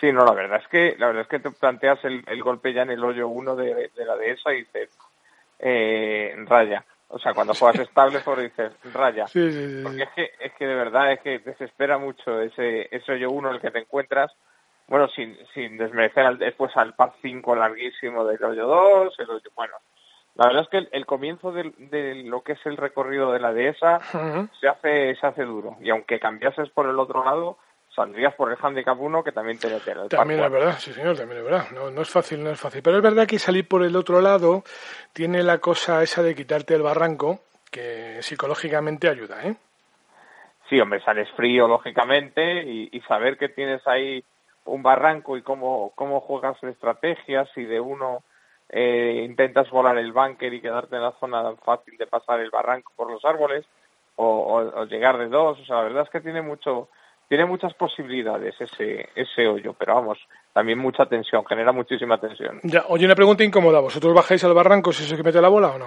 Sí, 0.00 0.12
no, 0.12 0.24
la 0.24 0.32
verdad 0.34 0.60
es 0.62 0.68
que 0.68 0.94
la 0.98 1.06
verdad 1.06 1.22
es 1.22 1.28
que 1.28 1.38
te 1.40 1.50
planteas 1.50 2.04
el, 2.04 2.22
el 2.26 2.42
golpe 2.42 2.72
ya 2.72 2.82
en 2.82 2.90
el 2.90 3.02
hoyo 3.02 3.28
uno 3.28 3.56
de, 3.56 3.90
de 3.96 4.04
la 4.04 4.16
dehesa 4.16 4.52
y 4.52 4.58
dices 4.58 4.90
eh, 5.58 6.34
raya. 6.46 6.84
O 7.08 7.18
sea, 7.18 7.32
cuando 7.34 7.54
juegas 7.54 7.80
estable, 7.88 8.20
por 8.20 8.40
dices 8.40 8.72
raya. 8.92 9.26
Sí, 9.28 9.40
sí, 9.50 9.52
sí, 9.58 9.76
sí. 9.76 9.82
Porque 9.82 10.02
es 10.02 10.10
que, 10.10 10.30
es 10.40 10.52
que 10.54 10.66
de 10.66 10.74
verdad 10.74 11.12
es 11.12 11.20
que 11.20 11.38
desespera 11.38 11.98
mucho 11.98 12.40
ese, 12.40 12.88
ese 12.94 13.12
hoyo 13.12 13.30
uno 13.30 13.48
en 13.48 13.56
el 13.56 13.60
que 13.60 13.70
te 13.70 13.78
encuentras. 13.78 14.32
Bueno, 14.88 15.08
sin, 15.08 15.36
sin 15.52 15.76
desmerecer 15.78 16.24
al- 16.24 16.38
después 16.38 16.76
al 16.76 16.94
par 16.94 17.12
5 17.20 17.56
larguísimo 17.56 18.24
del 18.24 18.42
hoyo 18.44 18.66
2, 18.66 19.18
el 19.18 19.30
hoyo, 19.30 19.50
bueno. 19.56 19.74
La 20.36 20.46
verdad 20.48 20.62
es 20.62 20.68
que 20.68 20.78
el, 20.78 20.88
el 20.92 21.06
comienzo 21.06 21.50
del- 21.50 21.74
de, 21.78 22.14
lo 22.16 22.42
que 22.42 22.52
es 22.52 22.66
el 22.66 22.76
recorrido 22.76 23.32
de 23.32 23.40
la 23.40 23.52
dehesa 23.52 23.98
se 24.60 24.68
hace, 24.68 25.16
se 25.16 25.26
hace 25.26 25.42
duro. 25.44 25.76
Y 25.80 25.90
aunque 25.90 26.20
cambiases 26.20 26.68
por 26.70 26.86
el 26.88 26.98
otro 27.00 27.24
lado, 27.24 27.58
saldrías 27.96 28.34
por 28.34 28.52
el 28.52 28.58
handicap 28.62 29.00
1 29.00 29.24
que 29.24 29.32
también 29.32 29.58
te 29.58 29.68
mete 29.68 29.90
el 29.90 30.08
También 30.08 30.38
es 30.44 30.50
verdad, 30.52 30.78
sí 30.78 30.92
señor, 30.92 31.16
también 31.16 31.38
es 31.40 31.44
verdad. 31.44 31.64
No, 31.74 31.90
no 31.90 32.02
es 32.02 32.10
fácil, 32.10 32.44
no 32.44 32.50
es 32.50 32.60
fácil. 32.60 32.82
Pero 32.82 32.98
es 32.98 33.02
verdad 33.02 33.26
que 33.26 33.38
salir 33.40 33.66
por 33.66 33.82
el 33.82 33.96
otro 33.96 34.20
lado 34.20 34.62
tiene 35.12 35.42
la 35.42 35.58
cosa 35.58 36.02
esa 36.04 36.22
de 36.22 36.34
quitarte 36.36 36.74
el 36.74 36.82
barranco, 36.82 37.40
que 37.72 38.18
psicológicamente 38.22 39.08
ayuda, 39.08 39.44
¿eh? 39.44 39.56
Sí, 40.68 40.80
hombre, 40.80 41.00
sales 41.02 41.28
frío, 41.36 41.68
lógicamente, 41.68 42.62
y, 42.64 42.88
y 42.92 43.00
saber 43.02 43.36
que 43.38 43.48
tienes 43.48 43.86
ahí 43.86 44.22
un 44.64 44.82
barranco 44.82 45.36
y 45.36 45.42
cómo, 45.42 45.92
cómo 45.94 46.20
juegas 46.20 46.60
estrategias, 46.62 47.48
si 47.54 47.64
de 47.64 47.78
uno 47.80 48.22
eh, 48.68 49.22
intentas 49.24 49.70
volar 49.70 49.96
el 49.96 50.12
bunker 50.12 50.52
y 50.52 50.60
quedarte 50.60 50.96
en 50.96 51.02
la 51.02 51.12
zona 51.20 51.54
fácil 51.64 51.96
de 51.96 52.08
pasar 52.08 52.40
el 52.40 52.50
barranco 52.50 52.92
por 52.96 53.10
los 53.10 53.24
árboles, 53.24 53.64
o, 54.16 54.24
o- 54.26 54.80
o 54.80 54.84
llegar 54.86 55.18
de 55.18 55.28
dos, 55.28 55.60
o 55.60 55.64
sea, 55.64 55.76
la 55.76 55.82
verdad 55.82 56.02
es 56.04 56.10
que 56.10 56.20
tiene 56.20 56.42
mucho, 56.42 56.88
tiene 57.28 57.44
muchas 57.44 57.74
posibilidades 57.74 58.54
ese, 58.60 59.08
ese 59.14 59.46
hoyo, 59.46 59.74
pero 59.78 59.94
vamos, 59.94 60.18
también 60.52 60.78
mucha 60.78 61.06
tensión, 61.06 61.44
genera 61.44 61.72
muchísima 61.72 62.18
tensión. 62.18 62.60
Ya, 62.62 62.84
oye, 62.88 63.04
una 63.04 63.14
pregunta 63.14 63.42
incómoda. 63.44 63.80
¿Vosotros 63.80 64.14
bajáis 64.14 64.42
al 64.44 64.54
barranco 64.54 64.92
si 64.92 65.04
se 65.04 65.16
que 65.16 65.22
mete 65.22 65.40
la 65.40 65.48
bola 65.48 65.68
o 65.68 65.78
no? 65.78 65.86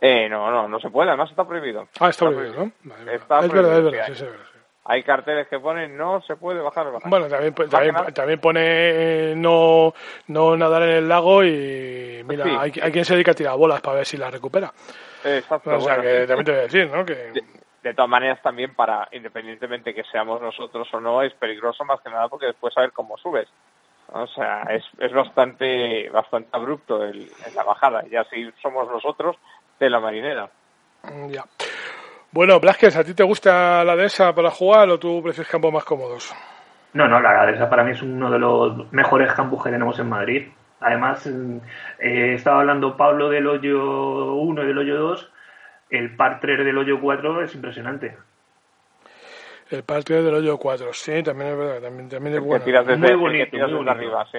Eh, 0.00 0.28
no, 0.28 0.50
no, 0.50 0.66
no 0.68 0.80
se 0.80 0.90
puede, 0.90 1.10
además 1.10 1.30
está 1.30 1.46
prohibido. 1.46 1.86
Ah, 2.00 2.08
está 2.08 2.26
prohibido, 2.26 2.64
¿no? 2.64 2.72
Vale. 2.82 3.14
Está 3.14 3.40
es 3.40 3.52
verdad, 3.52 3.78
es 3.78 3.84
verdad, 3.84 4.06
sí, 4.06 4.12
sí, 4.12 4.18
sí, 4.18 4.24
es 4.24 4.30
verdad. 4.30 4.46
sí. 4.52 4.58
Hay 4.84 5.04
carteles 5.04 5.46
que 5.46 5.60
ponen 5.60 5.96
no 5.96 6.20
se 6.22 6.34
puede 6.34 6.60
bajar 6.60 6.86
el 6.86 6.92
barranco. 6.94 7.08
Bueno, 7.08 7.28
también, 7.28 7.54
también, 7.54 7.94
también 8.12 8.40
pone 8.40 8.60
eh, 8.64 9.34
no, 9.36 9.94
no 10.26 10.56
nadar 10.56 10.82
en 10.82 10.90
el 10.90 11.08
lago 11.08 11.44
y 11.44 12.24
mira, 12.26 12.60
hay, 12.60 12.72
hay 12.82 12.90
quien 12.90 13.04
se 13.04 13.14
dedica 13.14 13.30
a 13.30 13.34
tirar 13.34 13.56
bolas 13.56 13.80
para 13.80 13.98
ver 13.98 14.06
si 14.06 14.16
la 14.16 14.28
recupera. 14.28 14.72
Exacto, 15.22 15.70
O 15.70 15.80
sea, 15.80 15.98
bueno, 15.98 16.02
que 16.02 16.26
también 16.26 16.44
te 16.44 16.50
voy 16.50 16.60
a 16.60 16.62
decir, 16.64 16.90
¿no? 16.90 17.04
Que, 17.06 17.32
de, 17.82 17.94
todas 17.94 18.10
maneras 18.10 18.40
también 18.42 18.74
para 18.74 19.08
independientemente 19.12 19.94
que 19.94 20.04
seamos 20.04 20.40
nosotros 20.40 20.88
o 20.92 21.00
no 21.00 21.22
es 21.22 21.32
peligroso 21.34 21.84
más 21.84 22.00
que 22.00 22.10
nada 22.10 22.28
porque 22.28 22.46
después 22.46 22.74
saber 22.74 22.92
cómo 22.92 23.16
subes 23.18 23.48
o 24.12 24.26
sea 24.26 24.62
es, 24.70 24.84
es 24.98 25.12
bastante 25.12 26.08
bastante 26.10 26.48
abrupto 26.52 27.04
el, 27.04 27.30
en 27.46 27.54
la 27.54 27.64
bajada 27.64 28.04
ya 28.10 28.24
si 28.24 28.50
somos 28.62 28.88
nosotros 28.88 29.36
de 29.78 29.90
la 29.90 30.00
marinera 30.00 30.50
Mm, 31.04 31.30
Ya. 31.30 31.44
Bueno, 32.30 32.58
Blasquez, 32.60 32.96
¿a 32.96 33.04
ti 33.04 33.12
te 33.12 33.22
gusta 33.22 33.84
la 33.84 33.94
dehesa 33.94 34.34
para 34.34 34.50
jugar 34.50 34.88
o 34.88 34.98
tú 34.98 35.22
prefieres 35.22 35.50
campos 35.50 35.72
más 35.72 35.84
cómodos? 35.84 36.34
No, 36.94 37.06
no, 37.06 37.20
la 37.20 37.32
Gadesa 37.32 37.68
para 37.68 37.84
mí 37.84 37.92
es 37.92 38.02
uno 38.02 38.30
de 38.30 38.38
los 38.38 38.90
mejores 38.92 39.32
campus 39.34 39.62
que 39.62 39.70
tenemos 39.70 39.98
en 39.98 40.08
Madrid. 40.08 40.48
Además, 40.80 41.26
mm, 41.26 41.56
eh, 41.98 42.34
estaba 42.34 42.60
hablando 42.60 42.96
Pablo 42.96 43.28
del 43.28 43.46
hoyo 43.46 44.34
1 44.34 44.62
y 44.62 44.66
del 44.66 44.78
hoyo 44.78 44.98
2. 44.98 45.30
El 45.92 46.16
par 46.16 46.40
3 46.40 46.64
del 46.64 46.78
hoyo 46.78 46.98
4 47.00 47.44
es 47.44 47.54
impresionante. 47.54 48.16
El 49.70 49.84
partido 49.84 50.22
del 50.22 50.34
hoyo 50.34 50.58
4, 50.58 50.92
sí, 50.92 51.22
también 51.22 51.50
es 51.52 51.56
verdad, 51.56 51.80
también, 51.80 52.08
también 52.08 52.34
es 52.34 52.40
El 52.42 52.44
bueno. 52.46 52.64
tiras 52.64 52.86
desde, 52.86 52.98
Muy 52.98 53.08
el 53.10 53.14
que 53.16 53.20
bonito, 53.20 53.50
tiras 53.50 53.68
muy 53.68 53.76
bonito. 53.78 53.90
arriba, 53.90 54.26
sí. 54.30 54.38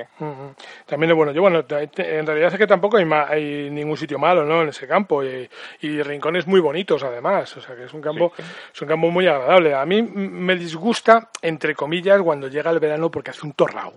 También 0.86 1.10
es 1.12 1.16
bueno. 1.16 1.32
Yo, 1.32 1.42
bueno, 1.42 1.64
te- 1.66 1.88
te- 1.88 2.18
en 2.20 2.26
realidad 2.28 2.52
es 2.54 2.58
que 2.60 2.68
tampoco 2.68 2.98
hay, 2.98 3.06
ma- 3.06 3.26
hay 3.28 3.70
ningún 3.72 3.98
sitio 3.98 4.20
malo, 4.20 4.46
¿no? 4.46 4.62
En 4.64 4.70
ese 4.70 4.88
campo 4.88 5.24
y, 5.24 5.50
y 5.82 6.02
rincones 6.04 6.46
muy 6.46 6.60
bonitos, 6.60 7.04
además. 7.04 7.56
O 7.58 7.62
sea, 7.62 7.76
que 7.76 7.86
es 7.86 7.94
un 7.96 8.02
campo, 8.02 8.32
es 8.74 8.82
un 8.82 8.88
campo 8.88 9.10
muy 9.10 9.26
agradable. 9.28 9.74
A 9.74 9.86
mí 9.88 10.02
me 10.04 10.56
disgusta, 10.56 11.30
entre 11.42 11.74
comillas, 11.74 12.22
cuando 12.22 12.48
llega 12.48 12.70
el 12.70 12.80
verano 12.80 13.10
porque 13.10 13.32
hace 13.32 13.46
un 13.46 13.54
torrao. 13.54 13.94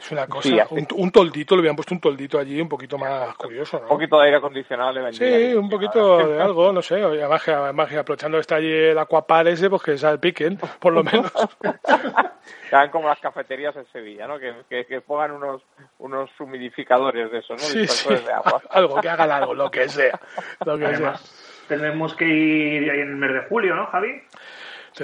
Es 0.00 0.12
una 0.12 0.26
cosa, 0.26 0.48
Sí, 0.48 0.58
un, 0.70 0.86
un 0.94 1.10
toldito, 1.10 1.54
le 1.56 1.60
hubieran 1.60 1.74
puesto 1.76 1.92
un 1.94 2.00
toldito 2.00 2.38
allí 2.38 2.60
un 2.60 2.68
poquito 2.68 2.96
más 2.98 3.34
curioso, 3.36 3.78
Un 3.78 3.82
¿no? 3.82 3.88
poquito 3.88 4.18
de 4.18 4.24
aire 4.26 4.36
acondicionado 4.36 4.92
le 4.92 5.02
vendría 5.02 5.38
Sí, 5.50 5.54
un 5.56 5.68
poquito 5.68 6.28
de 6.28 6.40
algo, 6.40 6.72
no 6.72 6.80
sé. 6.82 7.02
Además, 7.02 7.42
que- 7.42 7.50
además 7.52 7.88
que 7.88 7.98
aprovechando 7.98 8.36
que 8.38 8.42
está 8.42 8.56
allí 8.56 8.72
el 8.72 8.98
aquapar 8.98 9.48
ese, 9.48 9.68
pues 9.68 9.82
que 9.82 9.98
salpiquen, 9.98 10.56
por 10.78 10.92
lo 10.92 11.02
menos. 11.02 11.32
Que 12.70 12.76
hagan 12.76 12.90
como 12.90 13.08
las 13.08 13.18
cafeterías 13.18 13.74
en 13.76 13.86
Sevilla, 13.92 14.26
¿no? 14.26 14.38
Que, 14.38 14.54
que, 14.68 14.84
que 14.86 15.00
pongan 15.00 15.32
unos, 15.32 15.62
unos 15.98 16.30
humidificadores 16.38 17.30
de 17.30 17.38
esos, 17.38 17.50
¿no? 17.50 17.58
Sí, 17.58 17.72
sí. 17.72 17.78
Dispersores 17.80 18.26
de 18.26 18.32
agua. 18.32 18.62
Algo, 18.70 19.00
que 19.00 19.08
hagan 19.08 19.30
algo, 19.30 19.54
lo 19.54 19.70
que 19.70 19.88
sea. 19.88 20.18
Lo 20.66 20.76
que 20.78 20.84
sea. 20.86 20.94
Además, 20.96 21.64
tenemos 21.66 22.14
que 22.14 22.24
ir 22.26 22.90
ahí 22.90 23.00
en 23.00 23.08
el 23.08 23.16
mes 23.16 23.32
de 23.32 23.40
julio, 23.48 23.74
¿no, 23.74 23.86
Javi? 23.86 24.22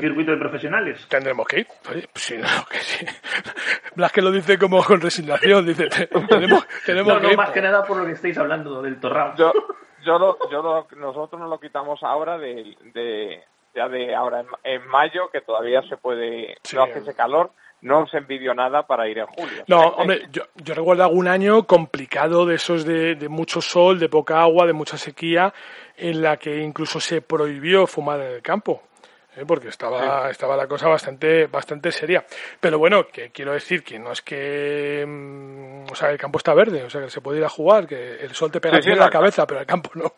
Circuito 0.00 0.30
de 0.32 0.36
profesionales. 0.38 1.06
Tendremos 1.08 1.46
que 1.46 1.60
ir. 1.60 1.66
Oye, 1.90 2.08
pues 2.12 2.24
sí, 2.24 2.36
no, 2.38 2.48
que 2.70 2.78
sí. 2.78 3.06
Blas 3.94 4.12
que 4.12 4.22
lo 4.22 4.30
dice 4.30 4.58
como 4.58 4.82
con 4.82 5.00
resignación, 5.00 5.66
dice, 5.66 5.86
te- 5.88 6.06
tenemos, 6.06 6.66
tenemos 6.84 7.14
No, 7.14 7.20
que 7.20 7.26
no, 7.26 7.30
ir. 7.32 7.36
más 7.36 7.50
que 7.50 7.62
nada 7.62 7.84
por 7.84 7.96
lo 7.98 8.06
que 8.06 8.12
estáis 8.12 8.36
hablando 8.38 8.82
del 8.82 8.98
Torrao. 9.00 9.34
Yo, 9.36 9.52
yo, 10.04 10.18
lo, 10.18 10.38
yo 10.50 10.62
lo- 10.62 10.86
nosotros 10.96 11.40
nos 11.40 11.50
lo 11.50 11.58
quitamos 11.60 12.02
ahora 12.02 12.38
de, 12.38 12.76
de 12.94 13.42
ya 13.74 13.88
de 13.88 14.14
ahora 14.14 14.40
en, 14.40 14.46
en 14.64 14.86
mayo, 14.88 15.30
que 15.32 15.40
todavía 15.40 15.82
se 15.88 15.96
puede, 15.96 16.56
Sí. 16.62 16.76
no 16.76 16.84
hace 16.84 17.00
ese 17.00 17.14
calor, 17.14 17.50
no 17.80 18.00
os 18.04 18.14
envidio 18.14 18.54
nada 18.54 18.86
para 18.86 19.08
ir 19.08 19.18
en 19.18 19.26
julio. 19.26 19.64
No, 19.66 19.80
hombre, 19.88 20.22
yo, 20.30 20.42
yo 20.54 20.74
recuerdo 20.74 21.02
algún 21.04 21.26
año 21.28 21.64
complicado 21.66 22.46
de 22.46 22.54
esos 22.54 22.84
de, 22.84 23.14
de 23.16 23.28
mucho 23.28 23.60
sol, 23.60 23.98
de 23.98 24.08
poca 24.08 24.40
agua, 24.40 24.64
de 24.66 24.72
mucha 24.72 24.96
sequía, 24.96 25.52
en 25.96 26.22
la 26.22 26.36
que 26.36 26.62
incluso 26.62 26.98
se 27.00 27.20
prohibió 27.20 27.86
fumar 27.86 28.20
en 28.20 28.32
el 28.36 28.42
campo. 28.42 28.82
¿Eh? 29.36 29.44
porque 29.46 29.68
estaba, 29.68 30.30
estaba 30.30 30.56
la 30.56 30.66
cosa 30.66 30.88
bastante, 30.88 31.46
bastante 31.46 31.90
seria. 31.92 32.24
Pero 32.60 32.78
bueno, 32.78 33.06
que 33.08 33.30
quiero 33.30 33.52
decir 33.52 33.82
que 33.84 33.98
no 33.98 34.12
es 34.12 34.22
que, 34.22 35.04
mm, 35.06 35.90
o 35.90 35.94
sea, 35.94 36.10
el 36.10 36.18
campo 36.18 36.38
está 36.38 36.54
verde, 36.54 36.84
o 36.84 36.90
sea, 36.90 37.00
que 37.02 37.10
se 37.10 37.20
puede 37.20 37.38
ir 37.38 37.44
a 37.44 37.48
jugar, 37.48 37.86
que 37.86 38.16
el 38.16 38.30
sol 38.34 38.50
te 38.50 38.60
pega 38.60 38.76
Sí, 38.76 38.82
sí, 38.84 38.90
en 38.90 38.98
la 38.98 39.04
la- 39.06 39.10
cabeza, 39.10 39.46
pero 39.46 39.60
el 39.60 39.66
campo 39.66 39.90
no. 39.94 40.12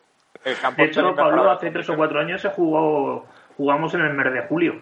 El 0.45 0.57
campo 0.59 0.83
De 0.83 0.89
hecho, 0.89 1.15
Pablo, 1.15 1.51
hace 1.51 1.71
tres 1.71 1.89
o 1.91 1.97
cuatro 1.97 2.21
años 2.21 2.41
se 2.41 2.51
jugó, 2.51 3.27
jugamos 3.57 3.93
en 3.95 4.03
el 4.03 4.13
mes 4.15 4.33
de 4.33 4.43
julio. 4.43 4.81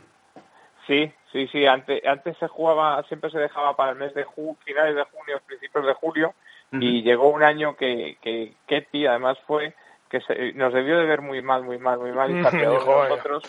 Sí, 0.86 1.10
sí, 1.32 1.48
sí. 1.48 1.64
Antes, 1.66 2.04
antes 2.04 2.36
se 2.38 2.48
jugaba, 2.48 3.02
siempre 3.04 3.30
se 3.30 3.38
dejaba 3.38 3.74
para 3.74 3.92
el 3.92 3.96
mes 3.98 4.12
de 4.14 4.24
ju 4.24 4.56
finales 4.64 4.94
de 4.94 5.04
junio, 5.04 5.40
principios 5.46 5.86
de 5.86 5.94
julio, 5.94 6.34
y 6.72 7.02
llegó 7.02 7.28
un 7.28 7.42
año 7.44 7.76
que, 7.76 8.16
que 8.20 8.52
Ketty 8.66 9.06
además 9.06 9.38
fue 9.46 9.74
que 10.10 10.20
se- 10.22 10.52
nos 10.54 10.72
debió 10.74 10.98
de 10.98 11.06
ver 11.06 11.20
muy 11.22 11.40
mal, 11.40 11.62
muy 11.62 11.78
mal, 11.78 11.98
muy 12.00 12.10
mal, 12.12 12.30
y 12.30 12.34
"Vaya". 12.42 12.64
nosotros 12.64 13.44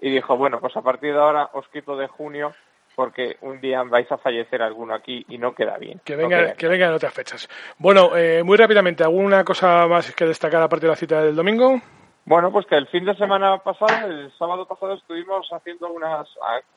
y 0.00 0.10
dijo, 0.10 0.36
bueno, 0.36 0.60
pues 0.60 0.76
a 0.76 0.82
partir 0.82 1.12
de 1.12 1.20
ahora 1.20 1.50
os 1.52 1.66
quito 1.68 1.96
de 1.96 2.06
junio 2.08 2.54
porque 2.96 3.36
un 3.42 3.60
día 3.60 3.82
vais 3.84 4.10
a 4.12 4.18
fallecer 4.18 4.60
alguno 4.62 4.94
aquí 4.94 5.24
y 5.28 5.38
no 5.38 5.54
queda 5.54 5.78
bien. 5.78 6.00
Que 6.04 6.16
no 6.16 6.22
venga, 6.24 6.38
queda 6.38 6.54
que 6.54 6.68
venga 6.68 6.86
en 6.88 6.94
otras 6.94 7.14
fechas. 7.14 7.48
Bueno, 7.78 8.16
eh, 8.16 8.42
muy 8.42 8.56
rápidamente, 8.56 9.04
¿alguna 9.04 9.44
cosa 9.44 9.86
más 9.86 10.12
que 10.14 10.26
destacar 10.26 10.60
aparte 10.62 10.86
de 10.86 10.90
la 10.90 10.96
cita 10.96 11.22
del 11.22 11.36
domingo? 11.36 11.80
Bueno, 12.26 12.52
pues 12.52 12.66
que 12.66 12.74
el 12.76 12.86
fin 12.88 13.06
de 13.06 13.16
semana 13.16 13.58
pasado, 13.58 14.06
el 14.06 14.30
sábado 14.38 14.66
pasado, 14.66 14.92
estuvimos 14.92 15.48
haciendo 15.52 15.88
unas, 15.90 16.28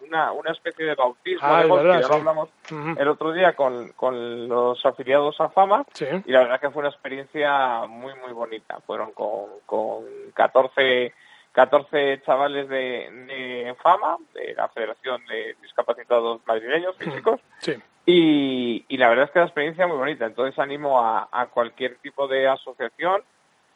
una, 0.01 0.32
una 0.32 0.51
especie 0.51 0.86
de 0.86 0.95
bautismo 0.95 1.41
Ah, 1.45 1.63
de 1.63 1.69
verdad, 1.69 1.99
ya 1.99 2.03
sí. 2.03 2.09
lo 2.09 2.15
hablamos 2.15 2.49
Ujú. 2.71 2.95
el 2.97 3.07
otro 3.09 3.34
día 3.34 3.53
con, 3.53 3.89
con 3.89 4.47
los 4.47 4.84
afiliados 4.86 5.39
a 5.41 5.49
Fama 5.49 5.84
Sí. 5.93 6.05
y 6.26 6.32
la 6.32 6.43
verdad 6.43 6.61
que 6.61 6.69
fue 6.69 6.80
una 6.80 6.89
experiencia 6.89 7.86
muy, 7.88 8.13
muy 8.24 8.32
bonita. 8.32 8.80
Fueron 8.88 9.11
con, 9.11 9.47
con 9.65 10.05
14, 10.34 11.13
14 11.53 12.21
chavales 12.25 12.67
de, 12.67 13.09
de 13.27 13.75
Fama, 13.81 14.17
de 14.33 14.53
la 14.55 14.67
Federación 14.69 15.23
de 15.27 15.55
Discapacitados 15.61 16.41
Madrileños 16.45 16.97
Físicos, 16.97 17.39
Sí. 17.59 17.73
y, 18.05 18.85
y 18.87 18.97
la 18.97 19.09
verdad 19.09 19.25
es 19.25 19.31
que 19.31 19.39
la 19.39 19.45
experiencia 19.45 19.87
muy 19.87 19.97
bonita. 19.97 20.25
Entonces 20.25 20.57
animo 20.59 20.99
a, 20.99 21.29
a 21.31 21.45
cualquier 21.47 21.95
tipo 21.99 22.27
de 22.27 22.47
asociación 22.47 23.21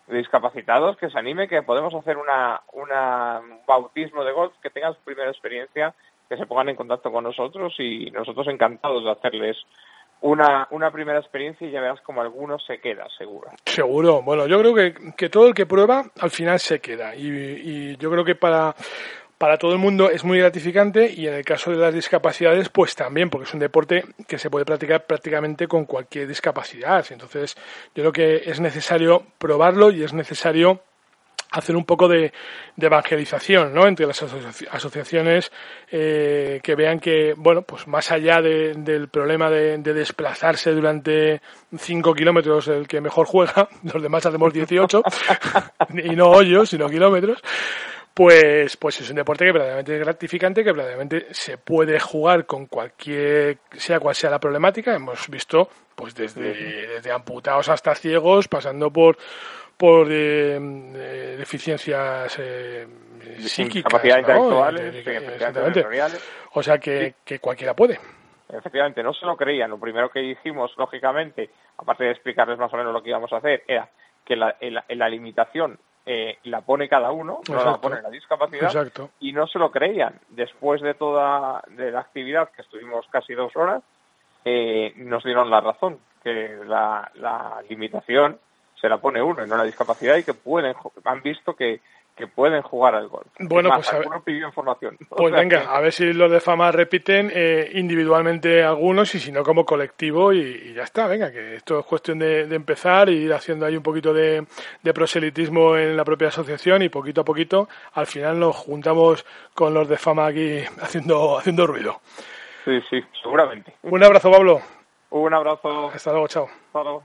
de 0.07 0.17
discapacitados 0.17 0.97
que 0.97 1.09
se 1.09 1.19
anime, 1.19 1.47
que 1.47 1.61
podemos 1.61 1.93
hacer 1.93 2.17
una, 2.17 2.61
una 2.73 3.39
un 3.41 3.59
bautismo 3.65 4.23
de 4.23 4.32
golf, 4.32 4.53
que 4.61 4.69
tengan 4.69 4.93
su 4.95 5.01
primera 5.01 5.30
experiencia, 5.30 5.93
que 6.30 6.38
se 6.38 6.45
pongan 6.45 6.69
en 6.69 6.75
contacto 6.75 7.11
con 7.11 7.23
nosotros 7.25 7.75
y 7.80 8.09
nosotros 8.11 8.47
encantados 8.47 9.03
de 9.03 9.11
hacerles 9.11 9.57
una, 10.22 10.68
una 10.72 10.91
primera 10.91 11.20
experiencia 11.20 11.68
y 11.68 11.72
ya 11.72 11.82
verás 11.82 12.01
como 12.01 12.22
algunos 12.22 12.65
se 12.65 12.80
queda, 12.80 13.07
seguro. 13.18 13.49
Seguro. 13.65 14.22
Bueno, 14.22 14.47
yo 14.47 14.59
creo 14.59 14.74
que, 14.74 14.93
que 15.15 15.30
todo 15.30 15.47
el 15.47 15.53
que 15.53 15.65
prueba 15.65 16.05
al 16.20 16.32
final 16.32 16.59
se 16.59 16.80
queda. 16.80 17.15
Y, 17.15 17.28
y 17.28 17.97
yo 17.97 18.09
creo 18.09 18.26
que 18.26 18.36
para, 18.36 18.76
para 19.38 19.57
todo 19.57 19.74
el 19.74 19.78
mundo 19.78 20.09
es 20.09 20.24
muy 20.24 20.39
gratificante 20.39 21.11
y 21.11 21.28
en 21.28 21.36
el 21.36 21.45
caso 21.45 21.72
de 21.72 21.78
las 21.78 21.93
discapacidades, 21.93 22.70
pues 22.70 22.95
también, 22.95 23.30
porque 23.30 23.45
es 23.45 23.53
un 23.53 23.59
deporte 23.59 24.03
que 24.28 24.39
se 24.39 24.49
puede 24.49 24.65
practicar 24.65 25.05
prácticamente 25.05 25.68
con 25.68 25.86
cualquier 25.86 26.28
discapacidad. 26.28 27.05
Entonces, 27.11 27.55
yo 27.93 28.03
creo 28.03 28.11
que 28.11 28.49
es 28.49 28.59
necesario 28.59 29.24
probarlo 29.38 29.91
y 29.91 30.03
es 30.03 30.13
necesario 30.13 30.82
hacer 31.52 31.76
un 31.76 31.86
poco 31.86 32.08
de, 32.08 32.32
de 32.76 32.86
evangelización 32.88 33.74
¿no? 33.74 33.88
entre 33.88 34.06
las 34.06 34.22
asoci- 34.22 34.68
asociaciones 34.72 35.52
eh, 35.91 36.60
que 36.62 36.76
vean 36.76 37.00
que, 37.00 37.34
bueno, 37.38 37.62
pues 37.62 37.88
más 37.88 38.12
allá 38.12 38.41
de- 38.41 38.74
del 38.76 39.08
problema 39.10 39.50
de, 39.50 39.78
de 39.78 39.93
desplazarse 39.93 40.72
durante 40.72 41.41
5 41.78 42.14
kilómetros 42.14 42.68
el 42.68 42.88
que 42.88 43.02
mejor 43.02 43.26
juega, 43.28 43.68
los 43.93 44.02
demás 44.02 44.26
hacemos 44.26 44.54
18, 44.54 45.02
y 46.04 46.16
no 46.16 46.30
hoyos, 46.32 46.70
sino 46.70 46.89
kilómetros, 46.89 47.41
pues, 48.14 48.76
pues 48.78 49.00
es 49.02 49.10
un 49.12 49.16
deporte 49.18 49.45
que 49.45 49.52
verdaderamente 49.52 49.93
es 49.93 50.00
gratificante, 50.00 50.64
que 50.64 50.72
verdaderamente 50.72 51.28
se 51.32 51.58
puede 51.60 52.00
jugar 52.00 52.45
con 52.48 52.66
cualquier, 52.66 53.60
sea 53.74 54.00
cual 54.00 54.16
sea 54.16 54.32
la 54.32 54.39
problemática. 54.39 54.95
Hemos 54.95 55.30
visto, 55.30 55.70
pues 55.95 56.16
desde, 56.16 56.88
desde 56.88 57.12
amputados 57.12 57.70
hasta 57.70 57.93
ciegos, 57.93 58.48
pasando 58.48 58.91
por, 58.91 59.18
por 59.78 60.07
eh, 60.11 60.55
eh, 60.57 61.36
deficiencias 61.38 62.36
eh, 62.39 62.88
psíquicas, 63.39 64.01
Discapacidades 64.01 64.28
¿no? 64.28 64.34
intelectuales, 64.67 66.13
Eh, 66.13 66.17
eh. 66.17 66.19
O 66.53 66.63
sea 66.63 66.78
que, 66.80 67.15
que 67.23 67.39
cualquiera 67.39 67.75
puede. 67.75 67.99
Efectivamente, 68.49 69.03
no 69.03 69.13
se 69.13 69.25
lo 69.25 69.36
creían. 69.38 69.69
Lo 69.69 69.80
primero 69.80 70.09
que 70.09 70.19
dijimos, 70.19 70.71
lógicamente, 70.78 71.49
aparte 71.78 72.05
de 72.05 72.11
explicarles 72.11 72.57
más 72.57 72.73
o 72.73 72.78
menos 72.78 72.93
lo 72.93 73.03
que 73.03 73.09
íbamos 73.09 73.32
a 73.34 73.38
hacer, 73.38 73.63
era 73.67 73.89
que 74.25 74.36
la, 74.36 74.55
la- 74.61 74.86
la 74.88 75.09
limitación 75.09 75.78
eh, 76.05 76.38
la 76.43 76.61
pone 76.61 76.88
cada 76.88 77.11
uno, 77.11 77.41
no 77.49 77.63
la 77.65 77.78
pone 77.82 78.01
la 78.01 78.09
discapacidad, 78.09 78.63
Exacto. 78.63 79.09
y 79.19 79.34
no 79.34 79.45
se 79.47 79.59
lo 79.59 79.69
creían. 79.71 80.19
Después 80.30 80.82
de 80.82 80.93
toda 80.93 81.61
de 81.67 81.91
la 81.91 81.99
actividad, 81.99 82.49
que 82.51 82.61
estuvimos 82.61 83.05
casi 83.11 83.34
dos 83.34 83.53
horas, 83.57 83.84
eh, 84.45 84.93
nos 84.95 85.23
dieron 85.25 85.49
la 85.49 85.59
razón, 85.59 85.99
que 86.23 86.57
la, 86.65 87.11
la 87.15 87.61
limitación 87.69 88.39
se 88.80 88.88
la 88.89 88.97
pone 88.97 89.21
uno 89.21 89.43
y 89.45 89.47
no 89.49 89.57
la 89.57 89.63
discapacidad 89.63 90.17
y 90.17 90.23
que 90.23 90.34
pueden, 90.34 90.75
han 91.05 91.21
visto 91.23 91.55
que, 91.55 91.82
que 92.15 92.25
pueden 92.28 92.61
jugar 92.63 92.95
al 92.95 93.07
golf. 93.07 93.28
Bueno, 93.39 93.69
más, 93.69 93.80
pues 93.80 93.93
a 93.93 93.97
ver- 93.99 94.07
pidió 94.23 94.47
información. 94.47 94.97
Pues 95.09 95.32
venga, 95.34 95.61
que- 95.61 95.67
a 95.67 95.80
ver 95.82 95.91
si 95.93 96.13
los 96.13 96.32
de 96.32 96.39
fama 96.39 96.71
repiten 96.71 97.32
eh, 97.34 97.69
individualmente 97.75 98.63
algunos 98.63 99.13
y 99.15 99.19
si 99.19 99.32
no 99.32 99.43
como 99.43 99.65
colectivo 99.65 100.34
y, 100.34 100.39
y 100.39 100.73
ya 100.73 100.84
está, 100.84 101.05
venga, 101.07 101.32
que 101.32 101.55
esto 101.55 101.80
es 101.80 101.86
cuestión 101.86 102.17
de, 102.19 102.47
de 102.47 102.55
empezar 102.55 103.09
y 103.09 103.17
ir 103.23 103.34
haciendo 103.34 103.65
ahí 103.67 103.75
un 103.78 103.84
poquito 103.84 104.13
de, 104.13 104.45
de 104.82 104.93
proselitismo 104.93 105.75
en 105.78 105.95
la 105.97 106.03
propia 106.05 106.30
asociación 106.30 106.82
y 106.82 106.89
poquito 106.89 107.21
a 107.21 107.25
poquito 107.25 107.69
al 107.93 108.07
final 108.07 108.39
nos 108.39 108.55
juntamos 108.55 109.25
con 109.53 109.73
los 109.73 109.88
de 109.88 109.97
fama 109.97 110.25
aquí 110.28 110.59
haciendo, 110.82 111.38
haciendo 111.38 111.67
ruido. 111.67 112.01
Sí, 112.65 112.80
sí, 112.89 113.03
seguramente. 113.21 113.73
Un 113.84 114.03
abrazo 114.03 114.30
Pablo, 114.32 114.61
Un 115.11 115.34
abrazo. 115.34 115.89
hasta 115.93 116.11
luego, 116.11 116.28
chao. 116.28 116.47
Hasta 116.67 116.84
luego. 116.84 117.03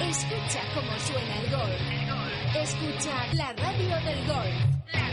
Escucha 0.00 0.60
cómo 0.74 0.92
suena 0.98 1.36
el 1.42 1.50
gol. 1.50 2.62
Escucha 2.62 3.26
la 3.32 3.52
radio 3.54 3.96
del 4.04 4.26
gol. 4.26 5.05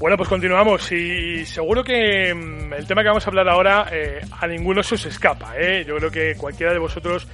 Bueno, 0.00 0.16
pues 0.16 0.30
continuamos 0.30 0.90
y 0.92 1.44
seguro 1.44 1.84
que 1.84 2.32
mm, 2.32 2.72
el 2.72 2.86
tema 2.86 3.02
que 3.02 3.08
vamos 3.08 3.26
a 3.26 3.28
hablar 3.28 3.46
ahora 3.50 3.86
eh, 3.92 4.22
a 4.40 4.46
ninguno 4.46 4.82
se 4.82 4.94
os 4.94 5.04
escapa. 5.04 5.58
¿eh? 5.58 5.84
Yo 5.86 5.94
creo 5.96 6.10
que 6.10 6.36
cualquiera 6.38 6.72
de 6.72 6.78
vosotros 6.78 7.28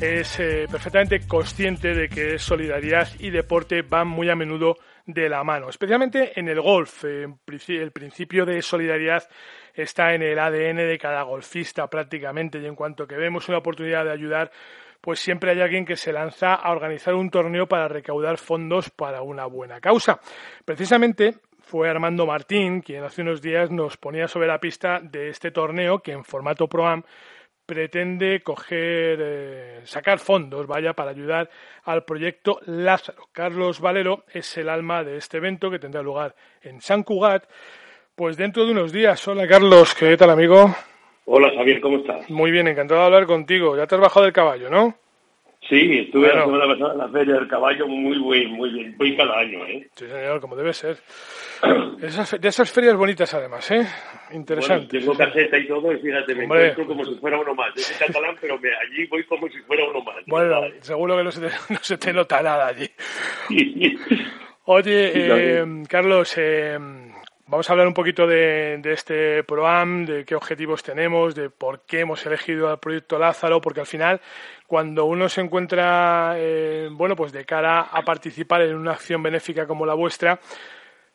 es 0.00 0.38
eh, 0.38 0.68
perfectamente 0.70 1.26
consciente 1.26 1.94
de 1.94 2.08
que 2.08 2.38
solidaridad 2.38 3.08
y 3.18 3.30
deporte 3.30 3.82
van 3.82 4.06
muy 4.06 4.30
a 4.30 4.36
menudo 4.36 4.76
de 5.04 5.28
la 5.28 5.42
mano, 5.42 5.68
especialmente 5.68 6.38
en 6.38 6.46
el 6.46 6.60
golf. 6.60 7.04
Eh, 7.04 7.26
el 7.66 7.90
principio 7.90 8.46
de 8.46 8.62
solidaridad 8.62 9.28
está 9.74 10.14
en 10.14 10.22
el 10.22 10.38
ADN 10.38 10.76
de 10.76 10.98
cada 11.00 11.24
golfista 11.24 11.90
prácticamente 11.90 12.60
y 12.60 12.66
en 12.66 12.76
cuanto 12.76 13.04
que 13.04 13.16
vemos 13.16 13.48
una 13.48 13.58
oportunidad 13.58 14.04
de 14.04 14.12
ayudar, 14.12 14.52
pues 15.00 15.18
siempre 15.18 15.50
hay 15.50 15.60
alguien 15.60 15.84
que 15.84 15.96
se 15.96 16.12
lanza 16.12 16.54
a 16.54 16.70
organizar 16.70 17.14
un 17.14 17.30
torneo 17.30 17.66
para 17.66 17.88
recaudar 17.88 18.38
fondos 18.38 18.90
para 18.90 19.22
una 19.22 19.46
buena 19.46 19.80
causa. 19.80 20.20
Precisamente 20.64 21.34
fue 21.72 21.88
Armando 21.88 22.26
Martín 22.26 22.82
quien 22.82 23.02
hace 23.02 23.22
unos 23.22 23.40
días 23.40 23.70
nos 23.70 23.96
ponía 23.96 24.28
sobre 24.28 24.46
la 24.46 24.60
pista 24.60 25.00
de 25.00 25.30
este 25.30 25.52
torneo 25.52 26.00
que 26.00 26.12
en 26.12 26.22
formato 26.22 26.68
Pro-Am 26.68 27.02
pretende 27.64 28.42
coger, 28.42 29.18
eh, 29.18 29.80
sacar 29.84 30.18
fondos, 30.18 30.66
vaya, 30.66 30.92
para 30.92 31.12
ayudar 31.12 31.48
al 31.84 32.04
proyecto 32.04 32.60
Lázaro. 32.66 33.22
Carlos 33.32 33.80
Valero 33.80 34.24
es 34.34 34.54
el 34.58 34.68
alma 34.68 35.02
de 35.02 35.16
este 35.16 35.38
evento 35.38 35.70
que 35.70 35.78
tendrá 35.78 36.02
lugar 36.02 36.34
en 36.60 36.82
San 36.82 37.04
Cugat, 37.04 37.44
pues 38.14 38.36
dentro 38.36 38.66
de 38.66 38.72
unos 38.72 38.92
días. 38.92 39.26
Hola 39.26 39.48
Carlos, 39.48 39.94
¿qué 39.94 40.14
tal 40.18 40.28
amigo? 40.28 40.76
Hola 41.24 41.52
Javier, 41.56 41.80
¿cómo 41.80 41.96
estás? 41.96 42.28
Muy 42.28 42.50
bien, 42.50 42.68
encantado 42.68 43.00
de 43.00 43.06
hablar 43.06 43.24
contigo. 43.24 43.78
Ya 43.78 43.86
te 43.86 43.94
has 43.94 44.00
bajado 44.02 44.24
del 44.24 44.34
caballo, 44.34 44.68
¿no? 44.68 44.94
Sí, 45.72 46.00
estuve 46.00 46.26
Bueno. 46.26 46.40
la 46.40 46.44
semana 46.44 46.66
pasada 46.66 46.92
en 46.92 46.98
la 46.98 47.08
Feria 47.08 47.34
del 47.36 47.48
Caballo 47.48 47.88
muy 47.88 48.18
bien, 48.18 48.50
muy 48.52 48.68
bien. 48.68 48.94
Voy 48.98 49.16
cada 49.16 49.38
año, 49.38 49.66
¿eh? 49.66 49.88
Sí, 49.94 50.06
señor, 50.06 50.38
como 50.38 50.54
debe 50.54 50.74
ser. 50.74 50.98
Esas, 52.02 52.38
de 52.38 52.48
esas 52.48 52.70
ferias 52.70 52.94
bonitas, 52.94 53.32
además, 53.32 53.70
¿eh? 53.70 53.86
Interesante. 54.32 54.98
Bueno, 54.98 55.14
tengo 55.14 55.30
caseta 55.30 55.56
y 55.56 55.66
todo 55.66 55.90
y 55.90 55.98
fíjate, 55.98 56.34
me 56.34 56.42
Hombre. 56.42 56.68
encuentro 56.68 56.86
como 56.88 57.04
si 57.06 57.14
fuera 57.14 57.40
uno 57.40 57.54
más. 57.54 57.72
Yo 57.74 57.80
soy 57.80 58.06
catalán, 58.06 58.36
pero 58.38 58.58
me, 58.58 58.68
allí 58.68 59.06
voy 59.06 59.24
como 59.24 59.48
si 59.48 59.60
fuera 59.60 59.84
uno 59.88 60.02
más. 60.02 60.16
Bueno, 60.26 60.60
seguro 60.80 61.16
que 61.16 61.24
no 61.24 61.30
se 61.30 61.40
te, 61.40 61.46
no 61.72 61.78
se 61.80 61.96
te 61.96 62.12
nota 62.12 62.42
nada 62.42 62.66
allí. 62.66 62.90
Oye, 64.64 65.12
eh, 65.14 65.64
Carlos, 65.88 66.34
eh, 66.36 66.78
vamos 67.52 67.68
a 67.68 67.74
hablar 67.74 67.86
un 67.86 67.92
poquito 67.92 68.26
de, 68.26 68.80
este 68.82 69.44
PROAM, 69.44 70.06
de 70.06 70.24
qué 70.24 70.34
objetivos 70.34 70.82
tenemos, 70.82 71.34
de 71.34 71.50
por 71.50 71.82
qué 71.82 72.00
hemos 72.00 72.24
elegido 72.24 72.70
al 72.70 72.78
proyecto 72.78 73.18
Lázaro, 73.18 73.60
porque 73.60 73.80
al 73.80 73.86
final, 73.86 74.22
cuando 74.66 75.04
uno 75.04 75.28
se 75.28 75.42
encuentra, 75.42 76.32
eh, 76.38 76.88
bueno, 76.90 77.14
pues 77.14 77.30
de 77.30 77.44
cara 77.44 77.82
a 77.82 78.00
participar 78.04 78.62
en 78.62 78.74
una 78.74 78.92
acción 78.92 79.22
benéfica 79.22 79.66
como 79.66 79.84
la 79.84 79.92
vuestra, 79.92 80.40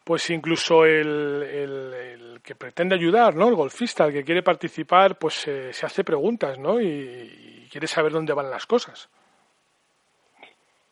pues 0.04 0.30
incluso 0.30 0.86
el, 0.86 2.40
que 2.44 2.54
pretende 2.54 2.94
ayudar, 2.94 3.36
¿no? 3.36 3.48
El 3.48 3.56
golfista, 3.56 4.06
el 4.06 4.14
que 4.14 4.24
quiere 4.24 4.44
participar, 4.44 5.18
pues 5.18 5.34
se 5.34 5.86
hace 5.88 6.04
preguntas, 6.04 6.60
¿no? 6.60 6.80
Y, 6.80 6.86
y 6.86 7.68
quiere 7.72 7.88
saber 7.88 8.12
dónde 8.12 8.34
van 8.34 8.52
las 8.52 8.68
cosas. 8.68 9.10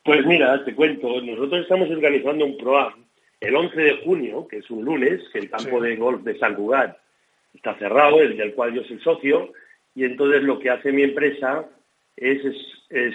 Pues 0.04 0.26
mira, 0.26 0.66
te 0.66 0.74
cuento, 0.74 1.22
nosotros 1.22 1.62
estamos 1.62 1.88
organizando 1.92 2.46
un 2.46 2.58
ProAm 2.58 3.05
el 3.48 3.56
11 3.56 3.80
de 3.82 3.98
junio, 4.04 4.48
que 4.48 4.58
es 4.58 4.70
un 4.72 4.84
lunes, 4.86 5.22
que 5.32 5.40
el 5.40 5.50
campo 5.50 5.82
Sí. 5.82 5.88
de 5.90 5.96
golf 5.96 6.24
de 6.24 6.38
San 6.38 6.56
Cugat 6.56 6.98
está 7.54 7.76
cerrado, 7.76 8.22
el 8.22 8.36
del 8.38 8.54
cual 8.54 8.74
yo 8.74 8.84
soy 8.84 9.00
socio, 9.00 9.52
y 9.96 10.04
entonces 10.04 10.44
lo 10.44 10.60
que 10.60 10.70
hace 10.70 10.92
mi 10.92 11.04
empresa 11.04 11.66
es, 12.18 12.42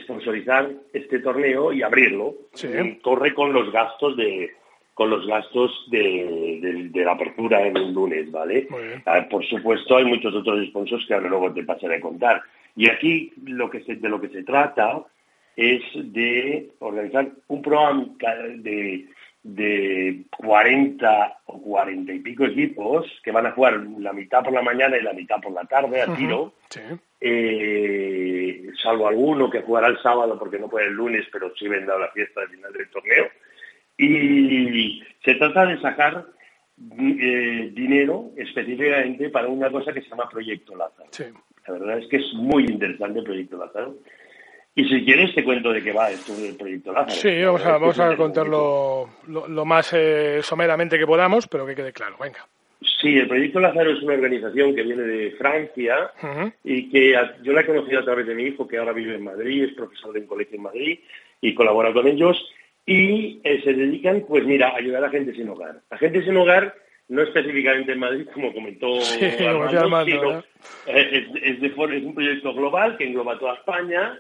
sponsorizar 0.03 0.69
este 0.93 1.21
torneo 1.21 1.73
y 1.73 1.83
abrirlo. 1.83 2.35
Sí. 2.55 2.67
Y 2.69 2.97
corre 2.97 3.33
con 3.35 3.53
los 3.53 3.71
gastos 3.73 4.17
de 4.17 4.51
con 4.95 5.09
los 5.09 5.27
gastos 5.27 5.87
de, 5.91 6.59
de- 6.61 6.89
de 6.91 7.05
la 7.05 7.13
apertura 7.13 7.67
en 7.67 7.79
un 7.79 7.95
lunes, 7.95 8.31
¿vale? 8.31 8.69
Ah, 9.07 9.27
por 9.31 9.43
supuesto, 9.47 9.97
hay 9.97 10.05
muchos 10.05 10.35
otros 10.35 10.67
sponsors 10.67 11.07
que 11.07 11.15
ahora 11.15 11.31
luego 11.31 11.55
te 11.55 11.63
pasaré 11.63 11.97
a 11.97 12.01
contar. 12.03 12.43
Y 12.77 12.91
aquí 12.91 13.33
lo 13.47 13.71
que 13.71 13.81
se- 13.85 13.95
de 13.97 14.09
lo 14.11 14.21
que 14.21 14.29
se 14.29 14.43
trata 14.43 15.03
es 15.57 15.81
de 15.95 16.69
organizar 16.81 17.31
un 17.49 17.63
programa 17.63 18.07
de, 18.57 19.07
de 19.43 20.25
40 20.37 21.39
o 21.47 21.63
40 21.63 22.13
y 22.13 22.19
pico 22.19 22.45
equipos 22.45 23.07
que 23.23 23.31
van 23.33 23.47
a 23.47 23.53
jugar 23.53 23.81
la 23.99 24.13
mitad 24.13 24.43
por 24.45 24.53
la 24.53 24.63
mañana 24.63 24.99
y 24.99 25.03
la 25.03 25.15
mitad 25.15 25.41
por 25.41 25.53
la 25.53 25.65
tarde 25.65 26.03
a 26.03 26.15
tiro, 26.15 26.53
Sí. 26.69 26.81
eh, 27.21 28.67
salvo 28.83 29.09
alguno 29.09 29.51
que 29.51 29.63
jugará 29.63 29.89
el 29.89 29.99
sábado 30.03 30.39
porque 30.39 30.59
no 30.59 30.69
puede 30.69 30.89
el 30.89 30.95
lunes, 30.95 31.27
pero 31.33 31.53
sí 31.57 31.69
vendrá 31.69 31.99
la 31.99 32.09
fiesta 32.09 32.43
al 32.43 32.49
final 32.49 32.73
del 32.73 32.91
torneo. 32.91 33.29
Y 33.97 35.03
se 35.25 35.35
trata 35.35 35.67
de 35.67 35.81
sacar 35.81 36.27
eh, 36.99 37.71
dinero 37.75 38.31
específicamente 38.37 39.29
para 39.29 39.49
una 39.49 39.71
cosa 39.71 39.93
que 39.93 40.01
se 40.03 40.09
llama 40.09 40.29
Proyecto 40.31 40.75
Lázaro. 40.77 41.09
Sí. 41.13 41.25
La 41.67 41.75
verdad 41.75 41.99
es 41.99 42.07
que 42.09 42.17
es 42.17 42.33
muy 42.35 42.65
interesante 42.65 43.19
el 43.19 43.25
Proyecto 43.25 43.59
Lázaro. 43.59 43.97
Y 44.75 44.85
si 44.89 45.05
quieres 45.05 45.35
te 45.35 45.43
cuento 45.45 45.73
de 45.73 45.83
qué 45.83 45.93
va 45.93 46.11
esto 46.11 46.35
del 46.37 46.57
Proyecto 46.57 46.93
Lázaro. 46.93 47.11
Sí, 47.13 47.43
vamos 47.43 47.65
a, 47.67 47.73
vamos 47.73 47.99
a 47.99 48.17
contarlo 48.17 49.11
lo, 49.27 49.49
lo 49.49 49.65
más 49.65 49.93
eh, 49.93 50.41
someramente 50.43 50.99
que 50.99 51.07
podamos, 51.07 51.49
pero 51.49 51.67
que 51.67 51.75
quede 51.75 51.93
claro. 51.93 52.17
Venga. 52.21 52.47
Sí, 53.01 53.19
el 53.19 53.29
Proyecto 53.29 53.61
Lázaro 53.61 53.91
es 53.91 54.03
una 54.03 54.15
organización 54.15 54.75
que 54.75 54.83
viene 54.83 55.03
de 55.03 55.33
Francia 55.33 56.11
y 56.65 56.89
que 56.91 57.17
a- 57.17 57.37
yo 57.43 57.53
la 57.53 57.63
he 57.63 57.67
conocido 57.67 58.01
a 58.01 58.05
través 58.05 58.27
de 58.27 58.35
mi 58.35 58.45
hijo, 58.45 58.67
que 58.69 58.79
ahora 58.79 58.93
vive 58.93 59.17
en 59.17 59.25
Madrid, 59.25 59.65
es 59.65 59.75
profesor 59.75 60.13
de 60.15 60.21
un 60.21 60.27
colegio 60.27 60.57
en 60.57 60.63
Madrid 60.63 60.99
y 61.41 61.55
colabora 61.55 61.93
con 61.93 62.07
ellos. 62.07 62.37
Y 62.87 63.41
eh, 63.45 63.61
se 63.63 63.75
dedican, 63.75 64.25
pues 64.27 64.45
mira, 64.47 64.69
a 64.71 64.77
ayudar 64.77 65.05
a 65.05 65.11
gente 65.11 65.35
sin 65.35 65.49
hogar. 65.49 65.81
A 65.91 65.99
gente 65.99 66.23
sin 66.25 66.37
hogar, 66.37 66.75
no 67.09 67.23
específicamente 67.23 67.93
en 67.93 67.99
Madrid, 67.99 68.27
como 68.33 68.53
comentó 68.55 69.01
Sí, 69.01 69.45
Armando, 69.45 70.05
sino, 70.05 70.39
eh, 70.87 71.29
es, 71.35 71.43
es 71.43 71.61
de 71.61 71.67
es 71.67 72.05
un 72.05 72.15
proyecto 72.15 72.55
global 72.55 72.97
que 72.97 73.05
engloba 73.05 73.39
toda 73.39 73.55
España 73.55 74.19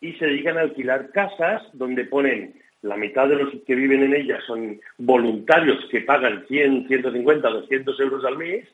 y 0.00 0.12
se 0.14 0.26
dedican 0.26 0.58
a 0.58 0.62
alquilar 0.62 1.10
casas 1.10 1.62
donde 1.72 2.04
ponen 2.04 2.54
la 2.82 2.96
mitad 2.96 3.28
de 3.28 3.36
los 3.36 3.54
que 3.66 3.74
viven 3.74 4.02
en 4.02 4.14
ellas 4.14 4.42
son 4.46 4.80
voluntarios 4.96 5.84
que 5.90 6.00
pagan 6.00 6.44
100, 6.48 6.88
150, 6.88 7.48
200 7.48 8.00
euros 8.00 8.24
al 8.24 8.38
mes 8.38 8.66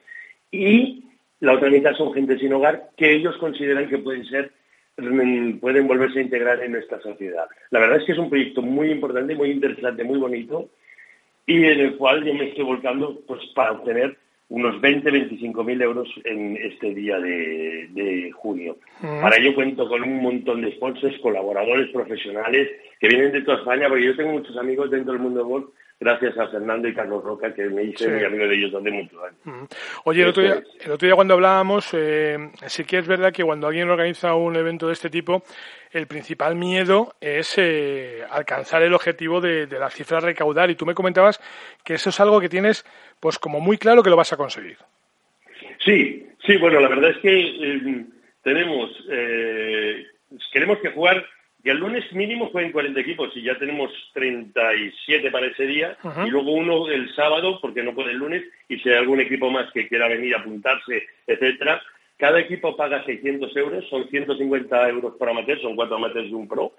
y 0.51 1.05
la 1.41 1.55
otra 1.55 1.71
mitad 1.71 1.93
son 1.95 2.15
gente 2.15 2.39
sin 2.39 2.53
hogar 2.53 2.91
que 2.97 3.13
ellos 3.13 3.37
consideran 3.39 3.89
que 3.89 3.99
pueden 3.99 4.25
ser 4.27 4.53
mm, 4.97 5.59
pueden 5.59 5.89
volverse 5.89 6.21
a 6.21 6.23
integrar 6.23 6.63
en 6.63 6.73
nuestra 6.73 7.01
sociedad. 7.01 7.47
La 7.71 7.81
verdad 7.81 7.99
es 7.99 8.05
que 8.05 8.13
es 8.13 8.19
un 8.19 8.31
proyecto 8.31 8.63
muy 8.63 8.91
importante, 8.91 9.35
muy 9.35 9.51
interesante, 9.51 10.05
muy 10.05 10.19
bonito 10.19 10.71
y 11.45 11.65
en 11.65 11.81
el 11.81 11.97
cual 11.97 12.25
yo 12.25 12.35
me 12.35 12.49
estoy 12.49 12.65
volcando 12.65 13.21
pues 13.27 13.41
para 13.55 13.73
obtener 13.73 14.17
unos 14.49 14.81
20, 14.81 15.11
25 15.11 15.65
mil 15.65 15.83
euros 15.83 16.09
en 16.25 16.57
este 16.57 16.95
día 16.95 17.19
de, 17.19 17.89
de 17.91 18.31
junio. 18.33 18.79
Para 19.01 19.37
ello 19.37 19.55
cuento 19.55 19.89
con 19.89 20.03
un 20.03 20.23
montón 20.23 20.63
de 20.63 20.73
sponsors, 20.73 21.19
colaboradores 21.19 21.91
profesionales 21.91 22.69
que 23.01 23.09
vienen 23.09 23.33
de 23.33 23.43
toda 23.43 23.59
España, 23.59 23.89
porque 23.89 24.05
yo 24.05 24.17
tengo 24.17 24.33
muchos 24.33 24.57
amigos 24.57 24.91
dentro 24.91 25.13
del 25.13 25.23
mundo 25.23 25.41
del 25.41 25.49
golf, 25.49 25.67
gracias 25.99 26.37
a 26.39 26.49
Fernando 26.49 26.87
y 26.89 26.95
Carlos 26.95 27.25
Roca, 27.25 27.53
que 27.55 27.65
me 27.65 27.85
hice 27.85 28.05
Sí. 28.05 28.11
muy 28.11 28.25
amigo 28.25 28.47
de 28.47 28.55
ellos 28.55 28.75
hace 28.75 28.91
muchos 28.91 29.19
años. 29.23 29.69
Oye, 30.05 30.23
el 30.23 30.29
otro, 30.29 30.43
día, 30.43 30.63
el 30.85 30.93
otro 30.93 31.07
día 31.07 31.15
cuando 31.15 31.35
hablábamos, 31.35 31.89
eh, 31.95 32.51
sí 32.67 32.85
que 32.85 32.99
es 32.99 33.07
verdad 33.07 33.33
que 33.33 33.43
cuando 33.45 33.67
alguien 33.67 33.89
organiza 33.89 34.35
un 34.35 34.57
evento 34.57 34.87
de 34.89 34.93
este 34.93 35.09
tipo, 35.11 35.43
el 35.93 36.07
principal 36.07 36.55
miedo 36.55 37.15
es 37.21 37.55
eh, 37.59 38.23
alcanzar 38.31 38.83
el 38.83 38.93
objetivo 38.95 39.41
de, 39.41 39.67
de 39.67 39.79
la 39.79 39.89
cifra 39.91 40.19
a 40.19 40.21
recaudar. 40.21 40.71
Y 40.71 40.75
tú 40.75 40.85
me 40.85 40.95
comentabas 40.95 41.41
que 41.85 41.95
eso 41.95 42.11
es 42.11 42.21
algo 42.21 42.41
que 42.41 42.49
tienes, 42.49 42.85
pues 43.21 43.39
como 43.39 43.61
muy 43.61 43.79
claro 43.79 44.03
que 44.03 44.11
lo 44.11 44.17
vas 44.17 44.33
a 44.33 44.37
conseguir. 44.37 44.77
Sí, 45.85 46.27
sí, 46.45 46.57
bueno, 46.59 46.81
la 46.81 46.89
verdad 46.89 47.11
es 47.11 47.19
que 47.19 47.41
eh, 47.41 48.05
tenemos, 48.43 48.91
eh, 49.11 50.07
queremos 50.53 50.79
que 50.79 50.91
jugar, 50.91 51.25
que 51.67 51.73
el 51.73 51.79
lunes 51.79 52.05
mínimo 52.13 52.47
jueguen 52.51 52.71
40 52.71 53.01
equipos 53.01 53.33
y 53.37 53.43
ya 53.43 53.59
tenemos 53.59 53.91
37 54.15 55.31
para 55.33 55.47
ese 55.47 55.67
día. 55.67 55.97
Y 56.27 56.31
luego 56.31 56.53
uno 56.53 56.89
el 56.89 57.13
sábado 57.15 57.59
porque 57.61 57.83
no 57.83 57.93
puede 57.95 58.13
el 58.13 58.19
lunes 58.19 58.45
y 58.69 58.79
si 58.79 58.89
hay 58.89 58.97
algún 58.97 59.21
equipo 59.21 59.51
más 59.51 59.71
que 59.73 59.89
quiera 59.89 60.09
venir 60.09 60.35
a 60.35 60.39
apuntarse, 60.39 61.07
etcétera. 61.27 61.83
Cada 62.19 62.39
equipo 62.41 62.77
paga 62.77 63.05
600 63.05 63.55
euros, 63.57 63.85
son 63.91 64.09
150 64.09 64.89
euros 64.89 65.15
por 65.19 65.29
amateur, 65.29 65.61
son 65.61 65.77
cuatro 65.77 65.97
amateurs 65.97 66.29
y 66.29 66.33
un 66.35 66.49
pro. 66.49 66.73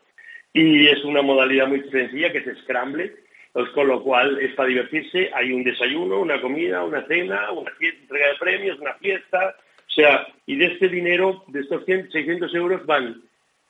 Y 0.54 0.88
es 0.88 1.04
una 1.04 1.22
modalidad 1.22 1.68
muy 1.68 1.82
sencilla 1.92 2.32
que 2.32 2.40
es 2.40 2.58
scramble, 2.64 3.14
pues 3.54 3.70
con 3.72 3.88
lo 3.88 4.02
cual 4.02 4.40
es 4.40 4.54
para 4.56 4.70
divertirse, 4.70 5.30
hay 5.34 5.52
un 5.52 5.64
desayuno, 5.64 6.20
una 6.22 6.40
comida, 6.42 6.84
una 6.84 7.06
cena, 7.08 7.52
una 7.52 7.72
fie- 7.72 7.94
entrega 8.02 8.28
de 8.30 8.36
premios, 8.40 8.80
una 8.80 8.94
fiesta, 8.94 9.56
o 9.86 9.90
sea, 9.92 10.28
y 10.46 10.56
de 10.56 10.66
este 10.68 10.88
dinero, 10.90 11.44
de 11.48 11.60
estos 11.60 11.84
100, 11.86 12.10
600 12.12 12.56
euros 12.56 12.86
van 12.86 13.22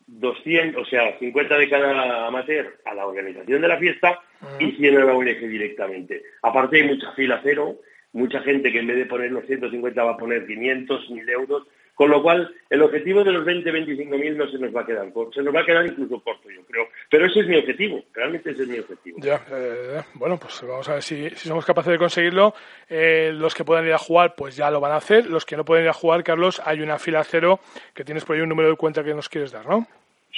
200, 0.08 0.82
o 0.82 0.86
sea, 0.86 1.18
50 1.20 1.58
de 1.58 1.70
cada 1.70 2.28
amateur 2.28 2.78
a 2.86 2.93
la 2.93 3.05
organización 3.05 3.62
de 3.62 3.68
la 3.68 3.78
fiesta 3.78 4.20
y 4.60 4.72
100 4.72 4.97
a 4.97 5.05
la 5.05 5.14
ONG 5.14 5.39
directamente. 5.39 6.24
Aparte 6.41 6.78
hay 6.78 6.88
mucha 6.88 7.12
fila 7.14 7.39
cero, 7.43 7.80
mucha 8.14 8.41
gente 8.41 8.72
que 8.72 8.80
en 8.80 8.88
vez 8.88 8.97
de 8.97 9.05
poner 9.05 9.32
los 9.32 9.45
150 9.45 10.03
va 10.03 10.12
a 10.12 10.18
poner 10.18 10.47
500, 10.47 11.10
1000 11.10 11.30
euros, 11.30 11.68
Con 11.98 12.12
lo 12.12 12.22
cual, 12.22 12.54
el 12.70 12.84
objetivo 12.84 13.24
de 13.24 13.32
los 13.32 13.43
20-25 13.43 14.20
mil 14.20 14.38
no 14.38 14.48
se 14.48 14.60
nos 14.60 14.74
va 14.74 14.82
a 14.82 14.86
quedar 14.86 15.12
corto, 15.12 15.34
se 15.34 15.41
nos 15.41 15.54
va 15.54 15.62
a 15.62 15.66
quedar 15.66 15.84
incluso 15.84 16.20
corto, 16.22 16.48
yo 16.52 16.62
creo. 16.68 16.89
Pero 17.10 17.26
ese 17.26 17.39
es 17.39 17.48
mi 17.48 17.56
objetivo, 17.58 18.04
realmente 18.14 18.52
ese 18.52 18.62
es 18.62 18.68
mi 18.70 18.78
objetivo. 18.78 19.18
Ya, 19.20 19.43
eh, 19.52 20.02
bueno, 20.14 20.38
pues 20.38 20.62
vamos 20.62 20.88
a 20.89 20.93
ver 20.93 21.02
si, 21.02 21.28
si 21.32 21.48
somos 21.50 21.66
capaces 21.66 21.91
de 21.91 21.98
conseguirlo. 21.98 22.54
Eh, 22.88 23.32
los 23.34 23.56
que 23.56 23.66
puedan 23.66 23.88
ir 23.88 23.93
a 23.93 23.98
jugar, 23.98 24.36
pues 24.36 24.56
ya 24.56 24.70
lo 24.70 24.80
van 24.80 24.91
a 24.91 24.98
hacer. 24.98 25.26
Los 25.26 25.43
que 25.43 25.58
no 25.58 25.66
pueden 25.66 25.86
ir 25.86 25.89
a 25.89 25.93
jugar, 25.93 26.24
Carlos, 26.24 26.62
hay 26.64 26.82
una 26.82 27.00
fila 27.00 27.24
cero 27.24 27.60
que 27.95 28.04
tienes 28.04 28.24
por 28.26 28.36
ahí 28.36 28.43
un 28.43 28.50
número 28.50 28.70
de 28.70 28.76
cuenta 28.76 29.04
que 29.04 29.16
nos 29.16 29.28
quieres 29.28 29.52
dar, 29.52 29.66
¿no? 29.66 29.88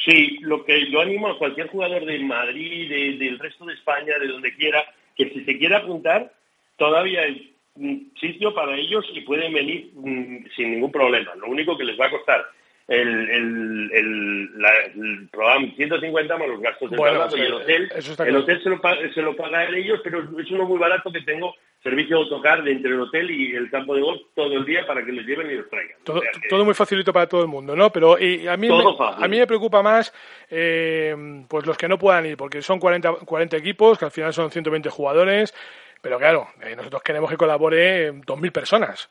Sí, 0.06 0.38
lo 0.40 0.64
que 0.64 0.90
yo 0.90 1.02
animo 1.02 1.28
a 1.28 1.38
cualquier 1.38 1.68
jugador 1.68 2.06
de 2.06 2.20
Madrid, 2.20 2.90
de- 2.90 3.18
del 3.18 3.38
resto 3.38 3.66
de 3.66 3.74
España, 3.74 4.18
de 4.18 4.28
donde 4.30 4.56
quiera, 4.56 4.82
que 5.14 5.30
si 5.30 5.44
se 5.44 5.58
quiere 5.58 5.76
apuntar, 5.76 6.32
todavía 6.78 7.24
hay 7.24 7.54
sitio 8.20 8.54
para 8.54 8.76
ellos 8.76 9.06
y 9.14 9.22
pueden 9.22 9.54
venir 9.54 9.92
mm, 9.96 10.46
sin 10.56 10.72
ningún 10.72 10.92
problema. 10.92 11.34
Lo 11.36 11.48
único 11.48 11.78
que 11.78 11.84
les 11.86 12.00
va 12.00 12.08
a 12.08 12.12
costar 12.12 12.46
el, 12.88 13.08
el, 13.30 13.92
el, 13.94 14.62
la- 14.62 14.86
el 14.96 15.30
programa 15.32 15.68
150 15.76 16.38
más 16.38 16.48
los 16.48 16.60
gastos 16.60 16.90
del 16.90 16.98
Bueno, 16.98 17.20
traslado 17.20 17.38
y 17.38 17.46
el 17.46 17.54
hotel. 17.54 17.84
el 17.96 18.16
claro. 18.16 18.40
hotel 18.40 18.64
se 18.64 18.70
lo, 18.70 18.82
se 19.14 19.22
lo 19.22 19.36
pagan 19.36 19.74
ellos, 19.76 20.00
pero 20.04 20.22
es 20.40 20.52
uno 20.52 20.66
muy 20.66 20.80
barato 20.80 21.12
que 21.12 21.22
tengo 21.22 21.54
servicio 21.84 22.18
de 22.18 22.24
autocar 22.24 22.62
de 22.64 22.72
entre 22.74 22.92
el 22.92 23.00
hotel 23.00 23.30
y 23.32 23.56
el 23.56 23.70
campo 23.70 23.96
de 23.96 24.02
golf 24.02 24.20
todo 24.36 24.52
el 24.52 24.66
día 24.66 24.86
para 24.86 25.06
que 25.06 25.12
les 25.14 25.26
lleven 25.26 25.50
y 25.52 25.54
los 25.54 25.70
traigan. 25.70 25.98
Todo, 26.04 26.18
O 26.18 26.22
sea 26.22 26.32
todo 26.50 26.66
muy 26.66 26.74
facilito 26.74 27.14
para 27.14 27.28
todo 27.28 27.42
el 27.44 27.48
mundo, 27.48 27.74
¿no? 27.76 27.90
Pero 27.92 28.20
y 28.20 28.48
a, 28.48 28.58
mí 28.58 28.68
me, 28.68 28.84
a 29.00 29.28
mí 29.30 29.38
me 29.38 29.48
preocupa 29.48 29.82
más 29.84 30.12
eh, 30.50 31.16
pues 31.48 31.66
los 31.66 31.78
que 31.78 31.88
no 31.88 31.98
puedan 31.98 32.26
ir, 32.26 32.36
porque 32.38 32.62
son 32.62 32.80
40, 32.80 33.14
40 33.26 33.56
equipos, 33.56 33.98
que 33.98 34.06
al 34.06 34.12
final 34.12 34.34
son 34.34 34.52
120 34.52 34.90
jugadores, 34.90 35.54
pero 36.02 36.18
claro, 36.18 36.48
eh, 36.62 36.76
nosotros 36.76 37.02
queremos 37.04 37.30
que 37.30 37.38
colabore 37.38 38.08
eh, 38.08 38.12
2.000 38.14 38.52
personas. 38.52 39.10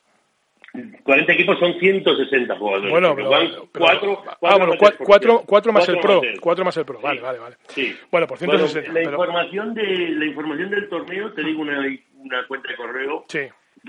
40 1.03 1.33
equipos 1.33 1.59
son 1.59 1.79
160 1.81 2.57
jugadores. 2.57 2.91
Bueno, 2.91 3.15
pero, 3.17 3.31
van 3.31 3.49
pero- 3.49 3.69
cuatro, 3.79 4.23
ah, 4.29 4.37
cuatro 4.39 4.59
bueno, 4.67 4.73
cuatro, 5.07 5.43
cuatro 5.47 5.73
más 5.73 5.89
el 5.89 5.95
Cuatro 5.97 6.21
pro, 6.21 6.31
cuatro 6.41 6.65
más 6.65 6.77
el 6.77 6.85
pro, 6.85 6.99
Sí. 6.99 7.03
vale, 7.05 7.21
vale, 7.23 7.39
vale. 7.39 7.57
Sí. 7.69 7.97
Bueno, 8.11 8.27
por 8.27 8.39
160, 8.39 8.89
la 8.89 8.95
pero- 8.95 9.11
información 9.13 9.75
de 9.75 9.83
la 10.11 10.25
información 10.27 10.71
del 10.71 10.89
torneo 10.89 11.33
te 11.33 11.43
digo 11.43 11.63
una, 11.63 11.81
una 12.17 12.47
cuenta 12.47 12.69
de 12.69 12.77
correo. 12.77 13.25
Sí, 13.29 13.41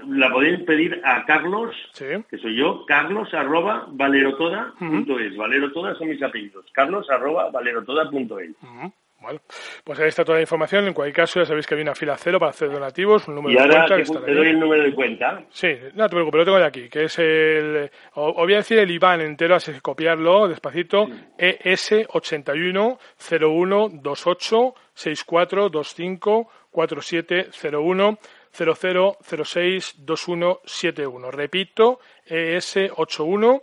La 0.08 0.30
podéis 0.32 0.62
pedir 0.62 1.02
a 1.04 1.26
Carlos, 1.26 1.76
sí. 1.94 2.06
que 2.30 2.38
soy 2.38 2.56
yo, 2.56 2.86
carlos 2.86 3.34
arroba 3.34 3.86
valerotoda.es. 3.90 5.36
Valerotoda 5.38 5.96
son 5.96 6.10
mis 6.10 6.22
apellidos. 6.24 6.66
Carlos 6.72 7.10
arroba 7.10 7.50
valerotoda.es. 7.52 8.52
Ujú. 8.64 8.94
Bueno, 9.22 9.42
pues 9.84 10.00
ahí 10.00 10.08
está 10.08 10.24
toda 10.24 10.38
la 10.38 10.42
información. 10.42 10.88
En 10.88 10.94
cualquier 10.94 11.16
caso, 11.16 11.40
ya 11.40 11.46
sabéis 11.46 11.68
que 11.68 11.76
hay 11.76 11.82
una 11.82 11.94
fila 11.94 12.16
cero 12.18 12.40
para 12.40 12.52
hacer 12.52 12.72
donativos, 12.72 13.28
un 13.28 13.36
número 13.36 13.52
Y 13.52 13.56
de 13.56 13.62
ahora 13.62 13.88
cuenta 13.88 13.96
que 13.96 13.96
te, 13.96 14.02
estará 14.04 14.26
te 14.26 14.34
doy 14.34 14.48
el 14.48 14.60
número 14.60 14.84
de 14.84 14.94
cuenta. 14.94 15.44
Sí, 15.50 15.76
no 15.94 16.08
te 16.08 16.16
preocupes, 16.16 16.38
lo 16.40 16.46
tengo 16.46 16.60
de 16.60 16.66
aquí, 16.66 16.90
que 16.90 17.04
es 17.04 17.20
el... 17.20 17.92
Os 18.14 18.36
voy 18.36 18.54
a 18.54 18.58
decir 18.58 18.80
el 18.80 18.90
IBAN 18.90 19.22
entero, 19.22 19.56
así 19.56 19.74
que 19.74 19.82
copiarlo 19.82 20.48
despacito. 20.48 21.08
E 21.38 21.60
ES 21.64 22.06
81 22.08 23.00
01 23.30 23.90
28 23.90 24.76
64 24.94 25.70
25 25.70 26.50
4701 26.72 28.20
00 28.52 29.18
06 29.22 29.96
21 30.00 30.60
71. 30.66 31.32
Repito, 31.32 32.00
ES 32.26 32.78
81 32.96 33.62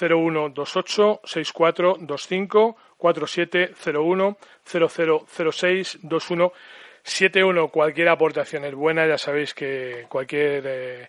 01 0.00 0.52
28 0.54 1.20
64 1.24 1.96
25 2.00 2.08
4701 2.08 2.87
00 2.98 4.36
06 5.52 5.98
21 6.02 6.52
71. 7.02 7.68
Cualquier 7.68 8.08
aportación 8.08 8.64
es 8.64 8.74
buena, 8.74 9.06
ya 9.06 9.16
sabéis 9.18 9.54
que 9.54 10.04
cualquier 10.08 10.62
eh, 10.66 11.08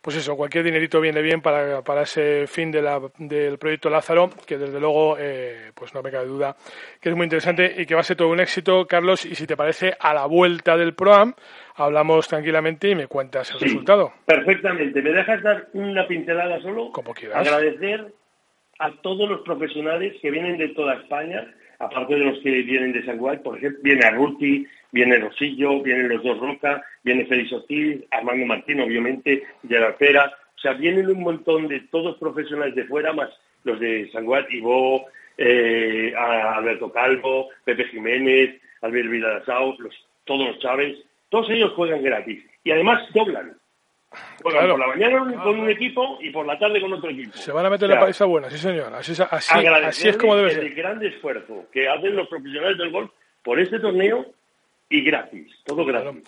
pues 0.00 0.14
eso, 0.18 0.36
cualquier 0.36 0.62
dinerito 0.62 1.00
viene 1.00 1.20
bien 1.20 1.40
para, 1.42 1.82
para 1.82 2.02
ese 2.02 2.46
fin 2.46 2.70
de 2.70 2.80
la- 2.80 3.00
del 3.18 3.58
proyecto 3.58 3.90
Lázaro, 3.90 4.30
que 4.46 4.56
desde 4.56 4.78
luego, 4.78 5.16
eh, 5.18 5.72
pues 5.74 5.92
no 5.94 6.00
me 6.02 6.12
cabe 6.12 6.26
duda, 6.26 6.54
que 7.00 7.08
es 7.08 7.16
muy 7.16 7.24
interesante 7.24 7.74
y 7.76 7.86
que 7.86 7.94
va 7.96 8.02
a 8.02 8.04
ser 8.04 8.16
todo 8.16 8.28
un 8.28 8.38
éxito, 8.38 8.86
Carlos. 8.86 9.24
Y 9.26 9.34
si 9.34 9.48
te 9.48 9.56
parece, 9.56 9.96
a 9.98 10.14
la 10.14 10.26
vuelta 10.26 10.76
del 10.76 10.94
PROAM 10.94 11.34
hablamos 11.74 12.28
tranquilamente 12.28 12.88
y 12.88 12.94
me 12.94 13.08
cuentas 13.08 13.50
el 13.50 13.58
Sí, 13.58 13.64
resultado. 13.64 14.12
Perfectamente. 14.26 15.02
¿Me 15.02 15.10
dejas 15.10 15.42
dar 15.42 15.66
una 15.72 16.06
pincelada 16.06 16.60
solo? 16.62 16.92
Como 16.92 17.12
quieras. 17.12 17.38
Agradecer 17.38 18.06
a 18.78 18.90
todos 19.02 19.28
los 19.28 19.40
profesionales 19.42 20.14
que 20.20 20.30
vienen 20.30 20.58
de 20.58 20.68
toda 20.68 20.94
España, 20.94 21.52
aparte 21.78 22.14
de 22.14 22.24
los 22.24 22.38
que 22.40 22.50
vienen 22.62 22.92
de 22.92 23.04
San 23.04 23.18
Guay, 23.18 23.38
por 23.38 23.56
ejemplo, 23.56 23.80
viene 23.82 24.04
Arruti, 24.04 24.66
viene 24.92 25.18
Rosillo, 25.18 25.82
vienen 25.82 26.08
los 26.08 26.22
dos 26.22 26.38
Roca, 26.38 26.84
viene 27.02 27.26
Félix 27.26 27.52
Ortiz, 27.52 28.02
Armando 28.10 28.46
Martín, 28.46 28.80
obviamente, 28.80 29.42
Gerard 29.68 29.96
Pera, 29.96 30.32
o 30.56 30.58
sea, 30.58 30.72
vienen 30.72 31.08
un 31.08 31.22
montón 31.22 31.68
de 31.68 31.80
todos 31.90 32.16
profesionales 32.18 32.74
de 32.74 32.84
fuera, 32.84 33.12
más 33.12 33.30
los 33.64 33.80
de 33.80 34.08
San 34.12 34.24
Guay, 34.24 34.44
Ivo, 34.50 35.06
eh, 35.36 36.14
Alberto 36.16 36.90
Calvo, 36.92 37.48
Pepe 37.64 37.84
Jiménez, 37.86 38.60
Albert 38.80 39.10
Viladasao, 39.10 39.76
los, 39.78 39.94
todos 40.24 40.48
los 40.48 40.58
Chávez, 40.60 40.96
todos 41.28 41.50
ellos 41.50 41.72
juegan 41.72 42.02
gratis 42.02 42.44
y 42.64 42.70
además 42.70 43.02
doblan. 43.12 43.56
Juegan 44.42 44.60
Claro. 44.66 44.74
por 44.74 44.80
la 44.80 44.86
mañana 44.86 45.42
con 45.42 45.58
un 45.60 45.70
equipo 45.70 46.18
y 46.20 46.30
por 46.30 46.46
la 46.46 46.58
tarde 46.58 46.80
con 46.80 46.92
otro 46.92 47.10
equipo. 47.10 47.36
Se 47.36 47.52
van 47.52 47.66
a 47.66 47.70
meter 47.70 47.86
O 47.88 47.92
sea, 47.92 48.00
la 48.00 48.06
paisa 48.06 48.24
buena, 48.26 48.50
sí 48.50 48.58
señor. 48.58 48.94
Así, 48.94 49.12
es- 49.12 49.20
así, 49.20 49.66
así 49.66 50.08
es 50.08 50.16
como 50.16 50.36
debe 50.36 50.50
el 50.50 50.54
ser. 50.56 50.74
gran 50.74 51.04
esfuerzo 51.04 51.66
que 51.72 51.88
hacen 51.88 52.14
los 52.16 52.28
profesionales 52.28 52.78
del 52.78 52.90
golf 52.90 53.10
por 53.42 53.58
este 53.60 53.78
torneo 53.80 54.26
y 54.88 55.02
gratis, 55.02 55.52
todo 55.64 55.84
gratis. 55.84 56.22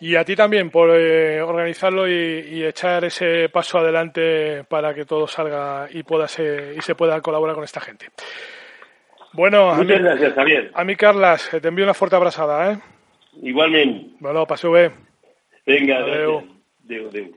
Y 0.00 0.14
a 0.16 0.24
ti 0.24 0.36
también 0.36 0.68
por 0.70 0.90
eh, 0.94 1.40
organizarlo 1.40 2.06
y, 2.06 2.12
y 2.50 2.64
echar 2.64 3.02
ese 3.04 3.48
paso 3.48 3.78
adelante 3.78 4.64
para 4.64 4.92
que 4.94 5.06
todo 5.06 5.26
salga 5.26 5.88
y 5.90 6.02
pueda 6.02 6.28
ser- 6.28 6.74
y 6.76 6.82
se 6.82 6.94
pueda 6.94 7.20
colaborar 7.22 7.54
con 7.54 7.64
esta 7.64 7.80
gente. 7.80 8.08
Bueno, 9.32 9.70
a 9.70 9.76
mí, 9.78 9.84
Muchas 9.84 10.00
gracias, 10.02 10.34
Javier. 10.34 10.70
a 10.74 10.84
mí, 10.84 10.94
Carlas, 10.96 11.50
te 11.60 11.66
envío 11.66 11.84
una 11.84 11.94
fuerte 11.94 12.14
abrazada, 12.16 12.72
¿eh? 12.72 12.78
Igualmente. 13.42 14.16
Bueno, 14.20 14.46
paseo 14.46 14.70
B. 14.72 14.90
Venga, 15.66 16.00
gracias. 16.02 16.53
Adeu, 16.84 17.06
adeu. 17.08 17.32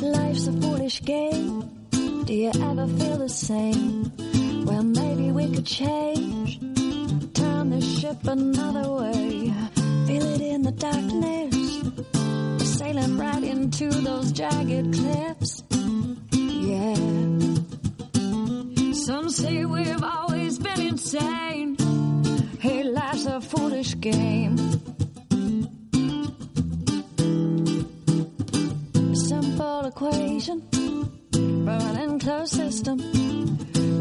Life's 0.00 0.46
a 0.46 0.52
foolish 0.52 1.02
game. 1.02 1.60
Do 2.24 2.32
you 2.32 2.48
ever 2.48 2.86
feel 2.86 3.18
the 3.18 3.28
same? 3.28 4.12
Well, 4.64 4.82
maybe 4.82 5.30
we 5.30 5.54
could 5.54 5.66
change. 5.66 6.58
Turn 7.36 7.70
this 7.70 8.00
ship 8.00 8.16
another 8.26 8.90
way. 8.90 9.52
Feel 10.06 10.26
it 10.34 10.40
in 10.40 10.62
the 10.62 10.72
darkness. 10.72 11.54
Sailing 12.78 13.18
right 13.18 13.42
into 13.42 13.90
those 13.90 14.32
jagged 14.32 14.94
cliffs. 14.94 15.62
Yeah. 16.32 16.94
Some 19.06 19.28
say 19.28 19.64
we've 19.64 20.02
always 20.02 20.58
been 20.58 20.80
insane. 20.80 21.76
Hey, 22.58 22.82
life's 22.84 23.26
a 23.26 23.40
foolish 23.40 24.00
game. 24.00 24.56
simple 29.14 29.86
equation 29.86 30.62
for 31.32 31.78
an 31.90 31.96
enclosed 31.96 32.54
system. 32.54 32.98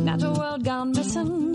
Natural 0.06 0.34
world 0.36 0.64
gone 0.64 0.92
missing, 0.92 1.55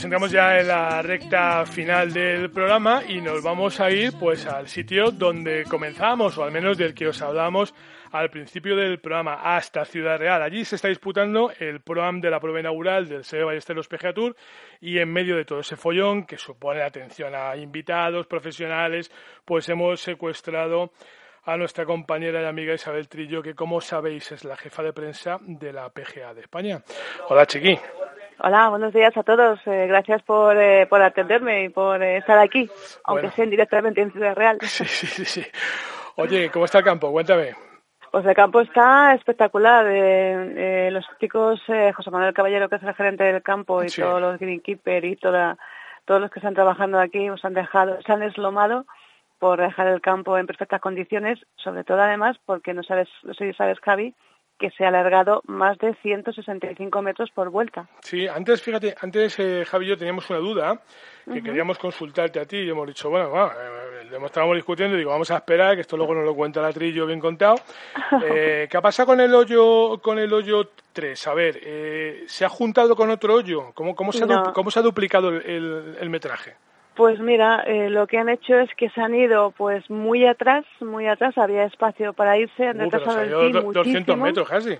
Bueno, 0.00 0.18
pues 0.18 0.30
entramos 0.30 0.32
ya 0.32 0.58
en 0.58 0.68
la 0.68 1.02
recta 1.02 1.66
final 1.66 2.10
del 2.10 2.50
programa 2.50 3.02
y 3.06 3.20
nos 3.20 3.42
vamos 3.42 3.80
a 3.80 3.90
ir 3.90 4.14
pues 4.18 4.46
al 4.46 4.66
sitio 4.66 5.10
donde 5.10 5.64
comenzamos, 5.64 6.38
o 6.38 6.42
al 6.42 6.50
menos 6.50 6.78
del 6.78 6.94
que 6.94 7.06
os 7.06 7.20
hablamos 7.20 7.74
al 8.10 8.30
principio 8.30 8.76
del 8.76 8.98
programa, 8.98 9.54
hasta 9.54 9.84
Ciudad 9.84 10.18
Real. 10.18 10.40
Allí 10.40 10.64
se 10.64 10.76
está 10.76 10.88
disputando 10.88 11.52
el 11.58 11.82
ProAm 11.82 12.22
de 12.22 12.30
la 12.30 12.40
prueba 12.40 12.60
inaugural 12.60 13.08
del 13.08 13.24
SEO 13.24 13.48
Ballesteros 13.48 13.88
PGA 13.88 14.14
Tour 14.14 14.36
y 14.80 14.96
en 14.96 15.12
medio 15.12 15.36
de 15.36 15.44
todo 15.44 15.60
ese 15.60 15.76
follón 15.76 16.24
que 16.24 16.38
supone 16.38 16.80
atención 16.80 17.34
a 17.34 17.54
invitados, 17.56 18.26
profesionales, 18.26 19.12
pues 19.44 19.68
hemos 19.68 20.00
secuestrado 20.00 20.92
a 21.44 21.58
nuestra 21.58 21.84
compañera 21.84 22.40
y 22.40 22.46
amiga 22.46 22.72
Isabel 22.72 23.06
Trillo, 23.06 23.42
que 23.42 23.54
como 23.54 23.82
sabéis 23.82 24.32
es 24.32 24.44
la 24.44 24.56
jefa 24.56 24.82
de 24.82 24.94
prensa 24.94 25.36
de 25.42 25.74
la 25.74 25.90
PGA 25.90 26.32
de 26.32 26.40
España. 26.40 26.82
Hola, 27.28 27.44
Chiqui. 27.44 27.78
Hola, 28.42 28.68
buenos 28.70 28.92
días 28.94 29.14
a 29.16 29.22
todos. 29.22 29.60
Eh, 29.66 29.86
gracias 29.86 30.22
por, 30.22 30.56
eh, 30.56 30.86
por 30.86 31.02
atenderme 31.02 31.64
y 31.64 31.68
por 31.68 32.02
eh, 32.02 32.18
estar 32.18 32.38
aquí, 32.38 32.70
aunque 33.04 33.22
Bueno. 33.26 33.36
sea 33.36 33.46
directamente 33.46 34.00
en 34.00 34.12
Ciudad 34.12 34.34
Real. 34.34 34.58
Sí, 34.62 34.84
sí, 34.86 35.06
sí, 35.06 35.24
sí. 35.24 35.46
Oye, 36.16 36.50
¿cómo 36.50 36.64
está 36.64 36.78
el 36.78 36.84
campo? 36.84 37.10
Cuéntame. 37.12 37.54
Pues 38.10 38.24
el 38.26 38.34
campo 38.34 38.60
está 38.60 39.14
espectacular. 39.14 39.86
Eh, 39.88 40.88
los 40.90 41.04
chicos, 41.20 41.60
eh, 41.68 41.92
José 41.92 42.10
Manuel 42.10 42.34
Caballero, 42.34 42.68
que 42.68 42.76
es 42.76 42.82
el 42.82 42.94
gerente 42.94 43.24
del 43.24 43.42
campo, 43.42 43.84
y 43.84 43.88
Sí. 43.90 44.00
todos 44.00 44.20
los 44.20 44.38
greenkeeper 44.38 45.04
y 45.04 45.16
toda, 45.16 45.56
todos 46.06 46.20
los 46.20 46.30
que 46.30 46.38
están 46.40 46.54
trabajando 46.54 46.98
aquí, 46.98 47.28
os 47.30 47.44
han 47.44 47.54
dejado, 47.54 48.00
se 48.02 48.12
han 48.12 48.20
deslomado 48.20 48.86
por 49.38 49.60
dejar 49.60 49.86
el 49.86 50.00
campo 50.00 50.36
en 50.38 50.46
perfectas 50.46 50.80
condiciones, 50.80 51.38
sobre 51.56 51.84
todo 51.84 52.00
además 52.00 52.36
porque 52.46 52.74
no 52.74 52.82
sabes, 52.82 53.08
no 53.22 53.32
sé 53.34 53.46
si 53.50 53.52
sabes, 53.56 53.78
Javi, 53.80 54.14
que 54.60 54.70
se 54.70 54.84
ha 54.84 54.88
alargado 54.88 55.42
más 55.46 55.76
de 55.78 55.94
165 56.02 57.02
metros 57.02 57.30
por 57.32 57.48
vuelta. 57.50 57.88
Sí, 58.02 58.28
antes, 58.28 58.62
fíjate, 58.62 58.94
antes 59.00 59.38
eh, 59.40 59.64
Javi 59.66 59.86
y 59.86 59.88
yo 59.88 59.96
teníamos 59.96 60.28
una 60.30 60.38
duda 60.38 60.80
que 61.32 61.42
queríamos 61.42 61.78
consultarte 61.78 62.40
a 62.40 62.44
ti 62.44 62.56
y 62.58 62.70
hemos 62.70 62.86
dicho, 62.88 63.08
bueno, 63.08 63.30
va, 63.30 63.52
eh, 63.56 64.16
estábamos 64.26 64.56
discutiendo 64.56 64.96
y 64.96 64.98
digo, 64.98 65.10
vamos 65.10 65.30
a 65.30 65.36
esperar 65.36 65.74
que 65.76 65.80
esto 65.82 65.96
luego 65.96 66.14
nos 66.14 66.24
lo 66.24 66.34
cuenta 66.34 66.60
la 66.60 66.72
Trillo 66.72 67.06
bien 67.06 67.20
contado. 67.20 67.56
Eh, 68.22 68.66
¿Qué 68.70 68.76
ha 68.76 68.80
pasado 68.82 69.06
con 69.08 69.20
el 69.20 69.32
hoyo 69.34 69.98
con 70.02 70.18
el 70.18 70.32
hoyo 70.32 70.70
3? 70.92 71.26
A 71.28 71.34
ver, 71.34 71.58
eh, 71.62 72.24
¿se 72.26 72.44
ha 72.44 72.48
juntado 72.48 72.94
con 72.96 73.08
otro 73.10 73.34
hoyo? 73.34 73.70
¿Cómo, 73.74 73.94
cómo, 73.94 74.12
se, 74.12 74.24
ha, 74.24 74.26
No. 74.26 74.42
du- 74.46 74.52
cómo 74.52 74.70
se 74.70 74.80
ha 74.80 74.82
duplicado 74.82 75.28
el, 75.30 75.42
el- 75.46 75.96
el 76.00 76.10
metraje? 76.10 76.54
Pues 77.00 77.18
mira, 77.18 77.62
eh, 77.62 77.88
lo 77.88 78.06
que 78.06 78.18
han 78.18 78.28
hecho 78.28 78.60
es 78.60 78.68
que 78.74 78.90
se 78.90 79.00
han 79.00 79.14
ido 79.14 79.52
pues 79.52 79.88
muy 79.88 80.26
atrás, 80.26 80.66
muy 80.82 81.06
atrás, 81.06 81.38
había 81.38 81.64
espacio 81.64 82.12
para 82.12 82.36
irse, 82.36 82.66
han 82.66 82.76
Uh, 82.76 82.80
retrasado 82.80 83.22
el 83.22 83.30
do- 83.30 83.62
200 83.72 83.84
muchísimo. 83.84 84.16
metros 84.26 84.46
casi. 84.46 84.78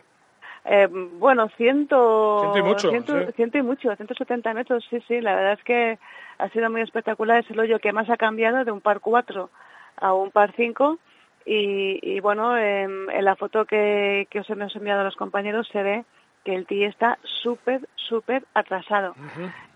Eh, 0.67 0.87
bueno, 0.91 1.49
ciento, 1.57 2.41
Ciento 2.41 2.59
y 2.59 2.63
mucho, 2.63 2.91
ciento, 2.91 3.15
sí. 3.15 3.33
ciento 3.37 3.57
y 3.57 3.63
mucho, 3.63 3.97
170 3.97 4.53
metros, 4.53 4.87
sí, 4.91 5.01
sí, 5.09 5.23
la 5.23 5.35
verdad 5.35 5.55
es 5.55 5.65
que 5.65 5.99
ha 6.37 6.49
sido 6.51 6.69
muy 6.71 6.83
espectacular, 6.83 7.39
es 7.43 7.51
el 7.51 7.59
hoyo 7.59 7.79
que 7.79 7.91
más 7.95 8.11
ha 8.11 8.19
cambiado 8.19 8.67
de 8.67 8.71
un 8.71 8.83
par 8.83 9.01
4 9.01 9.49
a 9.97 10.13
un 10.13 10.31
par 10.31 10.53
5 10.57 10.99
y, 11.47 12.01
y 12.03 12.21
bueno, 12.21 12.55
en 12.59 13.25
la 13.25 13.35
foto 13.35 13.65
que, 13.65 14.27
que 14.29 14.41
os 14.41 14.51
hemos 14.51 14.77
enviado 14.77 15.01
a 15.01 15.05
los 15.05 15.17
compañeros 15.17 15.67
se 15.73 15.83
ve 15.83 16.05
que 16.45 16.55
el 16.55 16.67
tee 16.67 16.85
está 16.85 17.19
súper, 17.43 17.81
súper 17.97 18.45
atrasado 18.53 19.15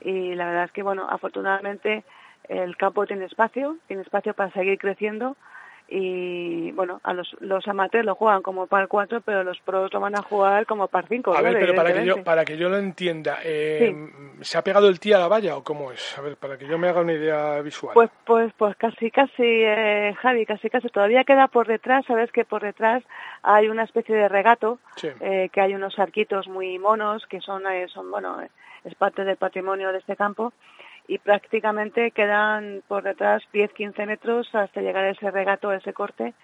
y 0.02 0.34
la 0.34 0.44
verdad 0.44 0.64
es 0.64 0.72
que 0.72 0.82
bueno, 0.82 1.06
afortunadamente 1.08 2.04
el 2.48 2.76
campo 2.76 3.06
tiene 3.06 3.24
espacio, 3.24 3.76
tiene 3.86 4.02
espacio 4.02 4.34
para 4.34 4.50
seguir 4.52 4.78
creciendo 4.78 5.36
y 5.86 6.72
bueno, 6.72 7.00
a 7.04 7.12
los, 7.12 7.36
los 7.40 7.68
amateurs 7.68 8.06
lo 8.06 8.14
juegan 8.14 8.42
como 8.42 8.66
par 8.66 8.88
4, 8.88 9.20
pero 9.20 9.44
los 9.44 9.60
pros 9.60 9.92
lo 9.92 10.00
van 10.00 10.16
a 10.16 10.22
jugar 10.22 10.64
como 10.64 10.88
par 10.88 11.06
5. 11.06 11.36
A 11.36 11.42
ver, 11.42 11.58
pero 11.58 11.74
para 11.74 11.92
que 11.92 12.06
yo, 12.06 12.24
para 12.24 12.44
que 12.46 12.56
yo 12.56 12.70
lo 12.70 12.78
entienda, 12.78 13.38
eh, 13.44 13.94
¿se 14.40 14.56
ha 14.56 14.64
pegado 14.64 14.88
el 14.88 14.98
tee 14.98 15.12
a 15.12 15.18
la 15.18 15.28
valla 15.28 15.56
o 15.56 15.62
cómo 15.62 15.92
es? 15.92 16.16
A 16.18 16.22
ver, 16.22 16.38
para 16.38 16.56
que 16.56 16.66
yo 16.66 16.78
me 16.78 16.88
haga 16.88 17.02
una 17.02 17.12
idea 17.12 17.60
visual. 17.60 17.92
Pues, 17.92 18.10
pues, 18.24 18.50
pues 18.56 18.74
casi, 18.76 19.10
casi, 19.10 19.42
eh, 19.42 20.14
Javi, 20.22 20.46
casi, 20.46 20.70
casi. 20.70 20.88
Todavía 20.88 21.24
queda 21.24 21.48
por 21.48 21.66
detrás, 21.66 22.06
sabes 22.06 22.32
que 22.32 22.46
por 22.46 22.62
detrás 22.62 23.02
hay 23.42 23.68
una 23.68 23.82
especie 23.84 24.16
de 24.16 24.28
regato, 24.28 24.78
Sí. 24.96 25.08
eh, 25.20 25.50
que 25.52 25.60
hay 25.60 25.74
unos 25.74 25.98
arquitos 25.98 26.48
muy 26.48 26.78
monos, 26.78 27.26
que 27.26 27.42
son, 27.42 27.66
eh, 27.66 27.88
son 27.88 28.10
bueno, 28.10 28.40
eh, 28.40 28.48
es 28.84 28.94
parte 28.94 29.22
del 29.24 29.36
patrimonio 29.36 29.92
de 29.92 29.98
este 29.98 30.16
campo, 30.16 30.54
y 31.06 31.18
prácticamente 31.18 32.10
quedan 32.10 32.82
por 32.88 33.02
detrás 33.02 33.42
10-15 33.52 34.06
metros 34.06 34.48
hasta 34.54 34.80
llegar 34.80 35.04
a 35.04 35.10
ese 35.10 35.30
regato, 35.30 35.70
a 35.70 35.76
ese 35.76 35.92
corte. 35.92 36.34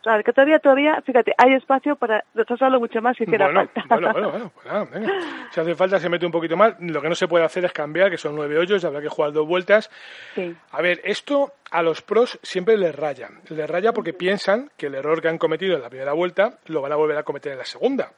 O 0.00 0.08
sea, 0.08 0.22
que 0.22 0.32
todavía, 0.32 0.60
todavía, 0.60 1.02
fíjate, 1.04 1.34
hay 1.36 1.54
espacio 1.54 1.96
para 1.96 2.24
retrasarlo 2.32 2.78
mucho 2.78 3.02
más 3.02 3.16
si 3.16 3.24
hiciera 3.24 3.46
bueno, 3.46 3.68
falta. 3.74 3.86
bueno, 3.88 4.12
bueno, 4.12 4.30
bueno, 4.30 4.52
pues 4.54 4.66
nada, 4.66 4.84
venga. 4.84 5.12
Si 5.50 5.60
hace 5.60 5.74
falta 5.74 5.98
se 5.98 6.08
mete 6.08 6.24
un 6.24 6.30
poquito 6.30 6.56
más. 6.56 6.76
Lo 6.78 7.02
que 7.02 7.08
no 7.08 7.14
se 7.16 7.26
puede 7.26 7.44
hacer 7.44 7.64
es 7.64 7.72
cambiar, 7.72 8.10
que 8.10 8.16
son 8.16 8.36
nueve 8.36 8.56
hoyos, 8.56 8.84
habrá 8.84 9.00
que 9.00 9.08
jugar 9.08 9.32
dos 9.32 9.48
vueltas. 9.48 9.90
Sí. 10.34 10.54
A 10.70 10.80
ver, 10.80 11.00
esto 11.02 11.54
a 11.72 11.82
los 11.82 12.02
pros 12.02 12.38
siempre 12.42 12.76
les 12.76 12.94
raya. 12.94 13.30
Les 13.48 13.68
raya 13.68 13.92
porque 13.92 14.12
piensan 14.12 14.70
que 14.76 14.86
el 14.86 14.94
error 14.94 15.20
que 15.20 15.28
han 15.28 15.38
cometido 15.38 15.74
en 15.74 15.82
la 15.82 15.90
primera 15.90 16.12
vuelta 16.12 16.58
lo 16.66 16.80
van 16.80 16.92
a 16.92 16.96
volver 16.96 17.16
a 17.16 17.24
cometer 17.24 17.52
en 17.52 17.58
la 17.58 17.64
segunda. 17.64 18.12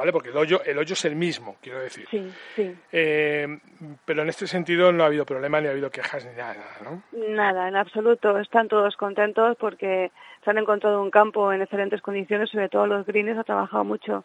¿Vale? 0.00 0.12
Porque 0.12 0.30
el 0.30 0.36
hoyo, 0.38 0.62
el 0.64 0.78
hoyo 0.78 0.94
es 0.94 1.04
el 1.04 1.14
mismo, 1.14 1.56
quiero 1.60 1.78
decir. 1.78 2.06
Sí, 2.10 2.32
sí. 2.56 2.74
Eh, 2.90 3.46
pero 4.06 4.22
en 4.22 4.30
este 4.30 4.46
sentido 4.46 4.92
no 4.92 5.02
ha 5.02 5.08
habido 5.08 5.26
problema, 5.26 5.60
ni 5.60 5.66
ha 5.66 5.72
habido 5.72 5.90
quejas, 5.90 6.24
ni 6.24 6.34
nada, 6.38 6.64
¿no? 6.82 7.02
Nada, 7.12 7.68
en 7.68 7.76
absoluto. 7.76 8.38
Están 8.38 8.68
todos 8.68 8.96
contentos 8.96 9.58
porque 9.60 10.10
se 10.42 10.48
han 10.48 10.56
encontrado 10.56 11.02
un 11.02 11.10
campo 11.10 11.52
en 11.52 11.60
excelentes 11.60 12.00
condiciones, 12.00 12.48
sobre 12.48 12.70
todo 12.70 12.86
los 12.86 13.04
greens. 13.04 13.38
Ha 13.38 13.44
trabajado 13.44 13.84
mucho 13.84 14.24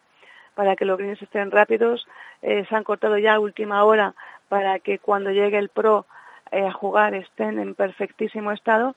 para 0.54 0.76
que 0.76 0.86
los 0.86 0.96
greens 0.96 1.20
estén 1.20 1.50
rápidos. 1.50 2.08
Eh, 2.40 2.64
se 2.66 2.74
han 2.74 2.82
cortado 2.82 3.18
ya 3.18 3.34
a 3.34 3.38
última 3.38 3.84
hora 3.84 4.14
para 4.48 4.78
que 4.78 4.98
cuando 4.98 5.30
llegue 5.30 5.58
el 5.58 5.68
pro 5.68 6.06
eh, 6.52 6.64
a 6.64 6.72
jugar 6.72 7.14
estén 7.14 7.58
en 7.58 7.74
perfectísimo 7.74 8.50
estado. 8.50 8.96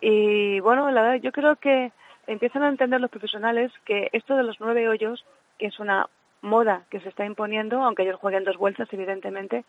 Y 0.00 0.60
bueno, 0.60 0.88
la 0.92 1.02
verdad, 1.02 1.20
yo 1.20 1.32
creo 1.32 1.56
que 1.56 1.90
empiezan 2.28 2.62
a 2.62 2.68
entender 2.68 3.00
los 3.00 3.10
profesionales 3.10 3.72
que 3.84 4.08
esto 4.12 4.36
de 4.36 4.44
los 4.44 4.60
nueve 4.60 4.88
hoyos, 4.88 5.24
es 5.66 5.78
una 5.80 6.06
moda 6.40 6.82
que 6.90 7.00
se 7.00 7.08
está 7.08 7.24
imponiendo, 7.24 7.82
aunque 7.82 8.02
ellos 8.02 8.18
jueguen 8.20 8.44
dos 8.44 8.56
vueltas, 8.56 8.88
evidentemente, 8.92 9.64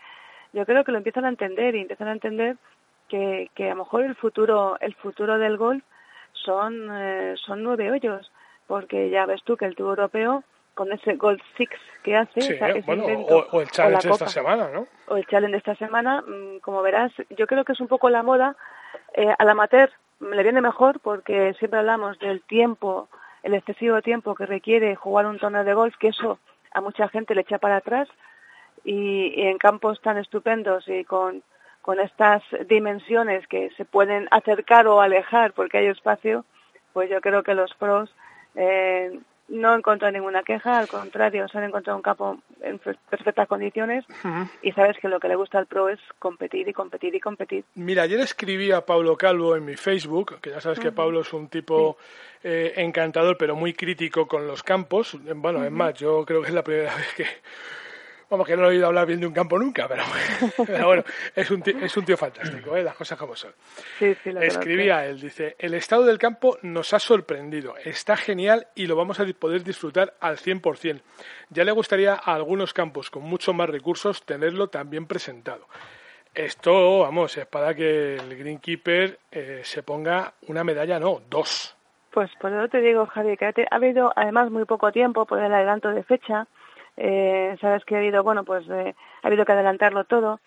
yo 0.53 0.65
creo 0.65 0.83
que 0.83 0.91
lo 0.91 0.97
empiezan 0.97 1.25
a 1.25 1.29
entender 1.29 1.75
y 1.75 1.81
empiezan 1.81 2.07
a 2.07 2.13
entender 2.13 2.57
que, 3.09 3.49
que 3.55 3.65
a 3.67 3.75
lo 3.75 3.83
mejor 3.83 4.03
el 4.03 4.15
futuro, 4.15 4.77
el 4.79 4.95
futuro 4.95 5.37
del 5.37 5.57
golf 5.57 5.83
son, 6.33 6.89
eh, 6.91 7.35
son 7.37 7.63
nueve 7.63 7.91
hoyos, 7.91 8.31
porque 8.67 9.09
ya 9.09 9.25
ves 9.25 9.43
tú 9.43 9.55
que 9.57 9.65
el 9.65 9.75
Tour 9.75 9.89
Europeo, 9.99 10.43
con 10.73 10.91
ese 10.91 11.13
Golf 11.15 11.41
Six 11.57 11.71
que 12.01 12.15
hace, 12.17 12.41
Sí, 12.41 12.53
esa- 12.53 12.69
ese 12.69 12.81
bueno, 12.81 13.03
invento, 13.03 13.35
o, 13.51 13.57
o 13.57 13.61
el 13.61 13.69
challenge 13.69 14.07
de 14.07 14.13
esta 14.13 14.27
semana, 14.27 14.69
¿no? 14.73 14.87
o 15.07 15.17
el 15.17 15.25
challenge 15.27 15.51
de 15.51 15.57
esta 15.59 15.75
semana, 15.75 16.21
mm, 16.21 16.59
como 16.61 16.81
verás, 16.81 17.11
yo 17.37 17.45
creo 17.45 17.63
que 17.63 17.73
es 17.73 17.79
un 17.79 17.87
poco 17.87 18.09
la 18.09 18.23
moda. 18.23 18.55
Eh, 19.13 19.31
al 19.37 19.49
amateur 19.49 19.91
le 20.19 20.41
viene 20.41 20.61
mejor 20.61 20.99
porque 21.01 21.53
siempre 21.59 21.79
hablamos 21.79 22.17
del 22.19 22.41
tiempo, 22.43 23.07
el 23.43 23.53
excesivo 23.53 24.01
tiempo 24.01 24.35
que 24.35 24.45
requiere 24.45 24.95
jugar 24.95 25.25
un 25.25 25.37
torneo 25.37 25.63
de 25.63 25.73
golf, 25.73 25.95
que 25.97 26.07
eso 26.07 26.39
a 26.71 26.81
mucha 26.81 27.07
gente 27.09 27.35
le 27.35 27.41
echa 27.41 27.59
para 27.59 27.77
atrás. 27.77 28.07
Y, 28.83 29.41
en 29.41 29.57
campos 29.57 30.01
tan 30.01 30.17
estupendos 30.17 30.87
y 30.87 31.05
con, 31.05 31.43
con 31.81 31.99
estas 31.99 32.43
dimensiones 32.67 33.47
que 33.47 33.69
se 33.77 33.85
pueden 33.85 34.27
acercar 34.31 34.87
o 34.87 34.99
alejar 34.99 35.53
porque 35.53 35.77
hay 35.77 35.87
espacio, 35.87 36.43
pues 36.91 37.09
yo 37.09 37.21
creo 37.21 37.43
que 37.43 37.53
los 37.53 37.73
pros 37.75 38.13
eh, 38.55 39.19
no 39.49 39.75
encontrado 39.75 40.11
ninguna 40.11 40.41
queja, 40.43 40.79
al 40.79 40.87
contrario, 40.87 41.47
se 41.47 41.57
han 41.57 41.65
encontrado 41.65 41.97
un 41.97 42.01
campo 42.01 42.37
en 42.61 42.79
per- 42.79 42.97
perfectas 43.09 43.47
condiciones 43.47 44.05
y 44.61 44.71
sabes 44.71 44.97
que 44.99 45.09
lo 45.09 45.19
que 45.19 45.27
le 45.27 45.35
gusta 45.35 45.57
al 45.59 45.67
pro 45.67 45.89
es 45.89 45.99
competir 46.19 46.67
y 46.67 46.73
competir 46.73 47.13
y 47.13 47.19
competir. 47.19 47.65
Mira, 47.75 48.03
ayer 48.03 48.19
escribí 48.21 48.71
a 48.71 48.85
Pablo 48.85 49.15
Calvo 49.17 49.55
en 49.55 49.65
mi 49.65 49.75
Facebook, 49.75 50.39
que 50.41 50.49
ya 50.51 50.61
sabes 50.61 50.79
que 50.79 50.91
Pablo 50.91 51.21
es 51.21 51.33
un 51.33 51.49
tipo 51.49 51.97
eh, 52.43 52.73
encantador, 52.77 53.37
pero 53.37 53.55
muy 53.55 53.73
crítico 53.73 54.27
con 54.27 54.47
los 54.47 54.63
campos. 54.63 55.17
Bueno, 55.35 55.63
es 55.63 55.71
más, 55.71 55.93
yo 55.95 56.25
creo 56.25 56.41
que 56.41 56.47
es 56.47 56.53
la 56.53 56.63
primera 56.63 56.95
vez 56.95 57.13
que... 57.15 57.25
Vamos, 58.33 58.47
que 58.47 58.55
no 58.55 58.63
lo 58.63 58.69
he 58.69 58.71
oído 58.71 58.87
hablar 58.87 59.05
bien 59.05 59.19
de 59.19 59.27
un 59.27 59.33
campo 59.33 59.59
nunca, 59.59 59.87
pero, 59.87 60.01
pero 60.65 60.87
bueno, 60.87 61.03
es 61.35 61.51
un, 61.51 61.61
tío, 61.61 61.77
es 61.77 61.95
un 61.95 62.03
tío 62.03 62.17
fantástico, 62.17 62.75
¿eh? 62.75 62.81
las 62.81 62.95
cosas 62.95 63.15
como 63.15 63.35
son. 63.35 63.51
Sí, 63.99 64.15
sí, 64.23 64.31
lo 64.31 64.41
Escribía 64.41 65.05
él, 65.05 65.21
dice, 65.21 65.55
el 65.59 65.75
estado 65.75 66.03
del 66.03 66.17
campo 66.17 66.57
nos 66.63 66.95
ha 66.95 66.99
sorprendido, 66.99 67.75
está 67.77 68.17
genial 68.17 68.65
y 68.73 68.87
lo 68.87 68.95
vamos 68.95 69.19
a 69.19 69.25
poder 69.39 69.63
disfrutar 69.63 70.15
al 70.19 70.37
100%. 70.37 70.99
Ya 71.51 71.63
le 71.63 71.71
gustaría 71.73 72.13
a 72.13 72.33
algunos 72.33 72.73
campos 72.73 73.11
con 73.11 73.21
mucho 73.21 73.53
más 73.53 73.69
recursos 73.69 74.25
tenerlo 74.25 74.67
también 74.67 75.05
presentado. 75.05 75.67
Esto, 76.33 77.01
vamos, 77.01 77.37
es 77.37 77.45
para 77.45 77.75
que 77.75 78.15
el 78.15 78.35
Greenkeeper 78.35 79.19
eh, 79.31 79.61
se 79.63 79.83
ponga 79.83 80.33
una 80.47 80.63
medalla, 80.63 80.99
no, 80.99 81.21
dos. 81.29 81.77
Pues 82.09 82.31
por 82.41 82.51
eso 82.51 82.67
te 82.67 82.81
digo, 82.81 83.05
Javi, 83.05 83.37
que 83.37 83.45
ha 83.45 83.75
habido 83.75 84.11
además 84.15 84.49
muy 84.49 84.65
poco 84.65 84.91
tiempo 84.91 85.27
por 85.27 85.37
el 85.37 85.53
adelanto 85.53 85.89
de 85.89 86.01
fecha. 86.01 86.47
Eh, 86.97 87.55
sabes 87.59 87.83
que 87.85 87.95
ha 87.95 87.99
habido, 87.99 88.23
bueno, 88.23 88.43
pues 88.43 88.67
eh, 88.69 88.95
ha 89.21 89.27
habido 89.27 89.45
que 89.45 89.51
adelantarlo 89.51 90.03
todo. 90.03 90.39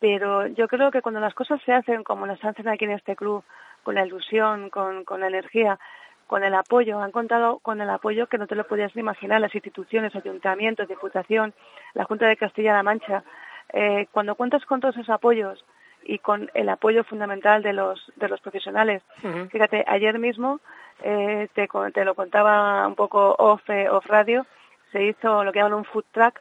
Pero 0.00 0.46
yo 0.48 0.66
creo 0.66 0.90
que 0.90 1.00
cuando 1.00 1.20
las 1.20 1.34
cosas 1.34 1.60
se 1.64 1.72
hacen 1.72 2.02
como 2.02 2.26
las 2.26 2.44
hacen 2.44 2.68
aquí 2.68 2.84
en 2.84 2.90
este 2.90 3.14
club, 3.14 3.44
con 3.84 3.94
la 3.94 4.04
ilusión, 4.04 4.68
con, 4.70 5.04
con 5.04 5.20
la 5.20 5.28
energía, 5.28 5.78
con 6.26 6.44
el 6.44 6.54
apoyo, 6.54 7.00
han 7.00 7.12
contado 7.12 7.58
con 7.58 7.80
el 7.80 7.90
apoyo 7.90 8.26
que 8.26 8.38
no 8.38 8.46
te 8.46 8.54
lo 8.54 8.66
podías 8.66 8.94
ni 8.96 9.00
imaginar, 9.00 9.40
las 9.40 9.54
instituciones, 9.54 10.14
ayuntamientos, 10.16 10.88
diputación, 10.88 11.52
la 11.94 12.04
Junta 12.04 12.26
de 12.26 12.36
Castilla-La 12.36 12.82
Mancha, 12.82 13.22
eh, 13.72 14.06
cuando 14.12 14.34
cuentas 14.34 14.64
con 14.64 14.80
todos 14.80 14.96
esos 14.96 15.10
apoyos 15.10 15.64
y 16.04 16.18
con 16.18 16.50
el 16.54 16.68
apoyo 16.68 17.04
fundamental 17.04 17.62
de 17.62 17.72
los 17.72 18.12
de 18.16 18.28
los 18.28 18.40
profesionales. 18.40 19.02
Ujú. 19.22 19.48
Fíjate, 19.50 19.84
ayer 19.86 20.18
mismo 20.18 20.60
eh, 21.02 21.48
te, 21.54 21.68
te 21.92 22.04
lo 22.04 22.14
contaba 22.14 22.86
un 22.86 22.94
poco 22.94 23.36
off, 23.38 23.68
eh, 23.70 23.88
off 23.88 24.06
radio, 24.06 24.46
se 24.92 25.02
hizo 25.04 25.42
lo 25.44 25.52
que 25.52 25.58
llaman 25.58 25.74
un 25.74 25.84
food 25.84 26.04
track, 26.12 26.40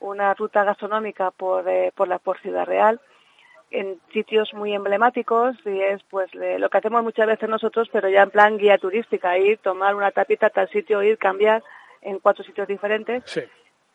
una 0.00 0.32
ruta 0.34 0.64
gastronómica 0.64 1.30
por, 1.32 1.68
eh, 1.68 1.92
por 1.94 2.08
la 2.08 2.18
por 2.18 2.38
Ciudad 2.40 2.64
Real, 2.66 3.00
en 3.70 4.00
sitios 4.12 4.54
muy 4.54 4.72
emblemáticos 4.72 5.56
y 5.66 5.80
es 5.80 6.02
pues 6.04 6.30
de- 6.32 6.58
lo 6.58 6.70
que 6.70 6.78
hacemos 6.78 7.02
muchas 7.02 7.26
veces 7.26 7.48
nosotros, 7.48 7.88
pero 7.92 8.08
ya 8.08 8.22
en 8.22 8.30
plan 8.30 8.56
guía 8.56 8.78
turística, 8.78 9.36
ir, 9.36 9.58
tomar 9.58 9.94
una 9.94 10.10
tapita 10.10 10.46
a 10.46 10.50
tal 10.50 10.68
sitio, 10.70 11.02
ir, 11.02 11.18
cambiar 11.18 11.62
en 12.00 12.18
cuatro 12.20 12.44
sitios 12.44 12.66
diferentes. 12.68 13.22
Sí. 13.26 13.42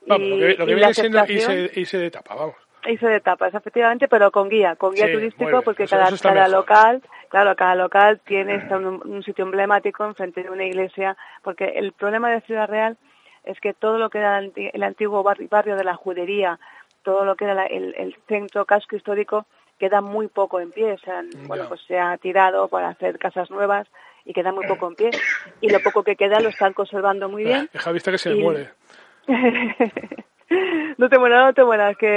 Vamos, 0.06 0.28
lo 0.28 0.36
que, 0.38 0.56
lo 0.58 0.66
que 0.66 0.72
y 0.72 0.76
viene 0.76 0.93
siendo 0.93 1.26
irse, 1.26 1.72
irse 1.76 1.97
de 1.97 2.08
etapa, 2.08 2.36
vamos. 2.36 2.56
Hice 2.86 3.08
de 3.08 3.22
tapas, 3.22 3.54
efectivamente, 3.54 4.10
pero 4.10 4.30
con 4.30 4.49
guía, 4.49 4.76
con 4.76 4.93
guía 4.93 5.06
Sí, 5.06 5.14
turístico, 5.14 5.62
porque 5.62 5.84
Eso- 5.84 5.95
cada, 5.95 6.10
eso 6.10 6.22
cada 6.22 6.49
local, 6.49 7.01
claro, 7.30 7.56
cada 7.56 7.76
local 7.76 8.20
tiene 8.26 8.62
un, 8.72 9.01
un 9.06 9.24
sitio 9.24 9.45
emblemático 9.45 10.04
enfrente 10.04 10.43
de 10.43 10.49
una 10.49 10.66
iglesia, 10.66 11.16
porque 11.43 11.64
el 11.64 11.93
problema 11.93 12.30
de 12.30 12.41
Ciudad 12.41 12.68
Real 12.68 12.97
es 13.44 13.60
que 13.60 13.74
todo 13.74 13.98
lo 13.98 14.10
que 14.10 14.20
era 14.20 14.39
el 14.39 14.46
anti- 14.46 14.70
el 14.74 14.84
antiguo 14.84 15.24
barri- 15.24 15.50
barrio 15.50 15.76
de 15.76 15.84
la 15.84 15.96
judería, 15.96 16.60
todo 17.04 17.26
lo 17.26 17.36
que 17.36 17.46
era 17.46 17.54
la- 17.54 17.66
el, 17.66 17.94
el 17.98 18.16
centro 18.28 18.66
casco 18.66 18.96
histórico, 18.96 19.46
queda 19.80 20.02
muy 20.02 20.28
poco 20.28 20.60
en 20.62 20.72
pie, 20.72 20.96
bueno, 21.48 21.66
pues 21.68 21.82
se 21.88 22.00
ha 22.00 22.16
tirado 22.18 22.68
para 22.70 22.89
hacer 22.89 23.18
casas 23.20 23.50
nuevas 23.52 23.88
y 24.24 24.32
queda 24.34 24.52
muy 24.54 24.66
poco 24.68 24.88
en 24.88 24.96
pie, 24.96 25.10
y 25.60 25.70
lo 25.70 25.80
poco 25.82 26.04
que 26.04 26.16
queda 26.16 26.39
lo 26.39 26.50
están 26.50 26.72
conservando 26.74 27.28
muy 27.28 27.44
bien. 27.44 27.70
Deja 27.74 27.91
vista 27.91 28.12
que 28.12 28.18
se 28.18 28.34
Y- 28.34 28.41
muere. 28.41 28.70
no 30.98 31.10
te 31.10 31.18
mueras, 31.18 31.46
no 31.46 31.54
te 31.54 31.64
mueras, 31.64 31.98
que 31.98 32.08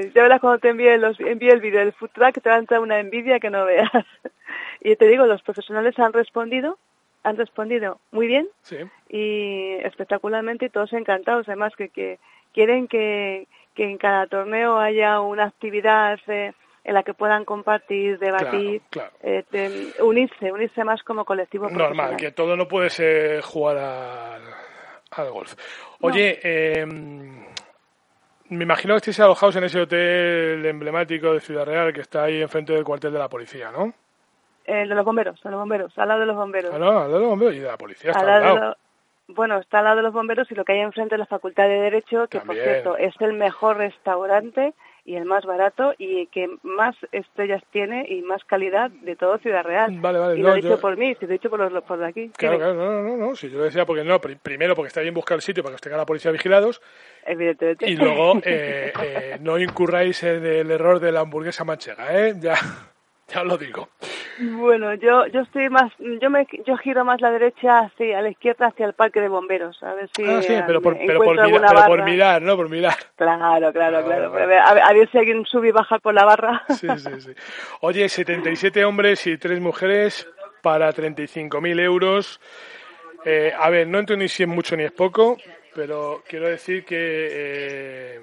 eh, 0.00 0.12
ya 0.14 0.22
verás 0.22 0.40
cuando 0.40 0.58
te 0.58 0.68
envíe, 0.70 0.96
los, 0.98 1.18
envíe 1.20 1.50
el 1.50 1.60
vídeo 1.60 1.80
del 1.80 1.92
food 1.92 2.10
truck, 2.14 2.40
te 2.40 2.48
va 2.48 2.56
a 2.56 2.58
entrar 2.58 2.80
una 2.80 2.98
envidia 3.00 3.40
que 3.40 3.50
no 3.50 3.64
veas. 3.64 3.90
y 4.80 4.96
te 4.96 5.06
digo, 5.06 5.26
los 5.26 5.42
profesionales 5.42 5.98
han 5.98 6.12
respondido, 6.12 6.78
han 7.22 7.36
respondido 7.36 8.00
muy 8.12 8.26
bien 8.26 8.48
Sí. 8.62 8.78
y 9.08 9.74
espectacularmente 9.84 10.66
y 10.66 10.70
todos 10.70 10.92
encantados, 10.92 11.48
además 11.48 11.72
que, 11.76 11.88
que 11.90 12.18
quieren 12.54 12.88
que, 12.88 13.46
que 13.74 13.84
en 13.84 13.98
cada 13.98 14.26
torneo 14.26 14.78
haya 14.78 15.20
una 15.20 15.44
actividad 15.44 16.18
eh, 16.28 16.52
en 16.84 16.94
la 16.94 17.02
que 17.02 17.12
puedan 17.14 17.44
compartir, 17.44 18.18
debatir, 18.18 18.80
claro. 18.90 19.10
eh, 19.22 19.44
de- 19.52 19.92
unirse, 20.02 20.50
unirse 20.50 20.82
más 20.82 21.02
como 21.02 21.24
colectivo 21.24 21.68
Normal, 21.68 22.16
que 22.16 22.32
todo 22.32 22.56
no 22.56 22.66
puede 22.66 22.88
ser 22.90 23.42
jugar 23.42 23.76
al, 23.76 24.42
al 25.10 25.30
golf. 25.30 25.54
Oye, 26.00 26.40
eh, 26.42 26.86
me 26.86 28.64
imagino 28.64 28.94
que 28.94 28.98
estéis 28.98 29.20
alojados 29.20 29.56
en 29.56 29.64
ese 29.64 29.80
hotel 29.80 30.64
emblemático 30.66 31.32
de 31.34 31.40
Ciudad 31.40 31.66
Real 31.66 31.92
que 31.92 32.00
está 32.00 32.24
ahí 32.24 32.40
enfrente 32.42 32.72
del 32.72 32.82
cuartel 32.84 33.12
de 33.12 33.18
la 33.18 33.28
policía, 33.28 33.70
¿no? 33.70 33.92
Eh, 34.72 34.86
de 34.86 34.94
los 34.94 35.04
bomberos, 35.04 35.40
de 35.42 35.50
los 35.50 35.58
bomberos, 35.58 35.98
al 35.98 36.08
lado 36.08 36.20
de 36.20 36.26
los 36.26 36.36
bomberos. 36.36 36.70
Ah, 36.72 36.78
no, 36.78 36.88
al 36.90 36.94
lado 37.10 37.14
de 37.14 37.20
los 37.20 37.28
bomberos 37.30 37.54
y 37.56 37.58
de 37.58 37.66
la 37.66 37.76
policía 37.76 38.10
está 38.12 38.20
Al 38.20 38.26
lado 38.28 38.38
de 38.40 38.54
lado. 38.60 38.68
lo- 38.70 38.76
bueno, 39.34 39.58
está 39.58 39.78
al 39.78 39.84
lado 39.84 39.96
de 39.98 40.02
los 40.02 40.12
bomberos 40.12 40.50
y 40.50 40.54
lo 40.56 40.64
que 40.64 40.72
hay 40.72 40.80
enfrente 40.80 41.14
es 41.14 41.18
la 41.20 41.26
Facultad 41.26 41.64
de 41.68 41.80
Derecho, 41.80 42.26
que 42.28 42.38
También. 42.38 42.46
por 42.46 42.56
cierto 42.56 42.96
es 42.96 43.14
el 43.20 43.32
mejor 43.32 43.76
restaurante 43.78 44.74
y 45.04 45.14
el 45.16 45.24
más 45.24 45.44
barato 45.44 45.94
y 45.98 46.26
que 46.28 46.48
más 46.62 46.96
estrellas 47.12 47.62
tiene 47.70 48.06
y 48.08 48.22
más 48.22 48.44
calidad 48.44 48.90
de 48.90 49.14
todo 49.16 49.38
Ciudad 49.38 49.62
Real. 49.64 49.96
Vale, 50.00 50.18
vale, 50.18 50.36
y 50.36 50.42
no, 50.42 50.48
lo 50.48 50.52
he 50.54 50.56
dicho 50.56 50.68
yo- 50.70 50.80
por 50.80 50.96
mí, 50.96 51.14
si 51.14 51.26
lo 51.26 51.30
he 51.30 51.34
dicho 51.34 51.48
por, 51.48 51.60
los, 51.60 51.82
por 51.84 51.98
de 51.98 52.06
aquí. 52.06 52.28
Claro, 52.36 52.58
claro, 52.58 52.74
no, 52.74 52.90
no, 52.90 53.02
no, 53.02 53.16
no, 53.16 53.36
si 53.36 53.48
yo 53.50 53.58
lo 53.58 53.64
decía 53.64 53.86
porque 53.86 54.02
no, 54.04 54.20
pri- 54.20 54.36
primero 54.36 54.74
porque 54.74 54.88
está 54.88 55.00
bien 55.00 55.14
buscar 55.14 55.36
el 55.36 55.42
sitio 55.42 55.62
para 55.62 55.72
que 55.72 55.76
os 55.76 55.80
tenga 55.80 55.96
la 55.96 56.06
policía 56.06 56.30
vigilados 56.32 56.80
Evidentemente. 57.24 57.88
y 57.88 57.96
luego 57.96 58.34
eh, 58.44 58.92
eh, 59.02 59.38
no 59.40 59.58
incurráis 59.58 60.22
en 60.24 60.44
el 60.44 60.70
error 60.70 60.98
de 61.00 61.12
la 61.12 61.20
hamburguesa 61.20 61.64
manchega, 61.64 62.16
¿eh? 62.18 62.34
Ya, 62.38 62.54
ya 63.34 63.44
lo 63.44 63.56
digo. 63.58 63.88
Bueno, 64.38 64.94
yo 64.94 65.26
yo 65.26 65.40
estoy 65.42 65.68
más, 65.68 65.92
yo 65.98 66.30
me 66.30 66.46
yo 66.66 66.76
giro 66.78 67.04
más 67.04 67.20
la 67.20 67.30
derecha 67.30 67.80
hacia 67.80 68.18
a 68.18 68.22
la 68.22 68.30
izquierda 68.30 68.68
hacia 68.68 68.86
el 68.86 68.94
parque 68.94 69.20
de 69.20 69.28
bomberos, 69.28 69.82
a 69.82 69.92
ver 69.94 70.08
si 70.16 70.22
Ah, 70.24 70.40
sí, 70.40 70.52
eh, 70.54 70.62
pero 70.66 70.80
por, 70.80 70.94
me 70.94 71.04
pero 71.06 71.18
por, 71.18 71.34
encuentro 71.34 71.44
mirar, 71.46 71.64
alguna 71.64 71.68
pero 71.68 71.86
por 71.86 71.98
barra. 71.98 72.10
mirar, 72.10 72.42
¿no? 72.42 72.56
Por 72.56 72.68
mirar. 72.70 72.94
Claro, 73.16 73.72
claro, 73.72 73.98
Ah, 73.98 74.02
claro. 74.04 74.24
A 74.26 74.46
ver, 74.46 74.58
a 74.58 74.74
ver- 74.74 74.82
a 74.82 74.92
ver 74.94 75.10
si 75.10 75.18
alguien 75.18 75.44
sube 75.44 75.68
y 75.68 75.72
baja 75.72 75.98
por 75.98 76.14
la 76.14 76.24
barra. 76.24 76.62
Sí, 76.80 76.88
sí, 76.98 77.20
sí. 77.20 77.32
Oye, 77.82 78.08
77 78.08 78.82
hombres 78.84 79.26
y 79.26 79.36
3 79.36 79.60
mujeres 79.60 80.26
para 80.62 80.90
35.000 80.92 81.78
euros. 81.78 82.40
Eh, 83.26 83.52
a 83.58 83.68
ver, 83.68 83.86
no 83.88 84.00
ni 84.02 84.28
si 84.28 84.44
es 84.44 84.48
mucho 84.48 84.74
ni 84.76 84.84
es 84.84 84.92
poco, 84.92 85.36
pero 85.74 86.22
quiero 86.26 86.48
decir 86.48 86.84
que, 86.86 86.96
eh, 87.30 88.20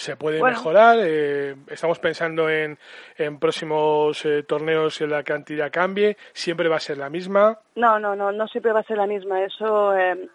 se 0.00 0.16
puede 0.16 0.38
Bueno. 0.40 0.56
mejorar. 0.56 0.98
eh, 1.00 1.54
estamos 1.68 1.98
pensando 1.98 2.48
en, 2.48 2.78
en 3.16 3.38
próximos 3.38 4.24
eh, 4.24 4.42
torneos 4.42 5.00
en 5.00 5.10
la 5.10 5.22
cantidad 5.22 5.70
cambie. 5.70 6.16
Siempre 6.32 6.68
va 6.68 6.76
a 6.76 6.80
ser 6.80 6.98
la 6.98 7.10
misma. 7.10 7.58
No, 7.76 7.98
no, 7.98 8.16
no, 8.16 8.32
no 8.32 8.48
siempre 8.48 8.72
va 8.72 8.80
a 8.80 8.84
ser 8.84 8.96
la 8.96 9.06
misma. 9.06 9.42
Eso 9.44 9.96
eh, 9.96 10.28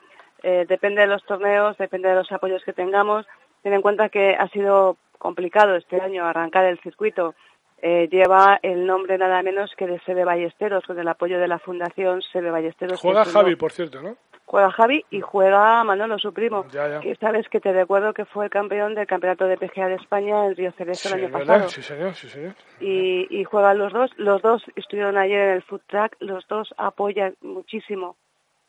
eh, 0.43 0.66
depende 0.68 1.01
de 1.01 1.07
los 1.07 1.24
torneos, 1.26 1.78
depende 1.78 2.09
de 2.09 2.16
los 2.16 2.32
apoyos 2.32 2.63
que 2.63 2.74
tengamos. 2.74 3.26
Ten 3.63 3.74
en 3.74 3.82
cuenta 3.82 4.09
que 4.09 4.36
ha 4.38 4.47
sido 4.49 4.97
complicado 5.18 5.76
este 5.76 5.99
año 5.99 6.26
arrancar 6.26 6.66
el 6.66 6.80
circuito. 6.80 7.34
Eh, 7.82 8.07
lleva 8.09 8.59
el 8.63 8.86
nombre 8.86 9.18
nada 9.18 9.41
menos 9.43 9.72
que 9.78 9.86
de 9.86 9.99
Sebe 10.05 10.24
Ballesteros, 10.24 10.84
con 10.86 10.97
el 10.99 11.07
apoyo 11.07 11.39
de 11.39 11.47
la 11.47 11.59
Fundación 11.59 12.22
Sebe 12.22 12.49
Ballesteros. 12.49 12.99
Juega 13.01 13.26
Javi, 13.26 13.55
por 13.55 13.72
cierto, 13.72 14.01
¿no? 14.01 14.16
Juega 14.48 14.70
Javi 14.72 15.04
y 15.10 15.22
juega 15.22 15.84
Manolo, 15.84 16.20
su 16.20 16.32
primo. 16.32 16.68
Ya, 16.70 16.88
ya. 16.88 17.00
Que 17.00 17.16
sabes 17.16 17.50
que 17.50 17.60
te 17.60 17.74
recuerdo 17.74 18.14
que 18.14 18.26
fue 18.26 18.46
el 18.46 18.52
campeón 18.52 18.93
del 18.93 19.08
Campeonato 19.08 19.46
de 19.48 19.58
PGA 19.58 19.88
de 19.88 19.96
España 19.96 20.46
en 20.46 20.56
Río 20.56 20.72
Cerezo 20.74 21.10
Sí, 21.10 21.16
el 21.16 21.24
año 21.26 21.34
¿verdad? 21.34 21.54
pasado 21.56 21.70
Sí, 21.70 21.82
señor, 21.82 22.14
sí, 22.14 22.30
señor. 22.30 22.54
y, 22.80 23.28
y 23.30 23.43
juegan 23.43 23.80
los 23.80 23.91
dos. 23.91 24.12
Los 24.18 24.41
dos 24.43 24.64
estuvieron 24.76 25.18
ayer 25.18 25.39
en 25.50 25.50
el 25.56 25.64
food 25.64 25.82
track, 25.88 26.16
los 26.20 26.48
dos 26.48 26.74
apoyan 26.78 27.36
muchísimo 27.41 28.16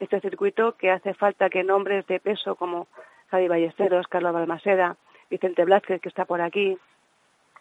este 0.00 0.20
circuito 0.20 0.72
que 0.76 0.90
hace 0.90 1.12
falta 1.14 1.50
que 1.50 1.62
nombres 1.62 2.06
de 2.06 2.20
peso 2.20 2.54
como 2.56 2.86
Javi 3.30 3.46
Ballesteros, 3.48 4.06
Carlos 4.08 4.32
Balmaseda, 4.32 4.96
Vicente 5.30 5.64
Blázquez, 5.64 6.00
que 6.00 6.08
está 6.08 6.24
por 6.24 6.40
aquí, 6.40 6.78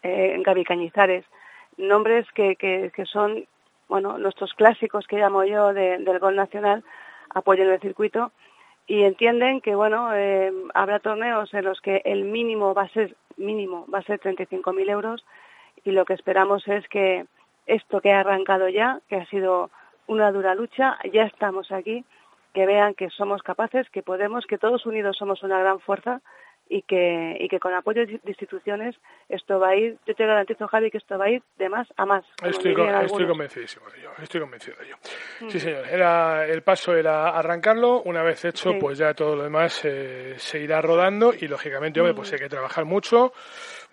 eh, 0.02 0.36
Gaby 0.44 0.64
Cañizares, 0.64 1.24
nombres 1.76 2.26
que, 2.32 2.56
que, 2.56 2.90
que 2.94 3.04
son, 3.06 3.44
bueno, 3.88 4.16
nuestros 4.18 4.54
clásicos 4.54 5.06
que 5.06 5.16
llamo 5.18 5.44
yo 5.44 5.72
de- 5.74 5.98
del 5.98 6.18
gol 6.18 6.36
nacional, 6.36 6.84
apoyan 7.36 7.68
el 7.68 7.80
circuito 7.80 8.32
y 8.86 9.02
entienden 9.02 9.60
que, 9.60 9.74
bueno, 9.74 10.14
eh, 10.14 10.52
habrá 10.74 11.00
torneos 11.00 11.52
en 11.52 11.64
los 11.64 11.80
que 11.80 12.00
el 12.04 12.24
mínimo 12.24 12.72
va 12.72 12.82
a 12.82 12.88
ser, 12.88 13.14
mínimo, 13.36 13.86
va 13.92 13.98
a 13.98 14.02
ser 14.02 14.20
35.000 14.20 14.88
euros 14.88 15.24
y 15.84 15.90
lo 15.90 16.06
que 16.06 16.14
esperamos 16.14 16.66
es 16.66 16.88
que 16.88 17.26
esto 17.66 18.00
que 18.00 18.12
ha 18.12 18.20
arrancado 18.20 18.68
ya, 18.68 19.00
que 19.08 19.16
ha 19.16 19.26
sido 19.26 19.70
una 20.06 20.32
dura 20.32 20.54
lucha, 20.54 20.98
ya 21.12 21.24
estamos 21.24 21.70
aquí, 21.72 22.04
que 22.54 22.64
vean 22.64 22.94
que 22.94 23.10
somos 23.10 23.42
capaces, 23.42 23.90
que 23.90 24.02
podemos, 24.02 24.46
que 24.46 24.56
todos 24.56 24.86
unidos 24.86 25.18
somos 25.18 25.42
una 25.42 25.58
gran 25.58 25.78
fuerza 25.80 26.22
y 26.68 26.82
que, 26.82 27.36
y 27.38 27.48
que 27.48 27.60
con 27.60 27.72
apoyo 27.74 28.04
de 28.06 28.20
instituciones 28.26 28.96
esto 29.28 29.58
va 29.60 29.68
a 29.70 29.76
ir, 29.76 29.98
yo 30.06 30.14
te 30.14 30.26
garantizo 30.26 30.66
Javi 30.66 30.90
que 30.90 30.98
esto 30.98 31.16
va 31.18 31.26
a 31.26 31.30
ir 31.30 31.42
de 31.58 31.68
más 31.68 31.86
a 31.96 32.06
más. 32.06 32.24
Estoy, 32.42 32.74
con- 32.74 32.88
estoy 32.94 33.26
convencidísimo 33.26 33.86
de 33.90 33.98
ello, 34.00 34.10
estoy 34.20 34.40
convencido 34.40 34.76
de 34.78 34.86
ello. 34.86 34.96
Mm. 35.42 35.48
Sí, 35.50 35.60
señor. 35.60 35.86
Era, 35.88 36.46
el 36.46 36.62
paso 36.62 36.94
era 36.96 37.28
arrancarlo, 37.30 38.02
una 38.02 38.22
vez 38.22 38.44
hecho, 38.44 38.72
Sí. 38.72 38.78
pues 38.80 38.98
ya 38.98 39.14
todo 39.14 39.36
lo 39.36 39.44
demás 39.44 39.80
eh, 39.84 40.34
se 40.38 40.58
irá 40.60 40.80
rodando 40.82 41.32
y 41.32 41.46
lógicamente, 41.48 42.00
hombre, 42.00 42.14
Mm. 42.14 42.16
pues 42.16 42.32
hay 42.32 42.38
que 42.40 42.48
trabajar 42.48 42.84
mucho, 42.84 43.32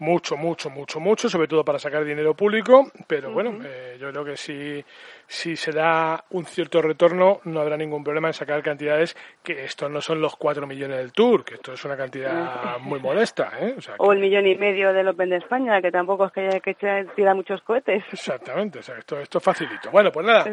mucho, 0.03 0.35
mucho, 0.35 0.69
mucho, 0.69 0.99
mucho, 0.99 1.29
sobre 1.29 1.47
todo 1.47 1.63
para 1.63 1.79
sacar 1.79 2.03
dinero 2.03 2.33
público, 2.35 2.91
pero 3.07 3.31
bueno, 3.31 3.57
eh, 3.63 3.95
yo 3.99 4.11
creo 4.11 4.25
que 4.25 4.35
si, 4.35 4.83
si 5.25 5.55
se 5.55 5.71
da 5.71 6.25
un 6.31 6.45
cierto 6.45 6.81
retorno, 6.81 7.39
no 7.45 7.61
habrá 7.61 7.77
ningún 7.77 8.03
problema 8.03 8.27
en 8.27 8.33
sacar 8.33 8.61
cantidades 8.61 9.15
que 9.41 9.63
estos 9.63 9.89
no 9.89 10.01
son 10.01 10.19
los 10.19 10.35
4 10.35 10.67
millones 10.67 10.97
del 10.97 11.13
Tour, 11.13 11.45
que 11.45 11.55
esto 11.55 11.71
es 11.71 11.85
una 11.85 11.95
cantidad 11.95 12.77
muy 12.79 12.99
modesta, 12.99 13.53
¿eh? 13.61 13.75
O 13.77 13.81
sea, 13.81 13.95
O 13.97 14.11
el 14.11 14.19
millón 14.19 14.45
y 14.45 14.55
medio 14.55 14.91
del 14.91 15.07
Open 15.07 15.29
de 15.29 15.37
España, 15.37 15.81
que 15.81 15.89
tampoco 15.89 16.25
es 16.25 16.33
que 16.33 16.41
haya 16.41 16.59
que 16.59 16.75
tirar 17.15 17.35
muchos 17.35 17.61
cohetes. 17.61 18.03
Exactamente, 18.11 18.79
o 18.79 18.83
sea, 18.83 18.97
esto, 18.97 19.17
esto 19.19 19.37
es 19.37 19.43
facilito. 19.43 19.89
Bueno, 19.89 20.11
pues 20.11 20.25
nada, 20.25 20.45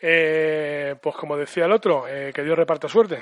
eh, 0.00 0.94
pues 1.02 1.16
como 1.16 1.36
decía 1.36 1.64
el 1.64 1.72
otro, 1.72 2.06
eh, 2.08 2.30
que 2.32 2.44
Dios 2.44 2.56
reparta 2.56 2.86
suerte. 2.86 3.18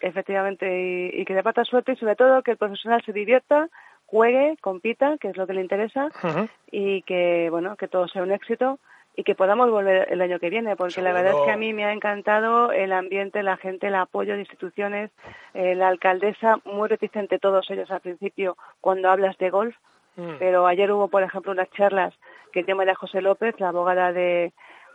Efectivamente, 0.00 0.66
y, 0.66 1.20
y 1.20 1.24
que 1.24 1.34
le 1.34 1.42
pata 1.42 1.64
suerte 1.64 1.92
y 1.92 1.96
sobre 1.96 2.14
todo 2.14 2.42
que 2.42 2.52
el 2.52 2.58
profesional 2.58 3.02
se 3.04 3.12
divierta, 3.12 3.68
juegue, 4.06 4.56
compita, 4.60 5.16
que 5.18 5.28
es 5.28 5.36
lo 5.36 5.46
que 5.46 5.52
le 5.54 5.60
interesa, 5.60 6.08
y 6.70 7.02
que, 7.02 7.48
bueno, 7.50 7.76
que 7.76 7.88
todo 7.88 8.08
sea 8.08 8.22
un 8.22 8.32
éxito 8.32 8.78
y 9.18 9.24
que 9.24 9.34
podamos 9.34 9.70
volver 9.70 10.12
el 10.12 10.20
año 10.20 10.38
que 10.38 10.50
viene, 10.50 10.76
porque 10.76 11.00
la 11.00 11.12
verdad 11.12 11.32
es 11.32 11.44
que 11.46 11.50
a 11.52 11.56
mí 11.56 11.72
me 11.72 11.84
ha 11.86 11.92
encantado 11.92 12.70
el 12.70 12.92
ambiente, 12.92 13.42
la 13.42 13.56
gente, 13.56 13.86
el 13.86 13.94
apoyo 13.94 14.34
de 14.34 14.40
instituciones, 14.40 15.10
eh, 15.54 15.74
la 15.74 15.88
alcaldesa, 15.88 16.58
muy 16.66 16.86
reticente 16.88 17.38
todos 17.38 17.70
ellos 17.70 17.90
al 17.90 18.00
principio 18.00 18.56
cuando 18.80 19.10
hablas 19.10 19.36
de 19.38 19.50
golf, 19.50 19.74
Mm. 20.18 20.36
pero 20.38 20.66
ayer 20.66 20.90
hubo, 20.92 21.08
por 21.08 21.22
ejemplo, 21.22 21.52
unas 21.52 21.70
charlas 21.72 22.14
que 22.50 22.62
dio 22.62 22.74
María 22.74 22.94
José 22.94 23.20
López, 23.20 23.54
la 23.60 23.68
abogada 23.68 24.12
de, 24.14 24.52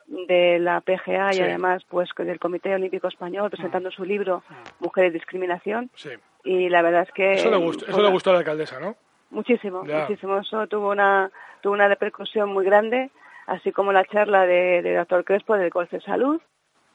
de 0.08 0.58
la 0.58 0.82
PGA 0.82 1.32
Sí. 1.32 1.40
y 1.40 1.44
además 1.44 1.84
pues 1.88 2.10
del 2.18 2.40
Comité 2.40 2.74
Olímpico 2.74 3.08
Español 3.08 3.52
presentando 3.52 3.92
su 3.92 4.04
libro 4.04 4.42
Mujeres 4.80 5.12
y 5.12 5.14
Discriminación 5.14 5.92
Sí. 5.94 6.10
Y 6.44 6.70
la 6.70 6.82
verdad 6.82 7.04
es 7.04 7.12
que 7.12 7.34
Eso 7.34 7.50
le 7.52 7.58
gustó, 7.58 7.86
eso 7.86 8.02
le 8.02 8.10
gustó 8.10 8.30
a 8.30 8.34
la 8.34 8.40
alcaldesa, 8.40 8.80
¿no? 8.80 8.96
muchísimo, 9.30 9.86
Ya. 9.86 10.02
muchísimo. 10.02 10.38
Eso 10.40 10.68
tuvo 10.68 10.90
una, 10.90 11.32
tuvo 11.62 11.74
una 11.74 11.88
repercusión 11.88 12.50
muy 12.50 12.66
grande, 12.66 13.12
así 13.48 13.72
como 13.72 13.92
la 13.94 14.04
charla 14.06 14.46
de, 14.46 14.82
de 14.82 14.96
doctor 14.96 15.24
Crespo 15.24 15.56
del 15.56 15.70
golf 15.70 15.90
de 15.92 16.02
salud 16.02 16.42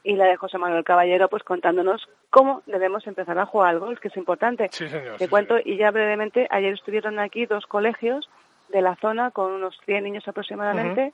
y 0.03 0.15
la 0.17 0.27
de 0.27 0.37
José 0.37 0.59
Manuel 0.59 0.85
Caballero, 0.85 1.29
pues 1.29 1.43
contándonos 1.43 2.07
cómo 2.31 2.63
debemos 2.67 3.07
empezar 3.07 3.39
a 3.39 3.47
jugar 3.47 3.71
al 3.71 3.81
golf, 3.81 3.99
que 4.01 4.09
es 4.09 4.17
importante. 4.17 4.69
Sí, 4.71 4.87
señor. 4.89 5.17
Te 5.17 5.25
sí, 5.25 5.31
cuento, 5.31 5.57
y 5.65 5.77
ya 5.79 5.91
brevemente, 5.91 6.47
ayer 6.51 6.75
estuvieron 6.75 7.19
aquí 7.19 7.47
dos 7.47 7.67
colegios 7.67 8.29
de 8.69 8.83
la 8.83 8.97
zona 8.97 9.31
con 9.31 9.53
unos 9.53 9.77
100 9.87 10.05
niños 10.05 10.29
aproximadamente 10.29 11.13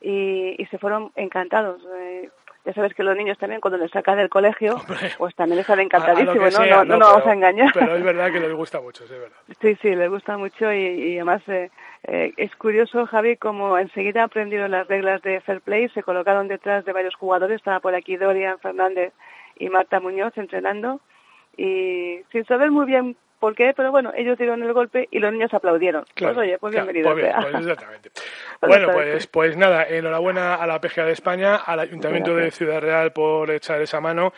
y, 0.00 0.60
y 0.62 0.66
se 0.66 0.78
fueron 0.78 1.10
encantados. 1.16 1.82
Eh, 1.96 2.30
ya 2.64 2.74
sabes 2.74 2.94
que 2.94 3.02
los 3.02 3.16
niños 3.16 3.38
también 3.38 3.60
cuando 3.60 3.78
les 3.78 3.90
sacan 3.90 4.18
del 4.18 4.28
colegio, 4.28 4.74
Hombre. 4.74 5.10
pues 5.18 5.34
también 5.34 5.60
están 5.60 5.80
encantadísimos, 5.80 6.36
¿no? 6.36 6.64
sea, 6.64 6.76
no, 6.76 6.84
no 6.84 6.98
nos 6.98 7.12
vamos 7.12 7.26
a 7.26 7.32
engañar. 7.32 7.70
Pero 7.72 7.96
es 7.96 8.02
verdad 8.04 8.32
que 8.32 8.40
les 8.40 8.52
gusta 8.52 8.80
mucho, 8.80 9.06
sí, 9.06 9.14
es 9.14 9.20
verdad. 9.20 9.36
Sí, 9.60 9.76
sí, 9.80 9.94
les 9.94 10.10
gusta 10.10 10.36
mucho 10.36 10.72
y, 10.72 10.78
y 10.78 11.16
además 11.16 11.42
eh, 11.48 11.70
eh, 12.04 12.32
es 12.36 12.54
curioso, 12.56 13.06
Javi, 13.06 13.36
como 13.36 13.78
enseguida 13.78 14.24
aprendieron 14.24 14.70
las 14.70 14.86
reglas 14.88 15.22
de 15.22 15.40
fair 15.40 15.60
play, 15.60 15.88
se 15.90 16.02
colocaron 16.02 16.48
detrás 16.48 16.84
de 16.84 16.92
varios 16.92 17.14
jugadores, 17.14 17.56
estaba 17.56 17.80
por 17.80 17.94
aquí 17.94 18.16
Dorian 18.16 18.58
Fernández 18.58 19.12
y 19.56 19.68
Marta 19.68 20.00
Muñoz 20.00 20.36
entrenando 20.36 21.00
y 21.56 22.20
sin 22.32 22.44
saber 22.46 22.70
muy 22.70 22.86
bien 22.86 23.16
por 23.40 23.56
qué, 23.56 23.72
pero 23.74 23.90
bueno, 23.90 24.12
ellos 24.14 24.38
dieron 24.38 24.62
el 24.62 24.72
golpe 24.72 25.08
y 25.10 25.18
los 25.18 25.32
niños 25.32 25.52
aplaudieron. 25.52 26.04
Claro, 26.14 26.34
pues 26.34 26.46
oye, 26.46 26.58
pues 26.58 26.72
claro, 26.72 26.92
bienvenidos. 26.92 27.12
pues 27.12 27.24
bien, 27.24 27.36
pues 27.42 27.64
exactamente. 27.64 28.10
Pues 28.60 28.68
bueno, 28.68 28.92
pues, 28.92 29.26
pues 29.26 29.56
nada, 29.56 29.88
enhorabuena 29.88 30.56
a 30.56 30.66
la 30.66 30.78
PGA 30.82 31.06
de 31.06 31.12
España, 31.12 31.56
al 31.56 31.80
Ayuntamiento 31.80 32.36
de. 32.36 32.50
Ciudad 32.50 32.82
Real 32.82 33.12
por 33.12 33.50
echar 33.50 33.80
esa 33.80 34.02
mano 34.02 34.34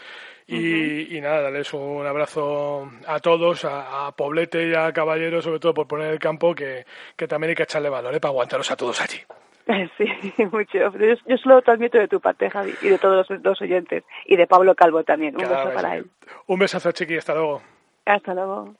y, 0.46 1.16
y 1.16 1.20
nada, 1.20 1.42
darles 1.42 1.72
un 1.74 2.06
abrazo 2.06 2.88
a 3.06 3.18
todos, 3.18 3.64
a, 3.64 4.06
a 4.06 4.12
Poblete 4.12 4.68
y 4.68 4.74
a 4.74 4.92
Caballero, 4.92 5.42
sobre 5.42 5.58
todo 5.58 5.74
por 5.74 5.88
poner 5.88 6.12
el 6.12 6.18
campo, 6.20 6.54
que, 6.54 6.84
que 7.16 7.26
también 7.26 7.50
hay 7.50 7.54
que 7.56 7.64
echarle 7.64 7.88
valor 7.88 8.14
¿eh? 8.14 8.20
para 8.20 8.30
aguantaros 8.30 8.70
a 8.70 8.76
todos 8.76 9.00
allí. 9.00 9.18
Sí, 9.96 10.04
mucho. 10.50 10.78
Yo, 10.78 11.14
yo 11.26 11.36
se 11.36 11.48
lo 11.48 11.62
transmito 11.62 11.98
de 11.98 12.08
tu 12.08 12.20
parte, 12.20 12.50
Javi, 12.50 12.74
y 12.82 12.88
de 12.88 12.98
todos 12.98 13.28
los, 13.30 13.42
los 13.42 13.62
oyentes. 13.62 14.04
Y 14.26 14.36
de 14.36 14.46
Pablo 14.46 14.74
Calvo 14.74 15.04
también. 15.04 15.34
Un 15.36 15.42
Cada 15.42 15.56
beso 15.56 15.68
vez 15.68 15.74
para 15.74 15.96
él. 15.96 16.06
Un 16.46 16.58
besazo, 16.58 16.92
Chiqui, 16.92 17.16
hasta 17.16 17.34
luego. 17.34 17.62
Hasta 18.04 18.34
luego. 18.34 18.74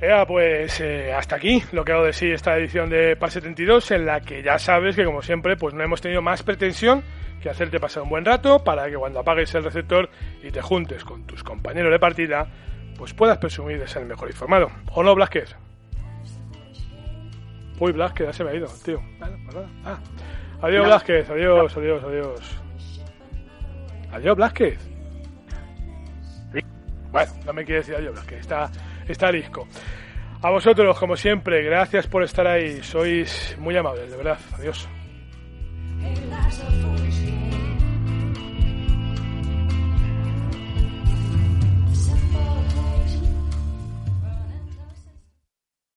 Ea, 0.00 0.24
pues 0.26 0.80
eh, 0.80 1.12
hasta 1.12 1.36
aquí 1.36 1.60
lo 1.72 1.84
que 1.84 1.90
hago 1.90 2.04
de 2.04 2.12
sí 2.12 2.30
esta 2.30 2.56
edición 2.56 2.88
de 2.88 3.16
PAS 3.16 3.32
72, 3.32 3.90
en 3.90 4.06
la 4.06 4.20
que 4.20 4.44
ya 4.44 4.56
sabes 4.58 4.94
que 4.94 5.04
como 5.04 5.22
siempre 5.22 5.56
pues 5.56 5.74
no 5.74 5.82
hemos 5.82 6.00
tenido 6.00 6.22
más 6.22 6.44
pretensión 6.44 7.02
que 7.42 7.50
hacerte 7.50 7.80
pasar 7.80 8.04
un 8.04 8.10
buen 8.10 8.24
rato 8.24 8.62
para 8.62 8.88
que 8.88 8.94
cuando 8.94 9.18
apagues 9.18 9.52
el 9.56 9.64
receptor 9.64 10.08
y 10.40 10.52
te 10.52 10.62
juntes 10.62 11.04
con 11.04 11.24
tus 11.26 11.42
compañeros 11.42 11.90
de 11.90 11.98
partida, 11.98 12.46
pues 12.96 13.12
puedas 13.12 13.38
presumir 13.38 13.80
de 13.80 13.88
ser 13.88 14.02
el 14.02 14.08
mejor 14.08 14.28
informado. 14.28 14.70
¿O 14.92 15.02
no, 15.02 15.16
Blasquez? 15.16 15.56
Uy, 17.80 17.92
Blasquez, 17.92 18.26
ya 18.26 18.32
se 18.32 18.44
me 18.44 18.50
ha 18.50 18.54
ido, 18.54 18.68
tío. 18.84 19.00
Bueno, 19.18 19.36
pues 19.44 19.54
nada. 19.56 19.68
Ah. 19.84 19.98
Adiós, 20.62 20.86
Blasquez, 20.86 21.30
adiós, 21.30 21.76
adiós, 21.76 22.04
adiós. 22.04 22.60
Adiós, 24.12 24.36
Blasquez. 24.36 24.90
Bueno, 27.10 27.32
no 27.46 27.52
me 27.52 27.64
quiere 27.64 27.80
decir 27.80 27.94
adiós, 27.96 28.12
Blasquez, 28.12 28.40
está, 28.40 28.70
está 29.08 29.30
lisco. 29.30 29.66
A 30.40 30.50
vosotros, 30.50 30.98
como 30.98 31.16
siempre, 31.16 31.62
gracias 31.62 32.06
por 32.06 32.22
estar 32.22 32.46
ahí. 32.46 32.82
Sois 32.82 33.56
muy 33.58 33.76
amables, 33.76 34.10
de 34.10 34.16
verdad. 34.16 34.38
Adiós. 34.56 34.88